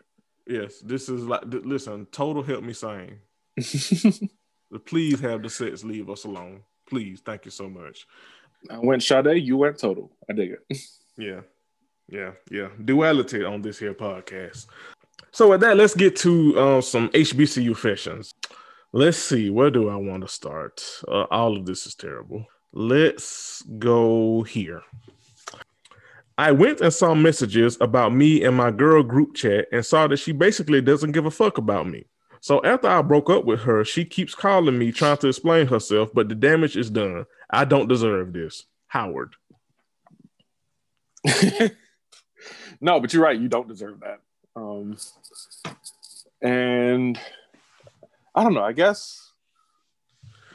yes 0.47 0.79
this 0.79 1.09
is 1.09 1.23
like 1.25 1.41
listen 1.45 2.05
total 2.11 2.43
help 2.43 2.63
me 2.63 2.73
sing 2.73 3.19
please 4.85 5.19
have 5.19 5.41
the 5.43 5.49
sets 5.49 5.83
leave 5.83 6.09
us 6.09 6.23
alone 6.25 6.61
please 6.89 7.21
thank 7.25 7.45
you 7.45 7.51
so 7.51 7.69
much 7.69 8.05
I 8.69 8.77
went 8.79 9.03
Sade, 9.03 9.37
you 9.41 9.55
went 9.57 9.79
total. 9.79 10.11
I 10.29 10.33
dig 10.33 10.51
it. 10.51 10.77
Yeah, 11.17 11.41
yeah, 12.07 12.31
yeah. 12.49 12.69
Duality 12.83 13.43
on 13.43 13.61
this 13.61 13.77
here 13.79 13.93
podcast. 13.93 14.67
So 15.31 15.49
with 15.49 15.61
that, 15.61 15.75
let's 15.77 15.93
get 15.95 16.15
to 16.17 16.57
um, 16.59 16.81
some 16.81 17.09
HBCU 17.09 17.75
fashions. 17.75 18.31
Let's 18.93 19.17
see, 19.17 19.49
where 19.49 19.69
do 19.69 19.89
I 19.89 19.97
want 19.97 20.21
to 20.23 20.29
start? 20.29 20.81
Uh, 21.07 21.25
all 21.29 21.57
of 21.57 21.65
this 21.65 21.85
is 21.85 21.95
terrible. 21.95 22.45
Let's 22.73 23.61
go 23.79 24.43
here. 24.43 24.81
I 26.39 26.53
went 26.53 26.79
and 26.79 26.93
saw 26.93 27.13
messages 27.15 27.77
about 27.81 28.13
me 28.13 28.45
and 28.45 28.55
my 28.55 28.71
girl 28.71 29.03
group 29.03 29.35
chat 29.35 29.65
and 29.73 29.85
saw 29.85 30.07
that 30.07 30.19
she 30.19 30.31
basically 30.31 30.79
doesn't 30.79 31.11
give 31.11 31.25
a 31.25 31.31
fuck 31.31 31.57
about 31.57 31.85
me. 31.85 32.05
So 32.39 32.63
after 32.63 32.87
I 32.87 33.01
broke 33.01 33.29
up 33.29 33.43
with 33.43 33.59
her, 33.59 33.83
she 33.83 34.05
keeps 34.05 34.35
calling 34.35 34.79
me 34.79 34.93
trying 34.93 35.17
to 35.17 35.27
explain 35.27 35.67
herself, 35.67 36.11
but 36.13 36.29
the 36.29 36.35
damage 36.35 36.77
is 36.77 36.89
done. 36.89 37.25
I 37.49 37.65
don't 37.65 37.89
deserve 37.89 38.31
this. 38.31 38.63
Howard. 38.87 39.35
no, 42.79 43.01
but 43.01 43.13
you're 43.13 43.23
right. 43.23 43.37
You 43.37 43.49
don't 43.49 43.67
deserve 43.67 43.99
that. 43.99 44.21
Um, 44.55 44.95
and 46.41 47.19
I 48.33 48.43
don't 48.43 48.53
know. 48.53 48.63
I 48.63 48.71
guess 48.71 49.28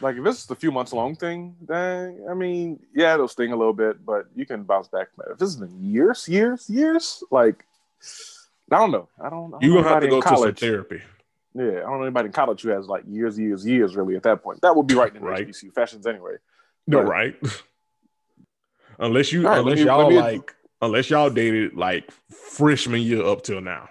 like 0.01 0.17
if 0.17 0.27
it's 0.27 0.51
a 0.51 0.55
few 0.55 0.71
months 0.73 0.93
long 0.93 1.15
thing, 1.17 1.57
then 1.67 2.25
I 2.29 2.35
mean, 2.35 2.81
yeah, 2.95 3.15
it'll 3.15 3.29
sting 3.29 3.53
a 3.53 3.57
little 3.57 3.73
bit, 3.73 4.05
but 4.05 4.27
you 4.35 4.45
can 4.47 4.65
bounce 4.65 4.89
back. 4.89 5.09
If 5.31 5.39
this 5.39 5.49
has 5.51 5.57
been 5.57 5.77
years, 5.83 6.29
years, 6.29 6.69
years, 6.69 7.23
like 7.31 7.65
I 8.71 8.79
don't 8.79 8.91
know. 8.91 9.09
I 9.23 9.31
don't. 9.31 9.55
You're 9.61 9.83
gonna 9.83 9.89
have 9.95 10.03
to 10.03 10.09
go 10.09 10.17
in 10.17 10.23
to 10.23 10.37
some 10.37 10.55
therapy. 10.55 11.03
Yeah, 11.55 11.65
I 11.65 11.81
don't 11.83 11.99
know 11.99 12.03
anybody 12.03 12.27
in 12.27 12.33
college 12.33 12.63
who 12.63 12.71
has 12.71 12.87
like 12.89 13.05
years, 13.07 13.39
years, 13.39 13.65
years. 13.67 13.95
Really, 13.95 14.17
at 14.17 14.25
that 14.25 14.43
point, 14.43 14.61
that 14.63 14.75
would 14.75 14.87
be 14.87 14.95
right 14.95 15.15
in 15.15 15.23
Right. 15.23 15.47
HBCU 15.47 15.73
fashions 15.73 16.07
anyway. 16.07 16.33
No, 16.87 16.99
But- 17.03 17.07
right? 17.09 17.37
unless 18.99 19.33
you, 19.33 19.45
right, 19.47 19.59
unless 19.59 19.79
me- 19.79 19.85
y'all 19.85 20.11
me- 20.11 20.21
like, 20.21 20.55
unless 20.83 21.11
y'all 21.11 21.31
dated 21.31 21.75
like 21.77 22.11
freshman 22.31 23.01
year 23.03 23.25
up 23.25 23.43
till 23.43 23.61
now. 23.61 23.89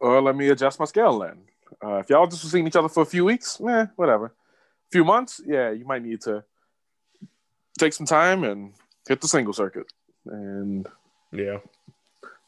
Or 0.00 0.20
let 0.22 0.36
me 0.36 0.48
adjust 0.48 0.78
my 0.78 0.86
scale 0.86 1.18
then. 1.18 1.38
Uh, 1.84 1.96
if 1.96 2.10
y'all 2.10 2.26
just 2.26 2.48
seen 2.50 2.66
each 2.66 2.76
other 2.76 2.88
for 2.88 3.02
a 3.02 3.06
few 3.06 3.24
weeks, 3.24 3.60
eh, 3.68 3.86
whatever. 3.96 4.32
Few 4.90 5.04
months, 5.04 5.40
yeah, 5.46 5.70
you 5.70 5.84
might 5.84 6.02
need 6.02 6.20
to 6.22 6.44
take 7.78 7.92
some 7.92 8.06
time 8.06 8.44
and 8.44 8.72
hit 9.08 9.20
the 9.20 9.28
single 9.28 9.52
circuit 9.52 9.86
and 10.26 10.86
Yeah, 11.32 11.58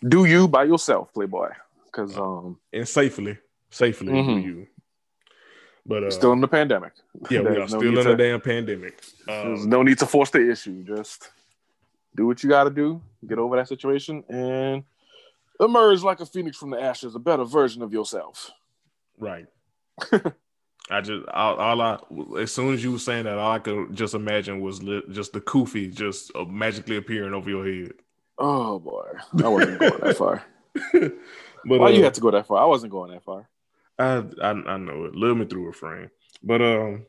do 0.07 0.25
you 0.25 0.49
by 0.49 0.65
yourself, 0.65 1.13
Playboy. 1.15 1.51
Because 1.87 2.17
um, 2.19 2.59
and 2.73 2.89
safely, 2.89 3.39
safely 3.71 4.13
do 4.13 4.19
Mhm. 4.19 4.43
you. 4.45 4.67
But 5.85 6.05
uh, 6.05 6.11
still 6.11 6.33
in 6.33 6.41
the 6.41 6.49
pandemic. 6.49 6.93
yeah, 7.31 7.41
we 7.41 7.49
are 7.49 7.59
no 7.61 7.67
still 7.67 7.99
in 7.99 8.05
to- 8.05 8.13
a 8.13 8.17
damn 8.17 8.41
pandemic. 8.41 9.03
There's 9.27 9.63
Um, 9.65 9.69
no 9.69 9.83
need 9.83 9.99
to 9.99 10.07
force 10.07 10.31
the 10.31 10.51
issue. 10.51 10.83
Just 10.85 11.31
do 12.15 12.27
what 12.27 12.43
you 12.43 12.49
got 12.49 12.65
to 12.65 12.71
do, 12.71 13.01
get 13.27 13.39
over 13.39 13.57
that 13.57 13.69
situation, 13.69 14.25
and 14.29 14.85
emerge 15.61 16.03
like 16.03 16.21
a 16.21 16.27
phoenix 16.27 16.57
from 16.57 16.71
the 16.71 16.81
ashes, 16.81 17.15
a 17.15 17.19
better 17.19 17.45
version 17.45 17.83
of 17.83 17.93
yourself. 17.93 18.51
right. 19.19 19.47
I 20.91 21.01
just 21.01 21.27
all, 21.29 21.57
all 21.57 21.81
I 21.81 21.99
as 22.41 22.53
soon 22.53 22.75
as 22.75 22.83
you 22.83 22.93
were 22.93 22.99
saying 22.99 23.25
that, 23.25 23.39
all 23.39 23.53
I 23.53 23.59
could 23.59 23.95
just 23.95 24.15
imagine 24.15 24.61
was 24.61 24.83
li- 24.83 25.03
just 25.11 25.33
the 25.33 25.41
kufi 25.41 25.95
just 25.95 26.33
uh, 26.35 26.45
magically 26.45 26.97
appearing 26.97 27.35
over 27.35 27.49
your 27.49 27.67
head. 27.67 27.93
Oh 28.39 28.79
boy, 28.79 29.07
I 29.43 29.49
wasn't 29.49 29.79
going 29.79 30.01
that 30.01 30.17
far. 30.17 30.45
But 31.65 31.81
Why 31.81 31.91
you 31.91 32.01
uh, 32.01 32.05
had 32.05 32.15
to 32.15 32.21
go 32.21 32.31
that 32.31 32.47
far? 32.47 32.63
I 32.63 32.67
wasn't 32.67 32.93
going 32.93 33.13
that 33.13 33.23
far. 33.23 33.49
I, 33.99 34.25
I 34.43 34.51
I 34.51 34.77
know 34.79 35.05
it. 35.05 35.15
Live 35.15 35.37
me 35.37 35.47
through 35.47 35.69
a 35.69 35.73
frame. 35.73 36.11
But 36.43 36.61
um 36.61 37.07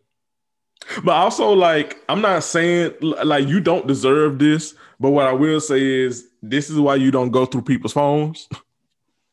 but 1.04 1.14
also 1.14 1.54
like 1.54 1.98
I'm 2.10 2.22
not 2.22 2.44
saying 2.44 2.94
like 3.02 3.48
you 3.48 3.60
don't 3.60 3.88
deserve 3.88 4.38
this, 4.38 4.76
but 5.00 5.12
what 5.12 5.26
I 5.26 5.34
will 5.34 5.60
say 5.60 5.82
is 5.82 6.28
this 6.42 6.70
is 6.70 6.80
why 6.80 6.96
you 6.96 7.10
don't 7.10 7.32
go 7.32 7.46
through 7.46 7.64
people's 7.64 7.94
phones. 7.94 8.48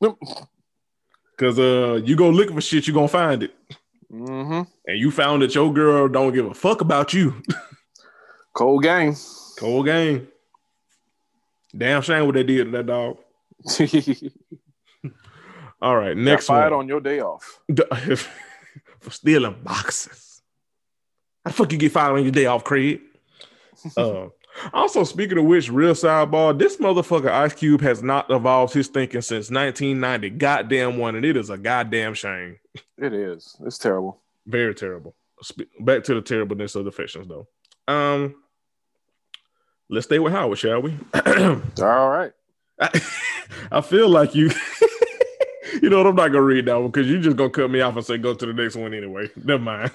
Cause 1.37 1.59
uh 1.59 2.01
you 2.05 2.17
go 2.17 2.31
looking 2.31 2.55
for 2.55 2.61
shit, 2.61 2.87
you 2.87 2.95
gonna 2.95 3.09
find 3.09 3.43
it. 3.43 3.55
Mm-hmm. 4.13 4.63
And 4.87 4.99
you 4.99 5.11
found 5.11 5.43
that 5.43 5.55
your 5.55 5.73
girl 5.73 6.09
don't 6.09 6.33
give 6.33 6.47
a 6.47 6.55
fuck 6.55 6.81
about 6.81 7.13
you. 7.13 7.43
Cold 8.55 8.83
game. 8.83 9.15
Cold 9.59 9.87
game. 9.87 10.29
Damn 11.77 12.03
shame 12.03 12.27
what 12.27 12.35
they 12.35 12.43
did 12.43 12.65
to 12.65 12.71
that 12.73 12.87
dog. 12.87 13.19
All 15.83 15.97
right, 15.97 16.17
Next 16.17 16.27
next 16.27 16.47
fired 16.47 16.73
one. 16.73 16.81
on 16.81 16.89
your 16.89 17.01
day 17.01 17.21
off. 17.21 17.61
for 19.01 19.11
stealing 19.11 19.57
boxes. 19.63 20.43
How 21.45 21.51
the 21.51 21.57
fuck 21.57 21.73
you 21.73 21.79
get 21.79 21.93
fired 21.93 22.19
on 22.19 22.23
your 22.23 22.33
day 22.33 22.47
off, 22.47 22.65
Craig? 22.65 23.01
uh, 23.97 24.27
also, 24.73 25.05
speaking 25.05 25.39
of 25.39 25.45
which, 25.45 25.71
real 25.71 25.95
sidebar, 25.95 26.59
this 26.59 26.77
motherfucker 26.77 27.31
Ice 27.31 27.55
Cube 27.55 27.81
has 27.81 28.03
not 28.03 28.31
evolved 28.31 28.75
his 28.75 28.89
thinking 28.89 29.21
since 29.21 29.51
1990. 29.51 30.31
Goddamn 30.31 30.99
one, 30.99 31.17
and 31.17 31.25
it 31.25 31.37
is 31.37 31.51
a 31.51 31.59
goddamn 31.59 32.15
shame. 32.15 32.59
It 32.99 33.13
is. 33.13 33.57
It's 33.65 33.79
terrible. 33.79 34.21
Very 34.47 34.75
terrible. 34.75 35.15
Back 35.81 36.05
to 36.05 36.15
the 36.15 36.23
terribleness 36.23 36.75
of 36.75 36.85
the 36.85 36.93
fictions, 36.93 37.29
though. 37.29 37.47
Um, 37.89 38.37
let's 39.89 40.07
stay 40.07 40.19
with 40.19 40.33
Howard, 40.33 40.59
shall 40.59 40.83
we? 40.83 40.97
All 41.15 42.11
right. 42.11 42.33
I, 42.81 43.03
I 43.73 43.81
feel 43.81 44.09
like 44.09 44.35
you. 44.35 44.51
you 45.83 45.91
know 45.91 45.99
what? 45.99 46.07
I'm 46.07 46.17
not 46.17 46.29
gonna 46.29 46.43
read 46.43 46.67
that 46.67 46.79
one 46.79 46.91
because 46.91 47.09
you're 47.09 47.21
just 47.21 47.37
gonna 47.37 47.51
cut 47.51 47.71
me 47.71 47.81
off 47.81 47.97
and 47.97 48.05
say 48.05 48.19
go 48.19 48.35
to 48.35 48.47
the 48.47 48.53
next 48.53 48.77
one 48.77 48.95
anyway. 48.95 49.31
Never 49.37 49.63
mind. 49.63 49.91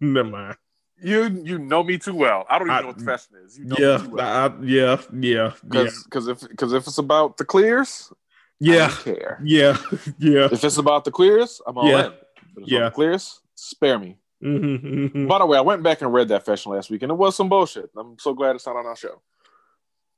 Never 0.00 0.28
mind. 0.28 0.56
You 1.02 1.28
you 1.44 1.58
know 1.58 1.82
me 1.82 1.98
too 1.98 2.14
well. 2.14 2.44
I 2.50 2.58
don't 2.58 2.68
even 2.68 2.76
I- 2.76 2.80
know 2.80 2.86
what 2.88 2.98
the 2.98 3.04
fashion 3.04 3.34
is. 3.44 3.58
You 3.58 3.66
know 3.66 3.76
yeah, 3.78 3.96
me 3.98 4.04
too 4.04 4.10
well. 4.10 4.26
I, 4.26 4.64
yeah, 4.64 4.96
yeah, 5.12 5.52
yeah, 5.72 5.90
Because 6.04 6.26
if 6.28 6.40
because 6.48 6.72
if 6.72 6.86
it's 6.86 6.98
about 6.98 7.36
the 7.36 7.44
clears, 7.44 8.12
yeah, 8.58 8.88
don't 8.88 9.04
care. 9.16 9.40
yeah, 9.44 9.76
yeah. 10.18 10.48
If 10.50 10.64
it's 10.64 10.76
about 10.78 11.04
the 11.04 11.10
clears, 11.12 11.60
I'm 11.66 11.78
all 11.78 11.88
Yeah. 11.88 12.06
in. 12.06 12.12
But 12.54 12.62
if 12.64 12.68
Yeah. 12.68 12.78
yeah. 12.78 12.84
the 12.86 12.90
clears, 12.90 13.40
spare 13.54 13.98
me. 13.98 14.18
Mhm, 14.42 15.12
mhm. 15.12 15.28
By 15.28 15.38
the 15.38 15.46
way, 15.46 15.58
I 15.58 15.62
went 15.62 15.82
back 15.82 16.00
and 16.02 16.12
read 16.12 16.28
that 16.28 16.44
fashion 16.44 16.72
last 16.72 16.90
week, 16.90 17.02
and 17.02 17.10
it 17.12 17.16
was 17.16 17.34
some 17.36 17.48
bullshit. 17.48 17.90
I'm 17.96 18.18
so 18.18 18.34
glad 18.34 18.54
it's 18.56 18.66
not 18.66 18.76
on 18.76 18.86
our 18.86 18.96
show. 18.96 19.20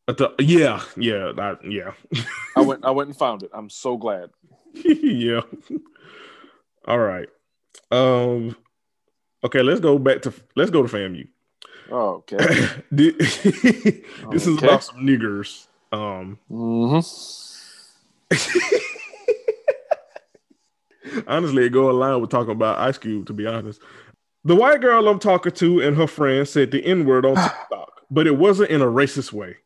But 0.06 0.16
the- 0.18 0.34
yeah, 0.38 0.82
yeah, 0.96 1.32
I, 1.38 1.56
yeah, 1.66 1.92
I 2.56 2.60
went 2.62 2.84
I 2.84 2.90
went 2.90 3.08
and 3.08 3.16
found 3.18 3.42
it. 3.42 3.50
I'm 3.52 3.68
so 3.70 3.96
glad. 3.98 4.30
yeah. 4.74 5.42
All 6.86 6.98
right. 6.98 7.28
Um. 7.90 8.56
Okay, 9.42 9.62
let's 9.62 9.80
go 9.80 9.98
back 9.98 10.22
to 10.22 10.32
let's 10.56 10.70
go 10.70 10.82
to 10.82 10.88
FAMU. 10.88 11.28
Oh, 11.90 12.22
okay. 12.30 12.36
this 12.90 14.46
is 14.46 14.56
Okay. 14.56 14.66
about 14.66 14.84
some 14.84 14.98
niggers. 14.98 15.66
Um, 15.92 16.38
hmm 16.48 17.00
honestly, 21.26 21.64
it 21.64 21.70
go 21.70 21.90
along 21.90 22.20
with 22.20 22.30
talking 22.30 22.52
about 22.52 22.78
Ice 22.78 22.98
Cube. 22.98 23.26
To 23.26 23.32
be 23.32 23.46
honest, 23.46 23.80
the 24.44 24.54
white 24.54 24.80
girl 24.80 25.08
I'm 25.08 25.18
talking 25.18 25.52
to 25.52 25.80
and 25.80 25.96
her 25.96 26.06
friend 26.06 26.46
said 26.46 26.70
the 26.70 26.84
N 26.84 27.06
word 27.06 27.26
on 27.26 27.34
TikTok, 27.36 28.02
but 28.10 28.26
it 28.26 28.36
wasn't 28.36 28.70
in 28.70 28.82
a 28.82 28.86
racist 28.86 29.32
way. 29.32 29.56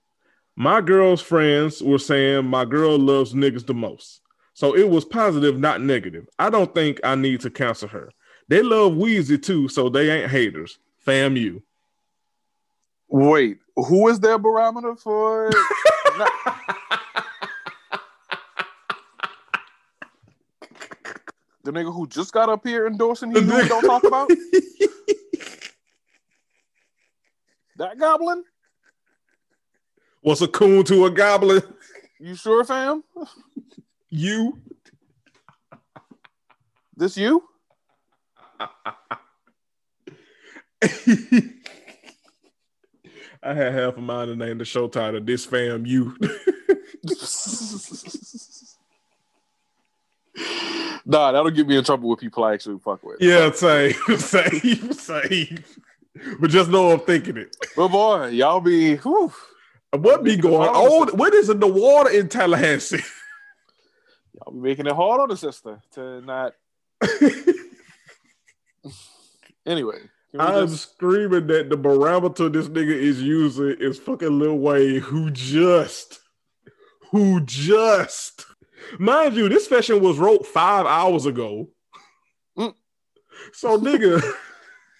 My 0.56 0.80
girl's 0.80 1.20
friends 1.20 1.82
were 1.82 1.98
saying 1.98 2.46
my 2.46 2.64
girl 2.64 2.98
loves 2.98 3.34
niggas 3.34 3.66
the 3.66 3.74
most. 3.74 4.20
So 4.54 4.76
it 4.76 4.88
was 4.88 5.04
positive, 5.04 5.58
not 5.58 5.80
negative. 5.80 6.28
I 6.38 6.48
don't 6.48 6.72
think 6.72 7.00
I 7.02 7.16
need 7.16 7.40
to 7.40 7.50
cancel 7.50 7.88
her. 7.88 8.10
They 8.49 8.62
love 8.62 8.92
Weezy 8.92 9.42
too, 9.42 9.68
so 9.68 9.88
they 9.88 10.11
ain't 10.11 10.30
haters. 10.30 10.78
FAMU. 11.07 11.62
Wait, 13.09 13.59
who 13.76 14.09
is 14.09 14.20
their 14.20 14.38
barometer 14.38 14.97
for? 14.97 15.51
the 21.62 21.72
nigga 21.72 21.95
who 21.95 22.07
just 22.07 22.32
got 22.32 22.49
up 22.49 22.66
here 22.66 22.86
endorsing 22.86 23.30
he 23.30 23.40
who 23.40 23.57
we 23.57 23.68
don't 23.68 23.82
talk 23.82 24.05
about? 24.05 24.30
That 27.76 27.99
goblin? 27.99 28.45
What's 30.20 30.40
a 30.40 30.49
coon 30.49 30.84
to 30.84 31.07
a 31.07 31.11
goblin? 31.11 31.62
You 32.20 32.34
sure, 32.34 32.64
fam? 32.64 33.05
You. 34.11 34.61
This 36.97 37.16
you? 37.16 37.42
I 43.42 43.52
had 43.52 43.74
half 43.74 43.96
a 43.98 44.00
mind 44.00 44.28
to 44.28 44.36
name 44.36 44.59
the 44.59 44.64
show 44.64 44.88
title 44.88 45.20
This 45.20 45.44
Fam 45.44 45.84
You. 45.84 46.16
nah, 51.05 51.32
that'll 51.32 51.50
get 51.50 51.66
me 51.66 51.76
in 51.76 51.84
trouble 51.84 52.09
with 52.09 52.20
people 52.20 52.44
I 52.44 52.55
actually 52.55 52.78
fuck 52.78 53.02
with. 53.02 53.18
yeah, 53.20 53.50
same, 53.52 53.92
same, 54.18 54.92
same. 54.92 55.59
But 56.40 56.50
just 56.50 56.70
know 56.70 56.92
I'm 56.92 57.00
thinking 57.00 57.36
it. 57.36 57.55
But 57.76 57.88
boy, 57.88 58.28
y'all 58.28 58.61
be 58.61 58.96
whew, 58.96 59.32
What 59.92 60.24
be 60.24 60.36
going 60.36 60.68
on? 60.68 61.16
What 61.16 61.34
is 61.34 61.50
in 61.50 61.61
the 61.61 61.66
water 61.66 62.11
in 62.11 62.28
Tallahassee? 62.28 63.02
y'all 64.34 64.52
be 64.55 64.61
making 64.61 64.86
it 64.86 64.94
hard 64.94 65.20
on 65.20 65.28
the 65.28 65.36
sister 65.36 65.80
to 65.92 66.20
not 66.22 66.55
anyway. 69.66 69.99
I'm 70.39 70.66
just- 70.68 70.93
screaming 70.95 71.47
that 71.47 71.70
the 71.70 71.76
barometer 71.76 72.49
this 72.49 72.66
nigga 72.68 72.91
is 72.93 73.22
using 73.22 73.76
is 73.78 73.99
fucking 73.99 74.39
Lil 74.39 74.59
Wayne, 74.59 75.01
who 75.01 75.30
just, 75.30 76.18
who 77.12 77.41
just, 77.43 78.45
mind 78.99 79.35
you, 79.37 79.49
this 79.49 79.68
session 79.68 80.01
was 80.03 80.18
wrote 80.18 80.45
five 80.47 80.87
hours 80.87 81.26
ago. 81.26 81.68
Mm. 82.59 82.74
So 83.53 83.78
nigga, 83.78 84.20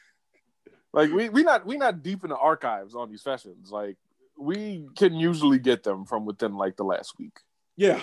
like 0.93 1.11
we 1.11 1.28
we 1.30 1.43
not 1.43 1.66
we 1.66 1.76
not 1.78 2.03
deep 2.03 2.22
in 2.24 2.30
the 2.30 2.37
archives 2.37 2.95
on 2.95 3.11
these 3.11 3.22
fashions. 3.22 3.70
Like 3.72 3.97
we 4.39 4.87
can 4.97 5.14
usually 5.14 5.59
get 5.59 5.82
them 5.82 6.05
from 6.05 6.24
within 6.26 6.55
like 6.57 6.76
the 6.76 6.85
last 6.85 7.18
week. 7.18 7.39
yeah. 7.76 8.01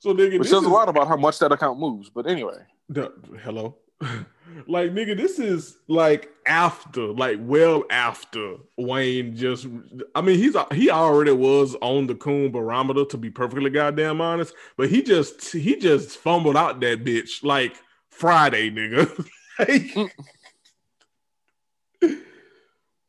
So 0.00 0.14
nigga, 0.14 0.38
Which 0.38 0.48
says 0.48 0.62
is, 0.62 0.66
a 0.66 0.70
lot 0.70 0.88
about 0.88 1.08
how 1.08 1.16
much 1.18 1.38
that 1.40 1.52
account 1.52 1.78
moves. 1.78 2.08
But 2.08 2.26
anyway. 2.26 2.56
the- 2.88 3.12
hello. 3.44 3.76
Like 4.00 4.90
nigga, 4.92 5.16
this 5.16 5.38
is 5.38 5.76
like 5.88 6.30
after, 6.46 7.06
like 7.08 7.38
well 7.40 7.84
after 7.90 8.56
Wayne 8.76 9.36
just. 9.36 9.66
I 10.14 10.20
mean, 10.20 10.38
he's 10.38 10.56
he 10.72 10.90
already 10.90 11.32
was 11.32 11.76
on 11.80 12.06
the 12.06 12.14
coon 12.14 12.50
barometer 12.50 13.04
to 13.04 13.16
be 13.16 13.30
perfectly 13.30 13.70
goddamn 13.70 14.20
honest, 14.20 14.54
but 14.76 14.88
he 14.88 15.02
just 15.02 15.52
he 15.52 15.76
just 15.76 16.18
fumbled 16.18 16.56
out 16.56 16.80
that 16.80 17.04
bitch 17.04 17.42
like 17.44 17.76
Friday, 18.10 18.70
nigga. 18.70 19.26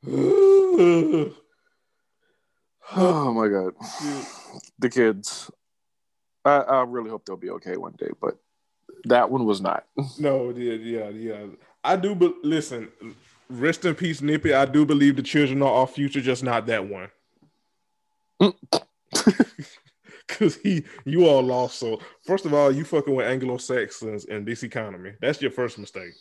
Mm. 0.05 1.35
Oh 2.93 3.33
my 3.33 3.47
god. 3.47 3.73
The 4.79 4.89
kids. 4.89 5.49
I, 6.43 6.57
I 6.57 6.81
really 6.81 7.09
hope 7.09 7.25
they'll 7.25 7.37
be 7.37 7.51
okay 7.51 7.77
one 7.77 7.93
day, 7.97 8.09
but 8.19 8.37
that 9.05 9.29
one 9.29 9.45
was 9.45 9.61
not. 9.61 9.85
No, 10.19 10.51
yeah, 10.51 10.73
yeah, 10.73 11.09
yeah. 11.09 11.45
I 11.83 11.95
do, 11.95 12.13
but 12.15 12.35
listen, 12.43 12.89
rest 13.49 13.85
in 13.85 13.95
peace, 13.95 14.21
Nippy. 14.21 14.53
I 14.53 14.65
do 14.65 14.85
believe 14.85 15.15
the 15.15 15.23
children 15.23 15.61
are 15.61 15.71
our 15.73 15.87
future, 15.87 16.21
just 16.21 16.43
not 16.43 16.67
that 16.67 16.85
one. 16.87 17.09
Cause 20.27 20.55
he, 20.63 20.85
you 21.05 21.27
all 21.27 21.41
lost. 21.43 21.77
So 21.79 21.99
first 22.25 22.45
of 22.45 22.53
all, 22.53 22.71
you 22.71 22.85
fucking 22.85 23.13
with 23.13 23.27
Anglo 23.27 23.57
Saxons 23.57 24.25
in 24.25 24.45
this 24.45 24.63
economy. 24.63 25.13
That's 25.19 25.41
your 25.41 25.51
first 25.51 25.77
mistake. 25.77 26.13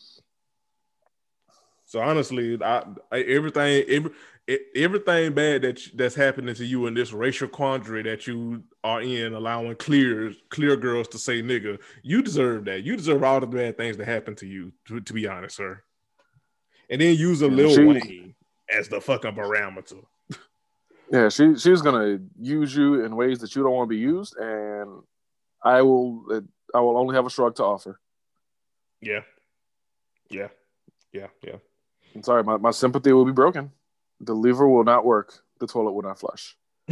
So 1.91 2.01
honestly, 2.01 2.57
I, 2.63 2.85
I 3.11 3.23
everything, 3.23 3.83
every, 3.89 4.13
everything 4.77 5.33
bad 5.33 5.63
that 5.63 5.83
that's 5.93 6.15
happening 6.15 6.55
to 6.55 6.65
you 6.65 6.87
in 6.87 6.95
this 6.95 7.13
racial 7.13 7.49
quandary 7.49 8.05
that 8.05 8.29
you 8.29 8.63
are 8.85 9.03
in, 9.03 9.35
allowing 9.35 9.75
clear, 9.75 10.33
clear 10.51 10.77
girls 10.77 11.09
to 11.09 11.19
say 11.19 11.43
nigga, 11.43 11.81
you 12.05 12.23
deserve 12.23 12.67
that. 12.67 12.85
You 12.85 12.97
deserve 12.97 13.25
all 13.25 13.41
the 13.41 13.49
bad 13.49 13.77
things 13.77 13.97
that 13.97 14.07
happen 14.07 14.37
to 14.37 14.47
you. 14.47 14.71
To, 14.87 15.01
to 15.01 15.13
be 15.13 15.27
honest, 15.27 15.57
sir. 15.57 15.83
And 16.89 17.01
then 17.01 17.17
use 17.17 17.43
a 17.43 17.49
little 17.49 17.75
she- 17.75 17.85
Wayne 17.85 18.35
as 18.73 18.87
the 18.89 19.01
fucking 19.01 19.35
barometer. 19.35 19.97
Yeah, 21.13 21.29
she 21.29 21.57
she's 21.57 21.83
gonna 21.83 22.21
use 22.39 22.73
you 22.73 23.05
in 23.05 23.17
ways 23.17 23.41
that 23.41 23.57
you 23.57 23.65
don't 23.65 23.73
want 23.73 23.91
to 23.91 23.97
be 23.97 24.01
used, 24.01 24.37
and 24.37 25.03
I 25.61 25.83
will 25.83 26.41
I 26.73 26.79
will 26.79 26.97
only 26.97 27.17
have 27.17 27.27
a 27.27 27.31
shrug 27.31 27.57
to 27.57 27.65
offer. 27.65 27.99
Yeah, 29.01 29.23
yeah, 30.29 30.51
yeah, 31.13 31.27
yeah. 31.43 31.57
I'm 32.15 32.23
sorry, 32.23 32.43
my, 32.45 32.57
my 32.57 32.71
sympathy 32.71 33.13
will 33.13 33.25
be 33.25 33.33
broken. 33.33 33.71
The 34.21 34.35
lever 34.35 34.69
will 34.69 34.85
not 34.85 35.05
work. 35.05 35.43
The 35.61 35.67
toilet 35.67 35.93
will 35.93 36.03
not 36.03 36.19
flush. 36.19 36.57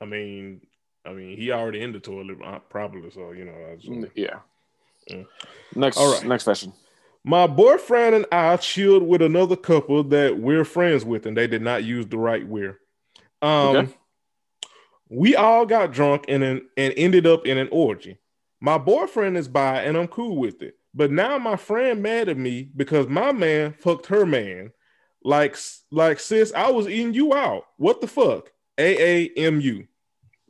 I 0.00 0.04
mean, 0.04 0.60
I 1.04 1.12
mean, 1.12 1.36
he 1.36 1.50
already 1.52 1.82
in 1.82 1.92
the 1.92 2.00
toilet, 2.00 2.38
uh, 2.44 2.58
probably. 2.70 3.10
So 3.10 3.32
you 3.32 3.44
know, 3.46 3.76
just- 3.78 4.16
Yeah. 4.16 4.38
Mm. 5.10 5.26
Next, 5.74 5.96
All 5.98 6.12
right. 6.12 6.24
next 6.24 6.44
fashion. 6.44 6.72
my 7.24 7.46
boyfriend 7.46 8.14
and 8.14 8.26
I 8.32 8.56
chilled 8.56 9.02
with 9.04 9.22
another 9.22 9.54
couple 9.56 10.02
that 10.04 10.38
we're 10.38 10.64
friends 10.64 11.04
with, 11.04 11.26
and 11.26 11.36
they 11.36 11.46
did 11.46 11.62
not 11.62 11.84
use 11.84 12.06
the 12.06 12.18
right 12.18 12.46
we're. 12.46 12.78
Um, 13.42 13.76
Okay. 13.76 13.92
we 15.08 15.36
all 15.36 15.64
got 15.66 15.92
drunk 15.92 16.24
and 16.28 16.42
and 16.42 16.94
ended 16.96 17.26
up 17.26 17.46
in 17.46 17.58
an 17.58 17.68
orgy. 17.70 18.18
My 18.60 18.78
boyfriend 18.78 19.36
is 19.36 19.48
bi, 19.48 19.82
and 19.82 19.96
I'm 19.96 20.08
cool 20.08 20.36
with 20.36 20.62
it. 20.62 20.76
But 20.96 21.10
now 21.10 21.36
my 21.36 21.56
friend 21.56 22.02
mad 22.02 22.30
at 22.30 22.38
me 22.38 22.70
because 22.74 23.06
my 23.06 23.30
man 23.30 23.74
fucked 23.80 24.06
her 24.06 24.24
man. 24.24 24.72
Like, 25.22 25.58
like 25.90 26.18
sis, 26.18 26.54
I 26.54 26.70
was 26.70 26.88
eating 26.88 27.12
you 27.12 27.34
out. 27.34 27.64
What 27.76 28.00
the 28.00 28.06
fuck? 28.06 28.50
A 28.78 29.26
A 29.26 29.30
M 29.36 29.60
U. 29.60 29.86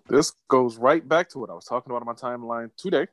This 0.09 0.33
goes 0.47 0.77
right 0.77 1.07
back 1.07 1.29
to 1.31 1.41
what 1.41 1.51
I 1.51 1.55
was 1.55 1.65
talking 1.65 1.91
about 1.91 2.03
on 2.03 2.07
my 2.07 2.13
timeline 2.13 2.71
today. 2.77 3.09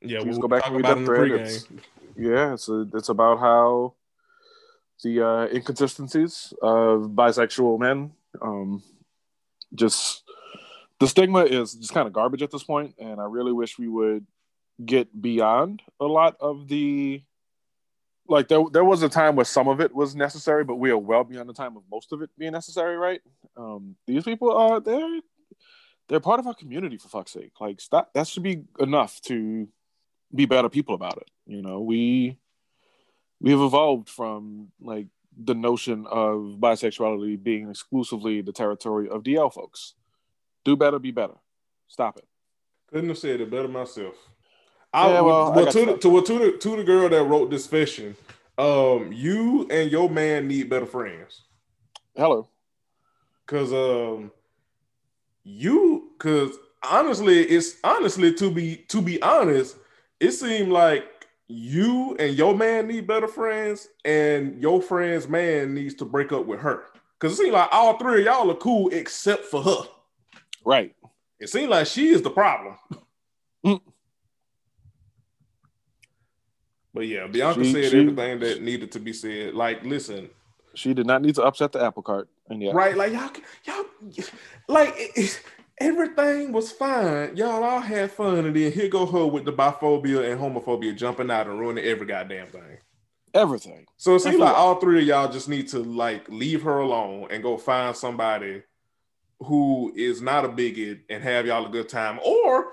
Yeah, 0.00 0.22
we'll 0.22 0.38
go 0.38 0.46
back 0.46 0.64
and 0.66 0.76
read 0.76 0.84
about 0.84 0.98
that 0.98 1.04
thread. 1.04 1.30
the 1.30 1.42
It's, 1.42 1.68
yeah, 2.16 2.52
it's 2.52 2.68
a, 2.68 2.86
it's 2.94 3.08
about 3.08 3.40
how 3.40 3.94
the 5.02 5.26
uh, 5.26 5.46
inconsistencies 5.46 6.54
of 6.62 7.10
bisexual 7.10 7.80
men, 7.80 8.12
um, 8.40 8.84
just 9.74 10.22
the 11.00 11.08
stigma 11.08 11.40
is 11.44 11.74
just 11.74 11.92
kind 11.92 12.06
of 12.06 12.12
garbage 12.12 12.42
at 12.42 12.52
this 12.52 12.62
point, 12.62 12.94
and 12.98 13.20
I 13.20 13.24
really 13.24 13.52
wish 13.52 13.78
we 13.78 13.88
would 13.88 14.26
get 14.84 15.20
beyond 15.20 15.82
a 16.00 16.06
lot 16.06 16.36
of 16.40 16.68
the. 16.68 17.22
Like 18.28 18.48
there, 18.48 18.62
there 18.72 18.84
was 18.84 19.02
a 19.02 19.08
time 19.08 19.34
where 19.34 19.44
some 19.44 19.68
of 19.68 19.80
it 19.80 19.92
was 19.94 20.14
necessary, 20.14 20.64
but 20.64 20.76
we 20.76 20.90
are 20.90 20.98
well 20.98 21.24
beyond 21.24 21.48
the 21.48 21.54
time 21.54 21.76
of 21.76 21.82
most 21.90 22.12
of 22.12 22.22
it 22.22 22.30
being 22.38 22.52
necessary, 22.52 22.96
right? 22.96 23.20
Um, 23.56 23.96
these 24.06 24.22
people 24.22 24.52
are 24.52 24.80
they're 24.80 25.20
they're 26.08 26.20
part 26.20 26.40
of 26.40 26.46
our 26.46 26.54
community 26.54 26.96
for 26.98 27.08
fuck's 27.08 27.32
sake. 27.32 27.52
Like 27.60 27.80
stop, 27.80 28.12
that 28.14 28.28
should 28.28 28.42
be 28.42 28.62
enough 28.78 29.20
to 29.22 29.68
be 30.34 30.46
better 30.46 30.68
people 30.68 30.94
about 30.94 31.18
it. 31.18 31.30
You 31.46 31.62
know, 31.62 31.80
we 31.80 32.38
we 33.40 33.50
have 33.50 33.60
evolved 33.60 34.08
from 34.08 34.68
like 34.80 35.08
the 35.36 35.54
notion 35.54 36.06
of 36.06 36.58
bisexuality 36.60 37.42
being 37.42 37.70
exclusively 37.70 38.40
the 38.40 38.52
territory 38.52 39.08
of 39.08 39.22
DL 39.22 39.52
folks. 39.52 39.94
Do 40.64 40.76
better, 40.76 40.98
be 40.98 41.10
better. 41.10 41.34
Stop 41.88 42.18
it. 42.18 42.26
Couldn't 42.88 43.08
have 43.08 43.18
said 43.18 43.40
it 43.40 43.50
better 43.50 43.68
myself. 43.68 44.14
Yeah, 44.94 45.20
well, 45.22 45.52
well, 45.52 45.68
I 45.68 45.70
to, 45.70 45.86
the, 45.86 45.98
to, 45.98 46.08
well, 46.10 46.22
to 46.22 46.38
the 46.38 46.58
to 46.58 46.76
the 46.76 46.84
girl 46.84 47.08
that 47.08 47.22
wrote 47.22 47.50
this 47.50 47.66
fiction, 47.66 48.14
um, 48.58 49.10
you 49.12 49.66
and 49.70 49.90
your 49.90 50.10
man 50.10 50.48
need 50.48 50.68
better 50.68 50.86
friends. 50.86 51.42
Hello. 52.14 52.48
Cause 53.46 53.72
um 53.72 54.30
you 55.44 56.10
cause 56.18 56.56
honestly, 56.88 57.40
it's 57.42 57.76
honestly 57.82 58.34
to 58.34 58.50
be 58.50 58.76
to 58.88 59.00
be 59.00 59.20
honest, 59.22 59.76
it 60.20 60.32
seemed 60.32 60.70
like 60.70 61.04
you 61.48 62.14
and 62.18 62.36
your 62.36 62.54
man 62.54 62.86
need 62.88 63.06
better 63.06 63.28
friends, 63.28 63.88
and 64.04 64.60
your 64.60 64.80
friend's 64.80 65.26
man 65.26 65.74
needs 65.74 65.94
to 65.94 66.04
break 66.04 66.32
up 66.32 66.46
with 66.46 66.60
her. 66.60 66.84
Cause 67.18 67.32
it 67.32 67.36
seemed 67.36 67.52
like 67.52 67.68
all 67.72 67.96
three 67.98 68.20
of 68.20 68.26
y'all 68.26 68.50
are 68.50 68.56
cool 68.56 68.90
except 68.90 69.46
for 69.46 69.62
her. 69.62 69.82
Right. 70.64 70.94
It 71.40 71.48
seems 71.48 71.68
like 71.68 71.86
she 71.86 72.10
is 72.10 72.22
the 72.22 72.30
problem. 72.30 72.76
Mm. 73.64 73.80
But 76.94 77.06
yeah, 77.06 77.26
Bianca 77.26 77.64
She- 77.64 77.72
said 77.72 77.90
she- 77.90 78.00
everything 78.00 78.40
that 78.40 78.62
needed 78.62 78.92
to 78.92 79.00
be 79.00 79.12
said. 79.12 79.54
Like, 79.54 79.82
listen, 79.84 80.30
She 80.74 80.94
did 80.94 81.06
not 81.06 81.20
need 81.22 81.34
to 81.34 81.42
upset 81.42 81.72
the 81.72 81.82
apple 81.84 82.02
cart. 82.02 82.28
And 82.48 82.62
yeah. 82.62 82.72
right? 82.72 82.96
Like 82.96 83.12
y'all, 83.12 83.30
y'all, 83.64 83.84
like 84.68 84.94
it, 84.96 85.10
it- 85.16 85.42
everything 85.78 86.52
was 86.52 86.70
fine. 86.72 87.36
Y'all 87.36 87.62
all 87.64 87.80
had 87.80 88.10
fun, 88.10 88.44
and 88.46 88.54
then 88.56 88.72
here 88.72 88.88
go 88.88 89.04
her 89.06 89.26
with 89.26 89.44
the 89.44 89.52
biphobia 89.52 90.30
and 90.30 90.40
homophobia 90.40 90.96
jumping 90.96 91.30
out 91.30 91.46
and 91.46 91.58
ruining 91.58 91.84
every 91.84 92.06
goddamn 92.06 92.46
thing. 92.48 92.78
Everything. 93.34 93.86
So 93.96 94.14
it 94.14 94.20
seems 94.20 94.36
like 94.36 94.54
all 94.54 94.74
three 94.76 95.00
of 95.00 95.06
y'all 95.06 95.32
just 95.32 95.48
need 95.48 95.68
to 95.68 95.78
like 95.78 96.28
leave 96.28 96.62
her 96.62 96.78
alone 96.78 97.28
and 97.30 97.42
go 97.42 97.56
find 97.56 97.96
somebody 97.96 98.62
who 99.40 99.92
is 99.96 100.20
not 100.22 100.44
a 100.44 100.48
bigot 100.48 101.00
and 101.10 101.22
have 101.22 101.46
y'all 101.46 101.66
a 101.66 101.70
good 101.70 101.88
time, 101.88 102.20
or 102.24 102.66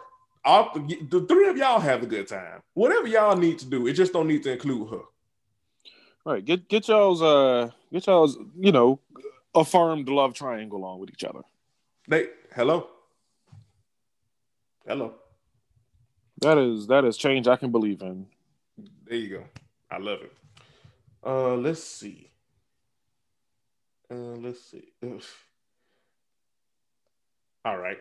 all 0.45 0.71
the 0.73 1.25
three 1.27 1.47
of 1.49 1.57
y'all 1.57 1.79
have 1.79 2.03
a 2.03 2.05
good 2.05 2.27
time. 2.27 2.61
Whatever 2.73 3.07
y'all 3.07 3.37
need 3.37 3.59
to 3.59 3.65
do, 3.65 3.87
it 3.87 3.93
just 3.93 4.13
don't 4.13 4.27
need 4.27 4.43
to 4.43 4.51
include 4.51 4.89
her. 4.89 5.01
Right. 6.25 6.43
Get 6.43 6.67
get 6.69 6.87
y'all's 6.87 7.21
uh 7.21 7.71
get 7.91 8.07
y'all's, 8.07 8.37
you 8.57 8.71
know, 8.71 8.99
affirmed 9.55 10.09
love 10.09 10.33
triangle 10.33 10.83
on 10.85 10.99
with 10.99 11.09
each 11.09 11.23
other. 11.23 11.41
They 12.07 12.27
hello, 12.55 12.87
hello. 14.87 15.15
That 16.41 16.57
is 16.57 16.87
that 16.87 17.05
is 17.05 17.17
change 17.17 17.47
I 17.47 17.55
can 17.55 17.71
believe 17.71 18.01
in. 18.01 18.27
There 19.05 19.17
you 19.17 19.29
go. 19.29 19.43
I 19.91 19.97
love 19.97 20.19
it. 20.21 20.33
Uh, 21.25 21.55
let's 21.55 21.83
see. 21.83 22.31
Uh, 24.09 24.15
let's 24.15 24.61
see. 24.71 24.93
All 27.65 27.77
right. 27.77 27.97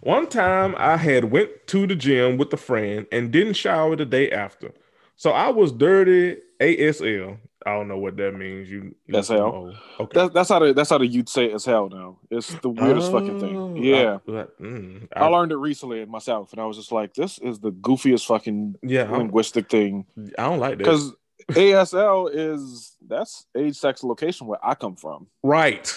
One 0.00 0.26
time 0.26 0.74
I 0.78 0.96
had 0.96 1.30
went 1.30 1.50
to 1.68 1.86
the 1.86 1.94
gym 1.94 2.36
with 2.38 2.52
a 2.52 2.56
friend 2.56 3.06
and 3.12 3.30
didn't 3.30 3.54
shower 3.54 3.94
the 3.96 4.04
day 4.04 4.30
after. 4.30 4.72
So 5.16 5.30
I 5.30 5.50
was 5.50 5.70
dirty 5.72 6.38
ASL. 6.60 7.38
I 7.64 7.74
don't 7.74 7.86
know 7.86 7.98
what 7.98 8.16
that 8.16 8.32
means. 8.34 8.68
You, 8.68 8.96
you 9.06 9.22
SL? 9.22 9.34
Oh, 9.34 9.72
okay. 10.00 10.20
That, 10.20 10.32
that's 10.32 10.48
how 10.48 10.58
the 10.58 10.72
that's 10.72 10.90
how 10.90 10.98
the 10.98 11.06
youth 11.06 11.28
say 11.28 11.44
it 11.44 11.54
as 11.54 11.64
hell 11.64 11.88
now. 11.88 12.18
It's 12.28 12.52
the 12.54 12.68
weirdest 12.70 13.12
fucking 13.12 13.36
Oh, 13.36 13.38
thing. 13.74 13.76
Yeah. 13.84 14.18
I, 14.26 14.46
mm, 14.60 15.08
I, 15.14 15.20
I- 15.20 15.28
learned 15.28 15.52
it 15.52 15.56
recently 15.58 16.04
myself, 16.06 16.50
and 16.52 16.60
I 16.60 16.64
was 16.64 16.76
just 16.76 16.90
like, 16.90 17.14
"This 17.14 17.38
is 17.38 17.60
the 17.60 17.70
goofiest 17.70 18.26
fucking 18.26 18.76
yeah, 18.82 19.08
linguistic 19.08 19.70
thing." 19.70 20.06
I 20.36 20.42
don't 20.42 20.58
like 20.58 20.72
that. 20.78 20.78
Because 20.78 21.12
ASL 21.50 22.28
is 22.32 22.96
that's 23.06 23.46
age, 23.56 23.76
sex, 23.76 24.02
location 24.02 24.48
where 24.48 24.58
I 24.64 24.74
come 24.74 24.96
from. 24.96 25.28
Right. 25.44 25.88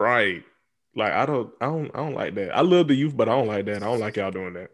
Right. 0.00 0.44
Like 0.94 1.12
I 1.12 1.26
don't 1.26 1.52
I 1.60 1.66
don't 1.66 1.90
I 1.94 1.98
don't 1.98 2.14
like 2.14 2.34
that. 2.34 2.56
I 2.56 2.60
love 2.60 2.88
the 2.88 2.94
youth, 2.94 3.16
but 3.16 3.28
I 3.28 3.32
don't 3.32 3.48
like 3.48 3.66
that. 3.66 3.82
I 3.82 3.86
don't 3.86 4.00
like 4.00 4.16
y'all 4.16 4.30
doing 4.30 4.54
that. 4.54 4.70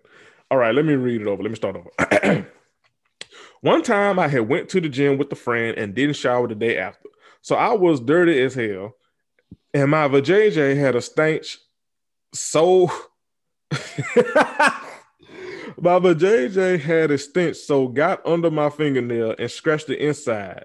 All 0.51 0.59
right, 0.59 0.75
let 0.75 0.85
me 0.85 0.95
read 0.95 1.21
it 1.21 1.27
over. 1.27 1.43
Let 1.43 1.51
me 1.51 1.57
start 1.57 1.77
over. 1.77 2.47
One 3.61 3.83
time 3.83 4.19
I 4.19 4.29
had 4.29 4.49
went 4.49 4.69
to 4.71 4.81
the 4.81 4.89
gym 4.89 5.19
with 5.19 5.31
a 5.33 5.37
friend 5.37 5.77
and 5.77 5.95
didn't 5.95 6.17
shower 6.17 6.49
the 6.49 6.55
day 6.55 6.79
after. 6.79 7.09
So 7.43 7.57
I 7.57 7.75
was 7.75 8.01
dirty 8.01 8.41
as 8.43 8.55
hell. 8.55 8.95
And 9.75 9.91
my 9.91 10.09
vajayjay 10.09 10.79
had 10.79 10.97
a 10.97 11.03
stench 11.03 11.59
so 12.35 12.91
my 13.71 13.79
vajayjay 15.99 16.81
had 16.81 17.11
a 17.11 17.19
stench 17.19 17.57
so 17.57 17.89
got 17.89 18.25
under 18.27 18.51
my 18.51 18.71
fingernail 18.71 19.35
and 19.39 19.51
scratched 19.51 19.87
the 19.87 20.03
inside. 20.03 20.65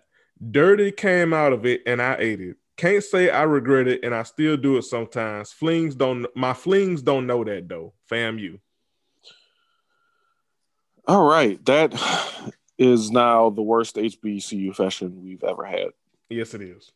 Dirty 0.51 0.91
came 0.91 1.33
out 1.33 1.53
of 1.53 1.65
it 1.65 1.81
and 1.85 2.01
I 2.01 2.15
ate 2.19 2.41
it. 2.41 2.57
Can't 2.75 3.03
say 3.03 3.29
I 3.29 3.43
regret 3.43 3.87
it 3.87 4.03
and 4.03 4.15
I 4.15 4.23
still 4.23 4.57
do 4.57 4.77
it 4.77 4.83
sometimes. 4.83 5.51
Flings 5.51 5.95
don't 5.95 6.25
my 6.35 6.53
flings 6.53 7.01
don't 7.01 7.27
know 7.27 7.43
that 7.43 7.69
though. 7.69 7.93
FAMU. 8.11 8.59
All 11.07 11.27
right, 11.27 11.63
that 11.65 11.93
is 12.77 13.11
now 13.11 13.49
the 13.49 13.61
worst 13.61 13.97
HBCU 13.97 14.75
fashion 14.75 15.21
we've 15.23 15.43
ever 15.43 15.65
had. 15.65 15.89
Yes, 16.29 16.53
it 16.53 16.61
is. 16.61 16.91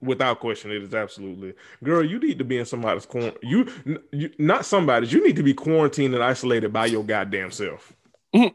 Without 0.00 0.40
question, 0.40 0.70
it 0.70 0.82
is 0.82 0.94
absolutely. 0.94 1.54
Girl, 1.82 2.04
you 2.04 2.18
need 2.18 2.38
to 2.38 2.44
be 2.44 2.58
in 2.58 2.64
somebody's 2.64 3.04
corner. 3.04 3.32
You, 3.42 3.68
you 4.12 4.30
not 4.38 4.64
somebody's. 4.64 5.12
You 5.12 5.24
need 5.24 5.36
to 5.36 5.42
be 5.42 5.54
quarantined 5.54 6.14
and 6.14 6.22
isolated 6.22 6.72
by 6.72 6.86
your 6.86 7.04
goddamn 7.04 7.50
self. 7.50 7.92
Mhm. 8.34 8.54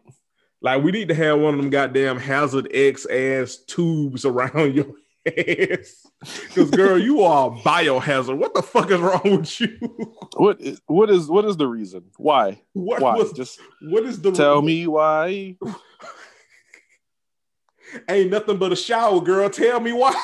Like 0.62 0.82
we 0.82 0.92
need 0.92 1.10
to 1.10 1.16
have 1.16 1.40
one 1.40 1.54
of 1.54 1.60
them 1.60 1.70
goddamn 1.70 2.18
hazard 2.18 2.70
X 2.74 3.06
ass 3.06 3.58
tubes 3.58 4.26
around 4.26 4.74
your 4.74 4.88
ass. 5.28 6.06
Because 6.20 6.70
girl, 6.72 6.98
you 6.98 7.24
are 7.24 7.48
a 7.48 7.52
biohazard. 7.52 8.38
What 8.38 8.54
the 8.54 8.62
fuck 8.62 8.92
is 8.92 9.00
wrong 9.00 9.22
with 9.24 9.60
you? 9.60 9.78
What 10.36 10.60
is, 10.60 10.82
what 10.88 11.12
is 11.12 11.30
what 11.30 11.46
is 11.46 11.58
the 11.58 11.68
reason? 11.68 12.06
Why? 12.18 12.60
What 12.74 13.02
Why? 13.02 13.16
was 13.16 13.34
Just 13.34 13.60
what 13.82 14.04
is 14.04 14.20
the 14.20 14.32
tell 14.32 14.64
me 14.64 14.88
why. 14.88 15.58
Ain't 18.10 18.32
nothing 18.32 18.58
but 18.58 18.72
a 18.72 18.76
shower, 18.76 19.22
girl. 19.22 19.48
Tell 19.52 19.80
me 19.80 19.94
why. 19.94 20.16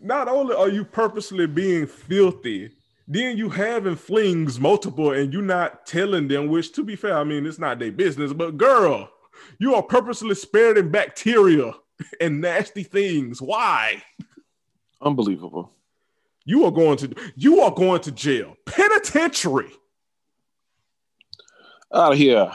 Not 0.00 0.28
only 0.28 0.54
are 0.54 0.68
you 0.68 0.84
purposely 0.84 1.46
being 1.46 1.86
filthy, 1.86 2.70
then 3.14 3.36
you 3.36 3.48
having 3.50 3.96
flings 3.96 4.60
multiple 4.60 5.12
and 5.12 5.32
you 5.32 5.42
not 5.42 5.86
telling 5.86 6.28
them, 6.28 6.48
which 6.48 6.72
to 6.74 6.84
be 6.84 6.96
fair, 6.96 7.16
I 7.16 7.24
mean, 7.24 7.46
it's 7.46 7.58
not 7.58 7.78
their 7.78 7.92
business, 7.92 8.32
but 8.32 8.56
girl, 8.56 9.10
you 9.58 9.74
are 9.74 9.82
purposely 9.82 10.34
spreading 10.34 10.90
bacteria 10.90 11.72
and 12.20 12.40
nasty 12.40 12.82
things. 12.82 13.40
Why? 13.42 14.02
Unbelievable. 15.00 15.72
You 16.44 16.64
are 16.64 16.70
going 16.72 16.96
to 16.98 17.14
you 17.36 17.60
are 17.60 17.70
going 17.70 18.00
to 18.02 18.10
jail. 18.12 18.56
Penitentiary. 18.66 19.70
Out 21.94 22.12
of 22.12 22.18
here. 22.18 22.50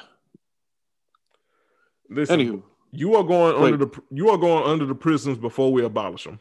Listen, 2.09 2.39
Anywho, 2.39 2.63
you 2.91 3.15
are 3.15 3.23
going 3.23 3.61
Wait. 3.61 3.73
under 3.73 3.85
the 3.85 4.01
you 4.11 4.29
are 4.29 4.37
going 4.37 4.63
under 4.63 4.85
the 4.85 4.95
prisons 4.95 5.37
before 5.37 5.71
we 5.71 5.83
abolish 5.83 6.23
them. 6.23 6.39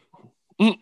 Mm. 0.59 0.77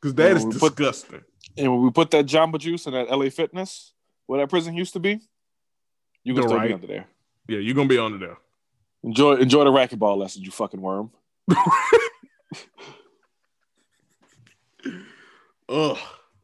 Because 0.00 0.14
that 0.14 0.30
Yeah, 0.30 0.36
is 0.36 0.44
we 0.46 0.52
put- 0.52 0.76
disgusting. 0.76 1.22
And 1.56 1.72
when 1.72 1.82
we 1.82 1.90
put 1.90 2.10
that 2.12 2.26
Jamba 2.26 2.58
Juice 2.58 2.86
in 2.86 2.92
that 2.92 3.10
LA 3.10 3.30
Fitness, 3.30 3.92
where 4.26 4.40
that 4.40 4.48
prison 4.48 4.74
used 4.74 4.92
to 4.94 5.00
be, 5.00 5.20
you 6.24 6.34
can 6.34 6.42
You're 6.42 6.48
still 6.48 6.58
right. 6.58 6.68
be 6.68 6.74
under 6.74 6.86
there. 6.86 7.06
Yeah, 7.48 7.58
you're 7.58 7.74
gonna 7.74 7.88
be 7.88 7.98
under 7.98 8.18
there. 8.18 8.36
Enjoy 9.04 9.36
enjoy 9.36 9.64
the 9.64 9.70
racquetball 9.70 10.16
lessons, 10.16 10.44
you 10.44 10.50
fucking 10.50 10.80
worm. 10.80 11.10
Ugh. 15.68 15.98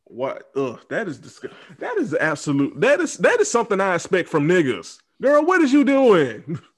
What? 0.05 0.51
Ugh. 0.57 0.79
That 0.91 1.09
is 1.09 1.19
disgusting. 1.19 1.59
That 1.79 1.97
is 1.97 2.15
absolute. 2.15 2.79
That 2.81 3.01
is 3.01 3.17
that 3.19 3.41
is 3.41 3.51
something 3.51 3.81
I 3.81 3.95
expect 3.95 4.29
from 4.29 4.47
niggas. 4.47 4.99
Girl, 5.21 5.45
what 5.45 5.63
is 5.63 5.73
you 5.73 5.85
doing? 5.85 6.59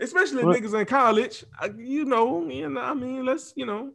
Especially 0.00 0.44
What? 0.44 0.56
niggas 0.60 0.78
in 0.78 0.86
college. 0.86 1.44
I- 1.58 1.70
You 1.76 2.04
know, 2.04 2.46
you 2.48 2.68
know, 2.68 2.80
I 2.80 2.94
mean, 2.94 3.24
let's, 3.24 3.52
you 3.56 3.64
know, 3.64 3.92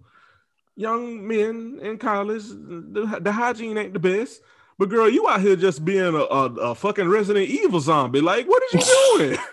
young 0.75 1.27
men 1.27 1.79
in 1.81 1.97
college, 1.97 2.47
the, 2.47 3.19
the 3.21 3.31
hygiene 3.31 3.77
ain't 3.77 3.93
the 3.93 3.99
best. 3.99 4.41
But 4.77 4.89
girl, 4.89 5.09
you 5.09 5.27
out 5.27 5.41
here 5.41 5.55
just 5.55 5.85
being 5.85 6.15
a, 6.15 6.23
a, 6.23 6.45
a 6.71 6.75
fucking 6.75 7.07
Resident 7.07 7.49
Evil 7.49 7.79
zombie. 7.79 8.21
Like, 8.21 8.47
what 8.47 8.63
is 8.63 8.87
you 8.87 9.17
doing? 9.17 9.39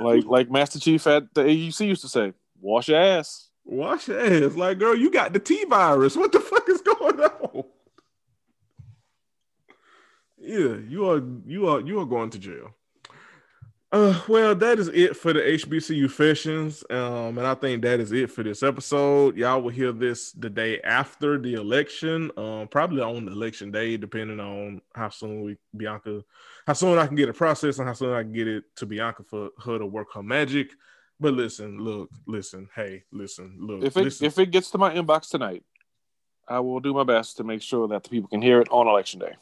Like 0.00 0.24
like 0.24 0.50
Master 0.50 0.80
Chief 0.80 1.06
at 1.06 1.32
the 1.34 1.42
AUC 1.42 1.86
used 1.86 2.02
to 2.02 2.08
say, 2.08 2.32
wash 2.60 2.88
your 2.88 3.00
ass. 3.00 3.48
Wash 3.64 4.08
your 4.08 4.20
ass. 4.20 4.56
Like, 4.56 4.78
girl, 4.78 4.96
you 4.96 5.10
got 5.10 5.32
the 5.32 5.38
T 5.38 5.64
virus. 5.66 6.16
What 6.16 6.32
the 6.32 6.40
fuck 6.40 6.68
is 6.68 6.80
going 6.80 7.20
on? 7.20 7.64
Yeah, 10.36 10.76
you 10.88 11.08
are 11.08 11.22
you 11.46 11.68
are 11.68 11.80
you 11.80 12.00
are 12.00 12.06
going 12.06 12.30
to 12.30 12.38
jail. 12.38 12.74
Uh 13.94 14.20
well, 14.26 14.56
that 14.56 14.80
is 14.80 14.88
it 14.88 15.16
for 15.16 15.32
the 15.32 15.38
HBCU 15.38 16.10
fashions. 16.10 16.82
Um, 16.90 17.38
and 17.38 17.46
I 17.46 17.54
think 17.54 17.80
that 17.82 18.00
is 18.00 18.10
it 18.10 18.28
for 18.28 18.42
this 18.42 18.64
episode. 18.64 19.36
Y'all 19.36 19.62
will 19.62 19.70
hear 19.70 19.92
this 19.92 20.32
the 20.32 20.50
day 20.50 20.80
after 20.80 21.38
the 21.38 21.54
election, 21.54 22.32
um, 22.36 22.66
probably 22.66 23.02
on 23.02 23.28
election 23.28 23.70
day, 23.70 23.96
depending 23.96 24.40
on 24.40 24.80
how 24.96 25.10
soon 25.10 25.42
we 25.42 25.56
Bianca, 25.76 26.24
how 26.66 26.72
soon 26.72 26.98
I 26.98 27.06
can 27.06 27.14
get 27.14 27.28
it 27.28 27.36
processed 27.36 27.78
and 27.78 27.86
how 27.86 27.94
soon 27.94 28.12
I 28.12 28.24
can 28.24 28.32
get 28.32 28.48
it 28.48 28.64
to 28.78 28.86
Bianca 28.86 29.22
for 29.22 29.50
her 29.64 29.78
to 29.78 29.86
work 29.86 30.08
her 30.14 30.24
magic. 30.24 30.72
But 31.20 31.34
listen, 31.34 31.78
look, 31.78 32.10
listen, 32.26 32.68
hey, 32.74 33.04
listen, 33.12 33.58
look. 33.60 33.84
If 33.84 33.96
it 33.96 34.02
listen. 34.02 34.26
if 34.26 34.36
it 34.40 34.50
gets 34.50 34.72
to 34.72 34.78
my 34.78 34.92
inbox 34.92 35.30
tonight, 35.30 35.62
I 36.48 36.58
will 36.58 36.80
do 36.80 36.92
my 36.92 37.04
best 37.04 37.36
to 37.36 37.44
make 37.44 37.62
sure 37.62 37.86
that 37.86 38.02
the 38.02 38.10
people 38.10 38.28
can 38.28 38.42
hear 38.42 38.60
it 38.60 38.66
on 38.72 38.88
election 38.88 39.20
day. 39.20 39.36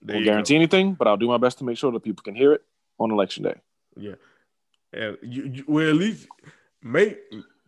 There 0.00 0.14
Won't 0.14 0.20
you 0.20 0.24
go. 0.26 0.30
guarantee 0.30 0.54
anything, 0.54 0.94
but 0.94 1.08
I'll 1.08 1.16
do 1.16 1.26
my 1.26 1.38
best 1.38 1.58
to 1.58 1.64
make 1.64 1.76
sure 1.76 1.90
that 1.90 2.04
people 2.04 2.22
can 2.22 2.36
hear 2.36 2.52
it 2.52 2.62
on 2.98 3.10
election 3.10 3.44
day. 3.44 3.54
Yeah, 3.96 4.14
and 4.92 5.16
you, 5.22 5.44
you 5.44 5.64
well 5.66 5.88
at 5.88 5.96
least 5.96 6.26
make 6.82 7.18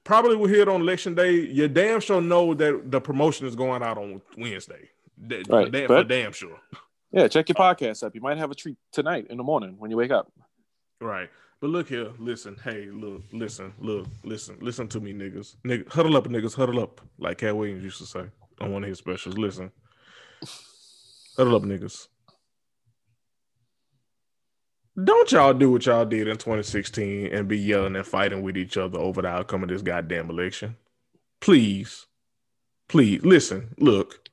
probably 0.04 0.36
will 0.36 0.48
hear 0.48 0.62
it 0.62 0.68
on 0.68 0.80
election 0.80 1.14
day. 1.14 1.32
You 1.32 1.68
damn 1.68 2.00
sure 2.00 2.20
know 2.20 2.54
that 2.54 2.90
the 2.90 3.00
promotion 3.00 3.46
is 3.46 3.54
going 3.56 3.82
out 3.82 3.98
on 3.98 4.20
Wednesday. 4.38 4.88
That- 5.28 5.48
Right, 5.48 5.70
damn, 5.70 5.86
for 5.86 5.96
but- 5.96 6.08
damn 6.08 6.32
sure. 6.32 6.58
Yeah, 7.12 7.26
check 7.28 7.48
your 7.48 7.56
podcast 7.56 8.04
up. 8.04 8.14
You 8.14 8.20
might 8.20 8.38
have 8.38 8.50
a 8.52 8.54
treat 8.54 8.76
tonight 8.92 9.26
in 9.30 9.36
the 9.36 9.42
morning 9.42 9.74
when 9.78 9.90
you 9.90 9.96
wake 9.96 10.12
up. 10.12 10.32
Right. 11.00 11.28
But 11.60 11.70
look 11.70 11.88
here, 11.88 12.10
listen, 12.18 12.56
hey, 12.64 12.86
look, 12.90 13.22
listen, 13.32 13.74
look, 13.80 14.06
listen, 14.24 14.56
listen 14.60 14.86
to 14.88 15.00
me, 15.00 15.12
niggas. 15.12 15.56
Nigga, 15.64 15.88
huddle 15.92 16.16
up, 16.16 16.26
niggas, 16.28 16.54
huddle 16.54 16.78
up, 16.80 17.00
like 17.18 17.38
Katt 17.38 17.54
Williams 17.56 17.82
used 17.84 17.98
to 17.98 18.06
say 18.06 18.24
on 18.60 18.72
one 18.72 18.82
of 18.84 18.88
his 18.88 18.98
specials. 18.98 19.36
Listen, 19.36 19.70
huddle 21.36 21.56
up, 21.56 21.62
niggas. 21.62 22.06
Don't 25.04 25.30
y'all 25.30 25.54
do 25.54 25.70
what 25.70 25.86
y'all 25.86 26.04
did 26.04 26.26
in 26.26 26.36
2016 26.36 27.32
and 27.32 27.48
be 27.48 27.58
yelling 27.58 27.96
and 27.96 28.06
fighting 28.06 28.42
with 28.42 28.56
each 28.56 28.76
other 28.76 28.98
over 28.98 29.22
the 29.22 29.28
outcome 29.28 29.62
of 29.62 29.68
this 29.68 29.82
goddamn 29.82 30.30
election. 30.30 30.76
Please, 31.40 32.06
please 32.88 33.22
listen. 33.24 33.74
Look, 33.78 34.28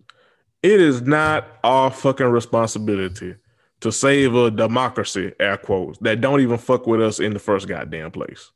it 0.63 0.81
is 0.81 1.01
not 1.03 1.47
our 1.63 1.91
fucking 1.91 2.27
responsibility 2.27 3.35
to 3.81 3.91
save 3.91 4.33
a 4.35 4.49
democracy, 4.49 5.33
air 5.39 5.57
quotes, 5.57 5.99
that 5.99 6.21
don't 6.21 6.41
even 6.41 6.57
fuck 6.57 6.87
with 6.87 7.01
us 7.01 7.19
in 7.19 7.33
the 7.33 7.39
first 7.39 7.67
goddamn 7.67 8.11
place. 8.11 8.51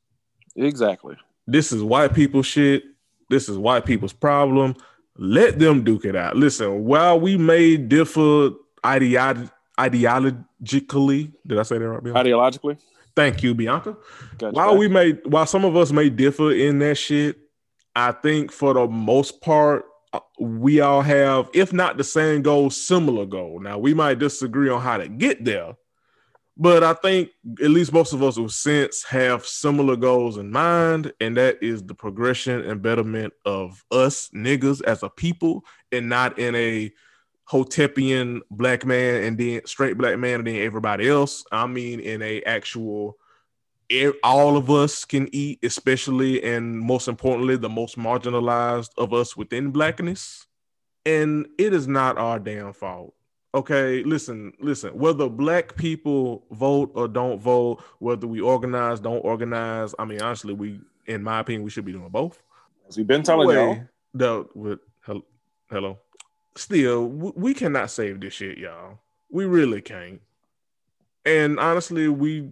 Exactly. 0.55 1.15
This 1.45 1.71
is 1.71 1.83
white 1.83 2.13
people 2.13 2.41
shit. 2.41 2.83
This 3.29 3.47
is 3.47 3.57
white 3.57 3.85
people's 3.85 4.13
problem. 4.13 4.75
Let 5.17 5.59
them 5.59 5.83
duke 5.83 6.05
it 6.05 6.15
out. 6.15 6.35
Listen, 6.35 6.85
while 6.85 7.19
we 7.19 7.37
may 7.37 7.77
differ 7.77 8.51
ideolo- 8.83 9.51
ideologically, 9.79 11.31
did 11.45 11.59
I 11.59 11.63
say 11.63 11.77
that 11.77 11.87
right? 11.87 12.03
Bianca? 12.03 12.19
Ideologically. 12.19 12.79
Thank 13.15 13.43
you, 13.43 13.53
Bianca. 13.53 13.97
Gotcha. 14.37 14.55
While 14.55 14.77
we 14.77 14.87
may, 14.87 15.11
while 15.25 15.45
some 15.45 15.65
of 15.65 15.75
us 15.75 15.91
may 15.91 16.09
differ 16.09 16.51
in 16.51 16.79
that 16.79 16.95
shit, 16.95 17.37
I 17.95 18.13
think 18.13 18.51
for 18.51 18.73
the 18.73 18.87
most 18.87 19.41
part, 19.41 19.85
uh, 20.13 20.19
we 20.39 20.81
all 20.81 21.01
have, 21.01 21.49
if 21.53 21.73
not 21.73 21.97
the 21.97 22.03
same 22.03 22.41
goal, 22.41 22.69
similar 22.69 23.25
goal. 23.25 23.59
Now 23.59 23.77
we 23.77 23.93
might 23.93 24.19
disagree 24.19 24.69
on 24.69 24.81
how 24.81 24.97
to 24.97 25.07
get 25.07 25.43
there, 25.43 25.75
but 26.57 26.83
I 26.83 26.93
think 26.93 27.29
at 27.61 27.69
least 27.69 27.93
most 27.93 28.13
of 28.13 28.21
us 28.21 28.37
with 28.37 28.51
sense 28.51 29.03
have 29.03 29.45
similar 29.45 29.95
goals 29.95 30.37
in 30.37 30.51
mind, 30.51 31.11
and 31.19 31.35
that 31.37 31.61
is 31.61 31.83
the 31.83 31.95
progression 31.95 32.61
and 32.61 32.81
betterment 32.81 33.33
of 33.45 33.83
us 33.91 34.29
niggas 34.29 34.83
as 34.83 35.01
a 35.03 35.09
people, 35.09 35.65
and 35.91 36.07
not 36.07 36.37
in 36.37 36.55
a 36.55 36.91
Hotepian 37.51 38.39
black 38.49 38.85
man 38.85 39.23
and 39.23 39.37
then 39.37 39.61
straight 39.65 39.97
black 39.97 40.17
man 40.17 40.39
and 40.39 40.47
then 40.47 40.55
everybody 40.55 41.09
else. 41.09 41.43
I 41.51 41.67
mean, 41.67 41.99
in 41.99 42.21
a 42.21 42.41
actual 42.43 43.17
all 44.23 44.55
of 44.55 44.71
us 44.71 45.03
can 45.03 45.27
eat, 45.33 45.59
especially 45.63 46.41
and 46.43 46.79
most 46.79 47.09
importantly, 47.09 47.57
the 47.57 47.67
most 47.69 47.97
marginalized 47.97 48.91
of 48.97 49.13
us 49.13 49.35
within 49.35 49.71
blackness. 49.71 50.47
And 51.05 51.47
it 51.57 51.73
is 51.73 51.87
not 51.87 52.17
our 52.17 52.39
damn 52.39 52.73
fault. 52.73 53.13
Okay, 53.53 54.01
listen, 54.03 54.53
listen. 54.61 54.91
Whether 54.91 55.27
black 55.27 55.75
people 55.75 56.45
vote 56.51 56.91
or 56.93 57.09
don't 57.09 57.37
vote, 57.39 57.83
whether 57.99 58.27
we 58.27 58.39
organize, 58.39 59.01
don't 59.01 59.25
organize. 59.25 59.93
I 59.99 60.05
mean, 60.05 60.21
honestly, 60.21 60.53
we, 60.53 60.79
in 61.05 61.21
my 61.21 61.39
opinion, 61.39 61.63
we 61.63 61.69
should 61.69 61.83
be 61.83 61.91
doing 61.91 62.07
both. 62.07 62.41
As 62.87 62.95
we've 62.95 63.07
been 63.07 63.23
telling 63.23 63.49
y'all, 63.49 63.81
the 64.13 64.47
with 64.55 64.79
hello, 65.01 65.25
hello. 65.69 65.97
Still, 66.55 67.07
we 67.07 67.53
cannot 67.53 67.91
save 67.91 68.19
this 68.19 68.33
shit, 68.33 68.57
y'all. 68.57 68.99
We 69.29 69.45
really 69.45 69.81
can't. 69.81 70.21
And 71.25 71.59
honestly, 71.59 72.07
we 72.09 72.49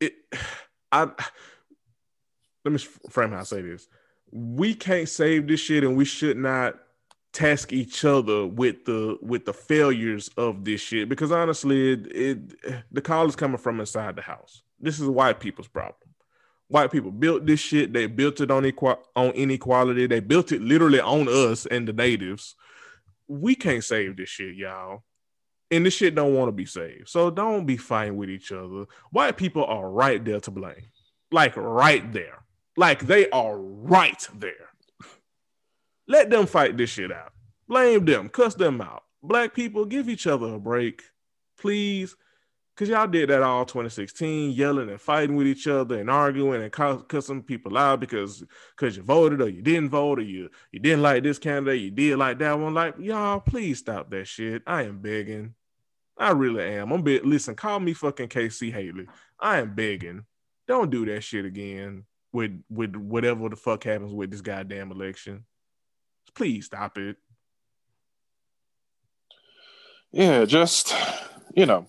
it 0.00 0.14
I 0.92 1.04
let 2.64 2.72
me 2.72 2.78
frame 2.78 3.32
how 3.32 3.40
I 3.40 3.44
say 3.44 3.62
this. 3.62 3.88
We 4.30 4.74
can't 4.74 5.08
save 5.08 5.46
this 5.48 5.60
shit 5.60 5.84
and 5.84 5.96
we 5.96 6.04
should 6.04 6.36
not 6.36 6.76
task 7.32 7.72
each 7.72 8.04
other 8.04 8.46
with 8.46 8.84
the 8.84 9.18
with 9.22 9.44
the 9.44 9.52
failures 9.52 10.28
of 10.36 10.64
this 10.64 10.80
shit 10.80 11.08
because 11.08 11.30
honestly 11.30 11.92
it, 11.92 12.12
it 12.14 12.84
the 12.92 13.00
call 13.00 13.26
is 13.26 13.36
coming 13.36 13.58
from 13.58 13.80
inside 13.80 14.16
the 14.16 14.22
house. 14.22 14.62
This 14.80 15.00
is 15.00 15.08
white 15.08 15.40
people's 15.40 15.68
problem. 15.68 15.94
White 16.68 16.92
people 16.92 17.10
built 17.10 17.46
this 17.46 17.60
shit. 17.60 17.94
They 17.94 18.06
built 18.06 18.40
it 18.40 18.50
on 18.50 18.66
equal 18.66 18.98
on 19.16 19.30
inequality. 19.30 20.06
They 20.06 20.20
built 20.20 20.52
it 20.52 20.60
literally 20.60 21.00
on 21.00 21.26
us 21.28 21.64
and 21.66 21.88
the 21.88 21.94
natives. 21.94 22.54
We 23.28 23.54
can't 23.54 23.84
save 23.84 24.16
this 24.16 24.28
shit, 24.28 24.56
y'all 24.56 25.02
and 25.70 25.84
this 25.84 25.94
shit 25.94 26.14
don't 26.14 26.34
want 26.34 26.48
to 26.48 26.52
be 26.52 26.66
saved. 26.66 27.08
So 27.08 27.30
don't 27.30 27.66
be 27.66 27.76
fighting 27.76 28.16
with 28.16 28.30
each 28.30 28.52
other. 28.52 28.86
White 29.10 29.36
people 29.36 29.64
are 29.64 29.90
right 29.90 30.24
there 30.24 30.40
to 30.40 30.50
blame. 30.50 30.88
Like 31.30 31.56
right 31.56 32.10
there. 32.12 32.44
Like 32.76 33.06
they 33.06 33.28
are 33.30 33.58
right 33.58 34.28
there. 34.34 34.70
Let 36.06 36.30
them 36.30 36.46
fight 36.46 36.76
this 36.76 36.90
shit 36.90 37.12
out. 37.12 37.32
Blame 37.66 38.04
them, 38.06 38.30
cuss 38.30 38.54
them 38.54 38.80
out. 38.80 39.02
Black 39.22 39.52
people, 39.52 39.84
give 39.84 40.08
each 40.08 40.26
other 40.26 40.54
a 40.54 40.58
break, 40.58 41.02
please. 41.58 42.16
Cause 42.78 42.88
y'all 42.88 43.08
did 43.08 43.28
that 43.30 43.42
all 43.42 43.64
2016, 43.64 44.52
yelling 44.52 44.88
and 44.88 45.00
fighting 45.00 45.34
with 45.34 45.48
each 45.48 45.66
other 45.66 45.98
and 45.98 46.08
arguing 46.08 46.62
and 46.62 46.70
cussing 46.70 47.42
people 47.42 47.76
out 47.76 47.98
because 47.98 48.44
because 48.76 48.96
you 48.96 49.02
voted 49.02 49.42
or 49.42 49.48
you 49.48 49.62
didn't 49.62 49.90
vote 49.90 50.20
or 50.20 50.22
you 50.22 50.48
you 50.70 50.78
didn't 50.78 51.02
like 51.02 51.24
this 51.24 51.40
candidate, 51.40 51.80
you 51.80 51.90
did 51.90 52.16
like 52.16 52.38
that 52.38 52.56
one. 52.56 52.74
Like 52.74 52.94
y'all, 53.00 53.40
please 53.40 53.80
stop 53.80 54.10
that 54.10 54.28
shit. 54.28 54.62
I 54.64 54.84
am 54.84 55.00
begging. 55.00 55.54
I 56.16 56.30
really 56.30 56.62
am. 56.76 56.92
I'm 56.92 57.02
bit. 57.02 57.26
Listen, 57.26 57.56
call 57.56 57.80
me 57.80 57.94
fucking 57.94 58.28
K-Ci 58.28 58.70
Hailey. 58.70 59.08
I 59.40 59.58
am 59.58 59.74
begging. 59.74 60.24
Don't 60.68 60.88
do 60.88 61.04
that 61.06 61.22
shit 61.22 61.46
again 61.46 62.04
with 62.32 62.62
with 62.70 62.94
whatever 62.94 63.48
the 63.48 63.56
fuck 63.56 63.82
happens 63.82 64.12
with 64.12 64.30
this 64.30 64.40
goddamn 64.40 64.92
election. 64.92 65.44
Please 66.32 66.66
stop 66.66 66.96
it. 66.96 67.16
Yeah, 70.12 70.44
just 70.44 70.94
you 71.56 71.66
know, 71.66 71.88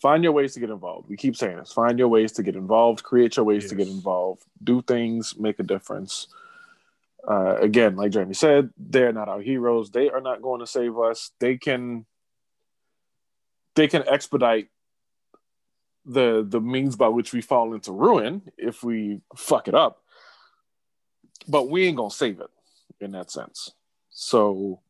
find 0.00 0.24
your 0.24 0.32
ways 0.32 0.54
to 0.54 0.60
get 0.60 0.70
involved. 0.70 1.08
We 1.08 1.16
keep 1.16 1.36
saying 1.36 1.56
this. 1.56 1.72
Find 1.72 1.98
your 1.98 2.08
ways 2.08 2.32
to 2.32 2.42
get 2.42 2.56
involved. 2.56 3.02
Create 3.02 3.36
your 3.36 3.44
ways 3.44 3.64
yes. 3.64 3.70
to 3.70 3.76
get 3.76 3.88
involved. 3.88 4.42
Do 4.62 4.82
things. 4.82 5.36
Make 5.38 5.58
a 5.58 5.62
difference. 5.62 6.28
Uh, 7.26 7.56
again, 7.60 7.96
like 7.96 8.12
Jeremy 8.12 8.34
said, 8.34 8.70
they're 8.78 9.12
not 9.12 9.28
our 9.28 9.40
heroes. 9.40 9.90
They 9.90 10.08
are 10.08 10.22
not 10.22 10.42
going 10.42 10.60
to 10.60 10.66
save 10.66 10.98
us. 10.98 11.32
They 11.38 11.56
can 11.56 12.06
they 13.74 13.88
can 13.88 14.04
expedite 14.08 14.68
the 16.04 16.44
the 16.46 16.60
means 16.60 16.96
by 16.96 17.08
which 17.08 17.32
we 17.32 17.40
fall 17.40 17.74
into 17.74 17.92
ruin 17.92 18.42
if 18.56 18.82
we 18.82 19.20
fuck 19.36 19.68
it 19.68 19.74
up. 19.74 20.02
But 21.46 21.68
we 21.68 21.86
ain't 21.86 21.96
gonna 21.96 22.10
save 22.10 22.40
it 22.40 22.50
in 23.00 23.12
that 23.12 23.30
sense. 23.30 23.72
So 24.10 24.80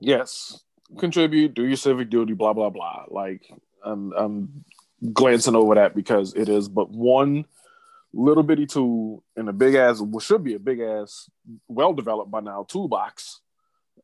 yes, 0.00 0.62
contribute, 0.96 1.54
do 1.54 1.66
your 1.66 1.76
civic 1.76 2.10
duty, 2.10 2.34
blah 2.34 2.52
blah 2.52 2.70
blah. 2.70 3.04
Like 3.08 3.50
I'm 3.84 4.12
I'm 4.12 4.64
glancing 5.12 5.54
over 5.54 5.74
that 5.76 5.94
because 5.94 6.34
it 6.34 6.48
is 6.48 6.68
but 6.68 6.90
one 6.90 7.44
little 8.12 8.42
bitty 8.42 8.66
tool 8.66 9.22
in 9.36 9.48
a 9.48 9.52
big 9.52 9.74
ass 9.74 10.00
what 10.00 10.24
should 10.24 10.42
be 10.42 10.54
a 10.54 10.58
big 10.58 10.80
ass 10.80 11.30
well 11.68 11.92
developed 11.92 12.30
by 12.30 12.40
now 12.40 12.64
toolbox 12.66 13.40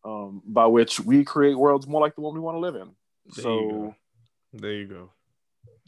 um, 0.04 0.40
by 0.46 0.66
which 0.66 1.00
we 1.00 1.24
create 1.24 1.56
worlds 1.56 1.88
more 1.88 2.00
like 2.00 2.14
the 2.14 2.20
one 2.20 2.34
we 2.34 2.38
want 2.38 2.54
to 2.54 2.60
live 2.60 2.76
in 2.76 2.90
there 3.34 3.42
so 3.42 3.58
you 3.58 3.94
there 4.54 4.72
you 4.72 4.86
go. 4.86 5.10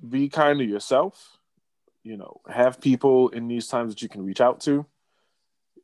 Be 0.06 0.28
kind 0.28 0.58
to 0.58 0.64
yourself. 0.64 1.38
You 2.02 2.16
know, 2.16 2.40
have 2.48 2.80
people 2.80 3.28
in 3.30 3.48
these 3.48 3.68
times 3.68 3.94
that 3.94 4.02
you 4.02 4.08
can 4.08 4.24
reach 4.24 4.40
out 4.40 4.60
to. 4.62 4.86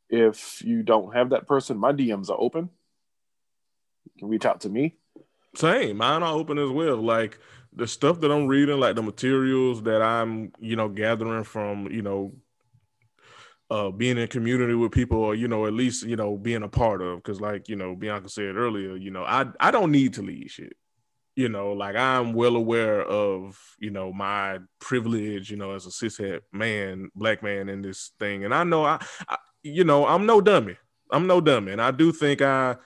If 0.08 0.62
you 0.62 0.82
don't 0.82 1.14
have 1.14 1.30
that 1.30 1.46
person, 1.46 1.78
my 1.78 1.92
DMs 1.92 2.28
are 2.28 2.38
open. 2.38 2.68
You 4.04 4.18
can 4.18 4.28
reach 4.28 4.44
out 4.44 4.60
to 4.62 4.68
me. 4.68 4.96
Same, 5.55 5.98
mine 5.98 6.22
are 6.22 6.34
open 6.34 6.59
as 6.59 6.70
well. 6.70 6.96
Like 6.96 7.38
the 7.72 7.86
stuff 7.86 8.20
that 8.20 8.30
I'm 8.30 8.46
reading, 8.46 8.80
like 8.80 8.96
the 8.96 9.03
materials 9.03 9.82
that 9.82 10.03
I'm, 10.03 10.53
you 10.59 10.76
know, 10.76 10.88
gathering 10.88 11.44
from, 11.44 11.88
you 11.90 12.03
know, 12.03 12.32
uh, 13.70 13.90
being 13.90 14.18
in 14.18 14.28
community 14.28 14.74
with 14.74 14.92
people, 14.92 15.18
or 15.18 15.34
you 15.34 15.48
know, 15.48 15.66
at 15.66 15.72
least 15.72 16.05
you 16.05 16.16
know, 16.16 16.36
being 16.36 16.62
a 16.62 16.68
part 16.68 17.00
of. 17.00 17.18
Because, 17.18 17.40
like 17.40 17.68
you 17.68 17.76
know, 17.76 17.94
Bianca 17.94 18.28
said 18.28 18.57
earlier, 18.57 18.96
you 18.96 19.11
know, 19.11 19.24
I 19.24 19.46
I 19.61 19.70
don't 19.70 19.92
need 19.92 20.14
to 20.14 20.22
lead 20.22 20.50
shit 20.50 20.76
you 21.34 21.48
know, 21.48 21.72
like 21.72 21.96
I'm 21.96 22.34
well 22.34 22.57
aware 22.57 23.03
of, 23.03 23.59
you 23.78 23.90
know, 23.90 24.12
my 24.12 24.59
privilege, 24.80 25.50
you 25.50 25.57
know, 25.57 25.72
as 25.72 25.86
a 25.86 25.88
cishet 25.88 26.40
man, 26.53 27.11
black 27.14 27.42
man 27.42 27.68
in 27.68 27.80
this 27.80 28.12
thing. 28.18 28.44
And 28.44 28.55
I 28.55 28.64
know 28.64 28.84
I, 28.84 29.03
I, 29.28 29.36
you 29.62 29.84
know, 29.84 30.07
I'm 30.07 30.26
no 30.26 30.40
dummy. 30.40 30.76
I'm 31.11 31.26
no 31.26 31.40
dummy. 31.40 31.72
And 31.72 31.80
I 31.80 31.90
do 31.90 32.12
think 32.12 32.42
I, 32.42 32.76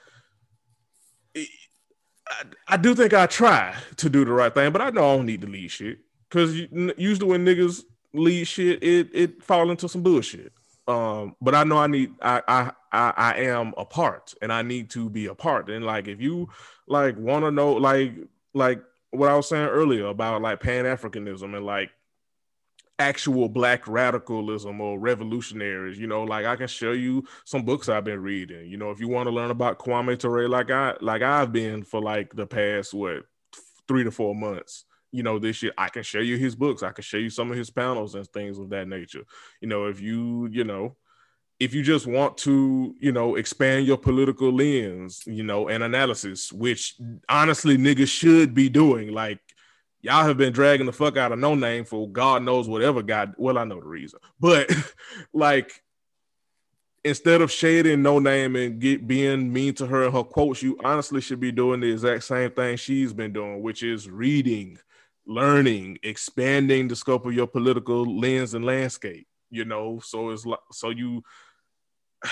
I, 2.69 2.77
do 2.77 2.95
think 2.95 3.15
I 3.15 3.27
try 3.27 3.75
to 3.97 4.11
do 4.11 4.25
the 4.25 4.33
right 4.33 4.53
thing, 4.53 4.73
but 4.73 4.83
I 4.83 4.91
know 4.91 5.13
I 5.13 5.17
don't 5.17 5.27
need 5.27 5.43
to 5.43 5.47
lead 5.47 5.71
shit. 5.71 5.99
Cause 6.31 6.55
usually 6.99 7.29
when 7.29 7.45
niggas 7.45 7.85
lead 8.13 8.45
shit, 8.47 8.83
it, 8.83 9.09
it 9.13 9.43
fall 9.43 9.71
into 9.71 9.89
some 9.89 10.03
bullshit. 10.03 10.53
Um, 10.89 11.35
but 11.41 11.55
I 11.55 11.65
know 11.65 11.79
I 11.79 11.87
need 11.87 12.13
I, 12.23 12.43
I 12.47 12.71
I 12.93 13.13
I 13.17 13.35
am 13.39 13.75
a 13.77 13.85
part 13.85 14.35
and 14.41 14.53
I 14.53 14.63
need 14.63 14.91
to 14.91 15.11
be 15.11 15.27
a 15.27 15.35
part. 15.35 15.69
And 15.69 15.85
like 15.85 16.09
if 16.09 16.21
you 16.21 16.49
like 16.87 17.17
want 17.17 17.45
to 17.45 17.51
know 17.51 17.73
like 17.73 18.15
like 18.55 18.83
what 19.11 19.31
I 19.31 19.37
was 19.37 19.49
saying 19.49 19.69
earlier 19.69 20.07
about 20.07 20.43
like 20.43 20.61
Pan 20.61 20.85
Africanism 20.85 21.57
and 21.57 21.67
like 21.67 21.91
actual 22.99 23.49
black 23.49 23.87
radicalism 23.87 24.81
or 24.81 24.99
revolutionaries. 24.99 25.99
You 25.99 26.07
know, 26.07 26.23
like 26.25 26.47
I 26.47 26.57
can 26.57 26.69
show 26.69 26.93
you 26.93 27.25
some 27.45 27.65
books 27.65 27.89
I've 27.89 28.05
been 28.05 28.23
reading. 28.23 28.69
You 28.71 28.77
know, 28.77 28.91
if 28.91 29.01
you 29.01 29.09
want 29.09 29.27
to 29.27 29.33
learn 29.35 29.51
about 29.51 29.79
Kwame 29.79 30.19
Ture, 30.19 30.49
like 30.49 30.71
I 30.71 30.95
like 31.01 31.23
I've 31.23 31.53
been 31.53 31.83
for 31.83 32.01
like 32.01 32.35
the 32.35 32.47
past 32.47 32.95
what 32.95 33.25
three 33.89 34.05
to 34.05 34.11
four 34.11 34.35
months. 34.35 34.85
you 35.13 35.23
know 35.23 35.39
this 35.39 35.57
shit 35.57 35.73
i 35.79 35.89
can 35.89 36.03
show 36.03 36.19
you 36.19 36.37
his 36.37 36.57
books 36.57 36.83
i 36.83 36.91
can 36.91 37.03
show 37.03 37.17
you 37.17 37.31
some 37.31 37.51
of 37.51 37.57
his 37.57 37.71
panels 37.71 38.15
and 38.17 38.27
things 38.29 38.59
of 38.59 38.69
that 38.71 38.89
nature 38.89 39.23
you 39.61 39.69
know 39.69 39.87
if 39.87 40.01
you 40.01 40.49
you 40.51 40.65
know 40.65 40.97
if 41.59 41.73
you 41.73 41.83
just 41.83 42.07
want 42.07 42.37
to 42.37 42.95
you 43.01 43.13
know 43.13 43.37
expand 43.37 43.87
your 43.87 43.97
political 43.97 44.53
lens 44.53 45.23
you 45.27 45.43
know 45.43 45.69
and 45.69 45.83
analysis 45.83 46.53
which 46.53 46.97
honestly 47.29 47.79
niggas 47.79 48.09
should 48.09 48.53
be 48.55 48.69
doing 48.69 49.13
like 49.13 49.39
y'all 50.07 50.25
have 50.25 50.37
been 50.37 50.53
dragging 50.53 50.87
the 50.87 50.93
fuck 50.93 51.17
out 51.17 51.33
of 51.33 51.39
Noname 51.39 51.87
for 51.87 52.09
god 52.09 52.43
knows 52.43 52.69
whatever 52.69 53.03
god 53.03 53.35
well 53.37 53.59
i 53.59 53.65
know 53.65 53.81
the 53.81 53.87
reason 53.87 54.21
but 54.41 54.71
like 55.33 55.83
instead 57.07 57.41
of 57.41 57.53
shading 57.53 58.03
Noname 58.03 58.67
and 58.67 58.81
get 58.81 59.07
being 59.07 59.53
mean 59.53 59.75
to 59.75 59.87
her 59.87 60.05
and 60.05 60.15
her 60.15 60.25
quotes, 60.25 60.61
you 60.61 60.77
honestly 60.83 61.21
should 61.21 61.39
be 61.39 61.53
doing 61.53 61.81
the 61.81 61.93
exact 61.93 62.25
same 62.25 62.51
thing 62.51 62.77
she's 62.77 63.13
been 63.13 63.33
doing, 63.33 63.63
which 63.63 63.85
is 63.85 64.11
reading, 64.11 64.77
learning, 65.25 65.99
expanding 66.03 66.89
the 66.89 66.97
scope 66.97 67.25
of 67.25 67.33
your 67.33 67.47
political 67.47 68.19
lens 68.19 68.55
and 68.55 68.65
landscape. 68.65 69.29
You 69.51 69.65
know, 69.65 70.01
so 70.01 70.31
it's 70.31 70.45
like 70.45 70.59
so 70.73 70.91
you. 70.91 71.23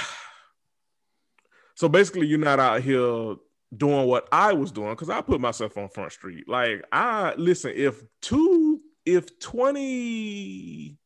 So 1.77 1.89
basically, 1.89 2.29
you're 2.29 2.39
not 2.39 2.61
out 2.61 2.83
here 2.83 3.35
doing 3.77 4.07
what 4.07 4.29
I 4.33 4.53
was 4.53 4.73
doing 4.73 4.91
because 4.91 5.11
I 5.11 5.21
put 5.21 5.41
myself 5.41 5.77
on 5.77 5.89
Front 5.89 6.13
Street. 6.13 6.49
Like 6.49 6.85
I 6.93 7.35
listen, 7.37 7.73
if 7.75 8.03
two, 8.21 8.81
if 9.05 9.39
twenty 9.39 10.99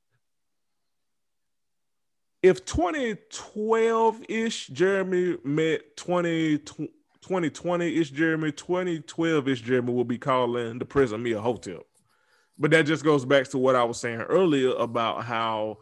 if 2.43 2.65
2012 2.65 4.25
ish 4.29 4.69
Jeremy 4.69 5.39
met 5.45 5.97
20, 5.97 6.59
2020 6.59 7.97
ish 7.97 8.11
Jeremy, 8.11 8.53
2012 8.53 9.49
ish 9.49 9.61
Jeremy 9.63 9.93
will 9.93 10.05
be 10.05 10.19
calling 10.19 10.79
the 10.79 10.85
prison 10.85 11.23
me 11.23 11.33
a 11.33 11.41
hotep. 11.41 11.83
But 12.59 12.71
that 12.73 12.87
just 12.87 13.05
goes 13.05 13.25
back 13.25 13.49
to 13.51 13.59
what 13.59 13.77
I 13.77 13.85
was 13.85 14.01
saying 14.01 14.21
earlier 14.21 14.71
about 14.71 15.25
how 15.25 15.79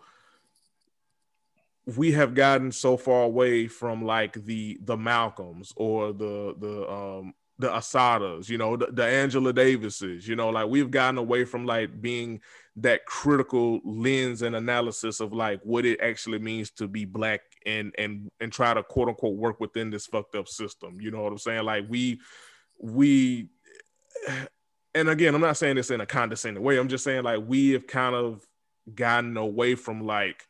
we 1.87 2.13
have 2.13 2.35
gotten 2.35 2.73
so 2.73 2.97
far 2.97 3.23
away 3.23 3.69
from 3.69 4.05
like 4.05 4.45
the 4.45 4.79
the 4.83 4.97
Malcolms 4.97 5.73
or 5.77 6.13
the 6.13 6.55
the 6.59 6.91
um 6.91 7.35
the 7.59 7.69
Assatas, 7.69 8.51
you 8.51 8.59
know, 8.59 8.77
the, 8.77 8.87
the 8.93 9.05
Angela 9.05 9.51
Davises, 9.51 10.29
you 10.29 10.37
know, 10.37 10.51
like 10.51 10.69
we've 10.69 10.91
gotten 10.91 11.17
away 11.17 11.45
from 11.47 11.65
like 11.65 12.03
being 12.03 12.41
that 12.77 13.07
critical 13.07 13.81
lens 13.83 14.43
and 14.43 14.55
analysis 14.55 15.21
of 15.21 15.33
like 15.33 15.61
what 15.63 15.87
it 15.87 15.99
actually 16.03 16.39
means 16.39 16.71
to 16.73 16.87
be 16.87 17.07
black 17.07 17.41
and 17.65 17.95
and 17.97 18.31
and 18.41 18.53
try 18.53 18.75
to 18.75 18.83
quote 18.83 19.09
unquote 19.09 19.37
work 19.37 19.59
within 19.61 19.91
this 19.91 20.07
fucked 20.07 20.35
up 20.35 20.49
system. 20.49 21.01
You 21.01 21.11
know 21.11 21.23
what 21.23 21.33
I'm 21.33 21.39
saying? 21.39 21.65
Like 21.65 21.87
we 21.89 22.21
we 22.79 23.49
and 24.95 25.09
again, 25.09 25.35
I'm 25.35 25.41
not 25.41 25.57
saying 25.57 25.77
this 25.77 25.91
in 25.91 26.01
a 26.01 26.07
condescending 26.07 26.63
way. 26.63 26.79
I'm 26.79 26.89
just 26.89 27.05
saying 27.05 27.23
like 27.23 27.41
we 27.47 27.71
have 27.71 27.87
kind 27.87 28.15
of 28.15 28.47
gotten 28.95 29.37
away 29.37 29.77
from 29.77 30.05
like 30.05 30.47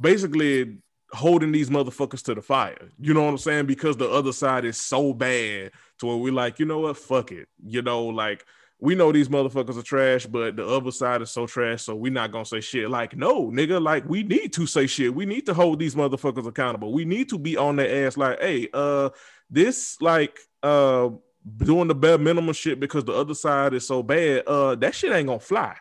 basically 0.00 0.78
holding 1.12 1.52
these 1.52 1.70
motherfuckers 1.70 2.22
to 2.24 2.34
the 2.34 2.42
fire. 2.42 2.88
You 2.98 3.14
know 3.14 3.22
what 3.22 3.30
I'm 3.30 3.38
saying? 3.38 3.66
Because 3.66 3.96
the 3.96 4.08
other 4.08 4.32
side 4.32 4.64
is 4.64 4.76
so 4.76 5.12
bad 5.12 5.72
to 5.98 6.06
where 6.06 6.16
we 6.16 6.30
like, 6.30 6.58
you 6.58 6.66
know 6.66 6.80
what? 6.80 6.96
Fuck 6.96 7.32
it. 7.32 7.48
You 7.64 7.82
know, 7.82 8.06
like 8.06 8.44
we 8.80 8.94
know 8.94 9.12
these 9.12 9.28
motherfuckers 9.28 9.76
are 9.76 9.82
trash, 9.82 10.26
but 10.26 10.56
the 10.56 10.66
other 10.66 10.90
side 10.90 11.20
is 11.20 11.30
so 11.30 11.46
trash, 11.46 11.82
so 11.82 11.94
we're 11.94 12.12
not 12.12 12.32
gonna 12.32 12.46
say 12.46 12.60
shit. 12.60 12.88
Like, 12.88 13.14
no, 13.16 13.50
nigga, 13.50 13.82
like 13.82 14.08
we 14.08 14.22
need 14.22 14.52
to 14.54 14.66
say 14.66 14.86
shit. 14.86 15.14
We 15.14 15.26
need 15.26 15.46
to 15.46 15.54
hold 15.54 15.78
these 15.78 15.94
motherfuckers 15.94 16.46
accountable. 16.46 16.92
We 16.92 17.04
need 17.04 17.28
to 17.30 17.38
be 17.38 17.56
on 17.56 17.76
their 17.76 18.06
ass, 18.06 18.16
like, 18.16 18.40
hey, 18.40 18.68
uh, 18.72 19.10
this 19.50 20.00
like 20.00 20.38
uh 20.62 21.10
doing 21.56 21.88
the 21.88 21.94
bare 21.94 22.18
minimum 22.18 22.52
shit 22.52 22.80
because 22.80 23.04
the 23.04 23.12
other 23.12 23.34
side 23.34 23.74
is 23.74 23.86
so 23.86 24.02
bad. 24.02 24.44
Uh, 24.46 24.74
that 24.76 24.94
shit 24.94 25.12
ain't 25.12 25.26
gonna 25.26 25.40
fly. 25.40 25.76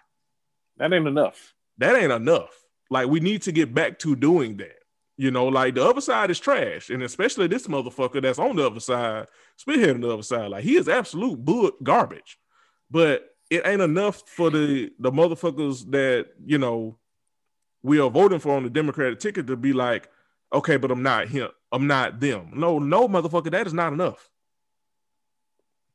That 0.77 0.91
ain't 0.91 1.07
enough. 1.07 1.53
That 1.77 1.95
ain't 1.95 2.11
enough. 2.11 2.51
Like, 2.89 3.07
we 3.07 3.19
need 3.19 3.43
to 3.43 3.51
get 3.51 3.73
back 3.73 3.99
to 3.99 4.15
doing 4.15 4.57
that. 4.57 4.75
You 5.17 5.31
know, 5.31 5.47
like 5.47 5.75
the 5.75 5.85
other 5.85 5.99
side 5.99 6.31
is 6.31 6.39
trash, 6.39 6.89
and 6.89 7.03
especially 7.03 7.47
this 7.47 7.67
motherfucker 7.67 8.21
that's 8.21 8.39
on 8.39 8.55
the 8.55 8.65
other 8.65 8.79
side, 8.79 9.27
spearheading 9.61 9.99
the 9.99 10.13
other 10.13 10.23
side. 10.23 10.49
Like 10.49 10.63
he 10.63 10.77
is 10.77 10.87
absolute 10.87 11.43
bull 11.43 11.71
garbage 11.83 12.39
but 12.89 13.35
it 13.49 13.65
ain't 13.65 13.81
enough 13.81 14.23
for 14.27 14.49
the 14.49 14.91
the 14.99 15.11
motherfuckers 15.11 15.89
that 15.91 16.27
you 16.45 16.57
know 16.57 16.97
we 17.81 17.99
are 17.99 18.09
voting 18.09 18.39
for 18.39 18.55
on 18.55 18.63
the 18.63 18.69
Democratic 18.69 19.19
ticket 19.19 19.47
to 19.47 19.55
be 19.55 19.71
like, 19.71 20.09
okay, 20.51 20.75
but 20.77 20.91
I'm 20.91 21.01
not 21.01 21.29
him. 21.29 21.49
I'm 21.71 21.87
not 21.87 22.19
them. 22.19 22.51
No, 22.53 22.77
no, 22.77 23.07
motherfucker, 23.07 23.51
that 23.51 23.67
is 23.67 23.73
not 23.73 23.93
enough. 23.93 24.29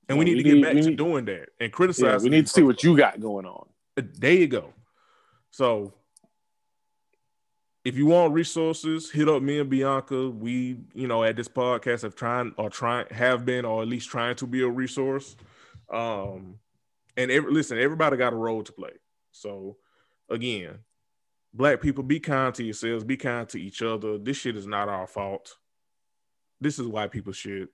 And 0.08 0.18
we 0.18 0.24
need 0.24 0.36
to 0.36 0.42
get 0.42 0.62
back 0.62 0.72
to 0.72 0.90
need, 0.90 0.96
doing 0.96 1.26
that 1.26 1.50
and 1.60 1.70
criticize. 1.70 2.22
Yeah, 2.22 2.30
we 2.30 2.30
need 2.30 2.46
to 2.46 2.52
see 2.52 2.62
what 2.62 2.82
you 2.82 2.96
got 2.96 3.20
going 3.20 3.44
on. 3.44 3.66
Uh, 3.98 4.02
there 4.18 4.32
you 4.32 4.46
go. 4.46 4.72
So 5.50 5.92
if 7.84 7.96
you 7.96 8.06
want 8.06 8.32
resources, 8.32 9.10
hit 9.10 9.28
up 9.28 9.42
me 9.42 9.58
and 9.58 9.68
Bianca. 9.68 10.30
We, 10.30 10.78
you 10.94 11.06
know, 11.06 11.22
at 11.22 11.36
this 11.36 11.48
podcast 11.48 12.02
have 12.02 12.14
trying 12.14 12.54
or 12.56 12.70
trying 12.70 13.06
have 13.10 13.44
been 13.44 13.64
or 13.64 13.82
at 13.82 13.88
least 13.88 14.08
trying 14.08 14.36
to 14.36 14.46
be 14.46 14.62
a 14.62 14.68
resource. 14.68 15.36
Um, 15.92 16.56
and 17.16 17.30
every, 17.30 17.52
listen, 17.52 17.78
everybody 17.78 18.16
got 18.16 18.32
a 18.32 18.36
role 18.36 18.62
to 18.62 18.72
play. 18.72 18.92
So 19.32 19.76
again, 20.30 20.78
black 21.52 21.80
people, 21.82 22.02
be 22.02 22.20
kind 22.20 22.54
to 22.54 22.64
yourselves, 22.64 23.04
be 23.04 23.18
kind 23.18 23.48
to 23.50 23.60
each 23.60 23.82
other. 23.82 24.18
This 24.18 24.38
shit 24.38 24.56
is 24.56 24.66
not 24.66 24.88
our 24.88 25.06
fault. 25.06 25.54
This 26.60 26.78
is 26.78 26.86
why 26.86 27.08
people 27.08 27.32
should 27.32 27.68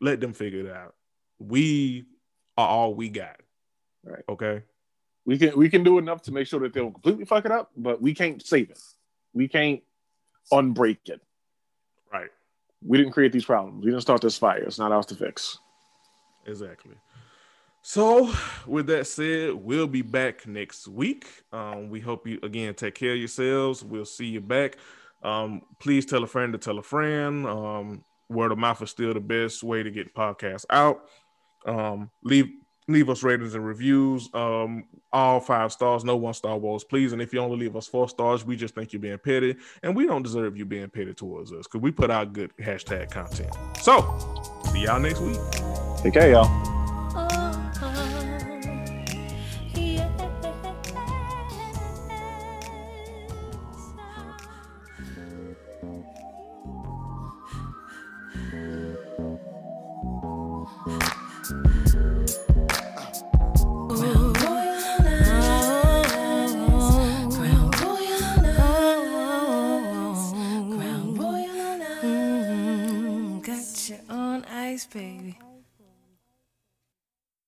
Let 0.00 0.20
them 0.20 0.32
figure 0.32 0.60
it 0.60 0.72
out. 0.72 0.94
We 1.38 2.06
are 2.56 2.68
all 2.68 2.94
we 2.94 3.10
got. 3.10 3.40
Right. 4.02 4.24
Okay. 4.28 4.62
We 5.26 5.36
can 5.36 5.56
we 5.56 5.68
can 5.68 5.84
do 5.84 5.98
enough 5.98 6.22
to 6.22 6.32
make 6.32 6.46
sure 6.46 6.60
that 6.60 6.72
they 6.72 6.80
don't 6.80 6.92
completely 6.92 7.26
fuck 7.26 7.44
it 7.44 7.52
up, 7.52 7.70
but 7.76 8.00
we 8.00 8.14
can't 8.14 8.44
save 8.44 8.70
it. 8.70 8.80
We 9.32 9.48
can't 9.48 9.82
unbreak 10.52 11.08
it. 11.08 11.20
Right. 12.12 12.30
We 12.84 12.98
didn't 12.98 13.12
create 13.12 13.32
these 13.32 13.44
problems. 13.44 13.84
We 13.84 13.90
didn't 13.90 14.02
start 14.02 14.20
this 14.20 14.38
fire. 14.38 14.58
It's 14.58 14.78
not 14.78 14.92
ours 14.92 15.06
to 15.06 15.14
fix. 15.14 15.58
Exactly. 16.46 16.94
So, 17.82 18.30
with 18.66 18.86
that 18.88 19.06
said, 19.06 19.54
we'll 19.54 19.86
be 19.86 20.02
back 20.02 20.46
next 20.46 20.86
week. 20.86 21.26
Um, 21.50 21.88
we 21.88 22.00
hope 22.00 22.26
you 22.26 22.38
again 22.42 22.74
take 22.74 22.94
care 22.94 23.12
of 23.12 23.18
yourselves. 23.18 23.82
We'll 23.82 24.04
see 24.04 24.26
you 24.26 24.40
back. 24.40 24.76
Um, 25.22 25.62
please 25.78 26.04
tell 26.04 26.22
a 26.22 26.26
friend 26.26 26.52
to 26.52 26.58
tell 26.58 26.78
a 26.78 26.82
friend. 26.82 27.46
Um, 27.46 28.04
word 28.28 28.52
of 28.52 28.58
mouth 28.58 28.82
is 28.82 28.90
still 28.90 29.14
the 29.14 29.20
best 29.20 29.62
way 29.62 29.82
to 29.82 29.90
get 29.90 30.14
podcasts 30.14 30.66
out. 30.70 31.08
Um, 31.66 32.10
leave 32.22 32.50
leave 32.92 33.08
us 33.08 33.22
ratings 33.22 33.54
and 33.54 33.64
reviews. 33.64 34.28
Um, 34.34 34.84
all 35.12 35.40
five 35.40 35.72
stars, 35.72 36.04
no 36.04 36.16
one 36.16 36.34
star 36.34 36.56
walls, 36.56 36.84
please. 36.84 37.12
And 37.12 37.20
if 37.20 37.32
you 37.32 37.40
only 37.40 37.56
leave 37.56 37.76
us 37.76 37.86
four 37.86 38.08
stars, 38.08 38.44
we 38.44 38.56
just 38.56 38.74
think 38.74 38.92
you're 38.92 39.00
being 39.00 39.18
petty, 39.18 39.56
and 39.82 39.96
we 39.96 40.06
don't 40.06 40.22
deserve 40.22 40.56
you 40.56 40.64
being 40.64 40.88
petty 40.88 41.14
towards 41.14 41.52
us 41.52 41.66
because 41.66 41.80
we 41.80 41.90
put 41.90 42.10
out 42.10 42.32
good 42.32 42.52
hashtag 42.58 43.10
content. 43.10 43.52
So, 43.80 44.62
see 44.72 44.84
y'all 44.84 45.00
next 45.00 45.20
week. 45.20 45.38
Take 46.02 46.14
care, 46.14 46.30
y'all. 46.30 46.69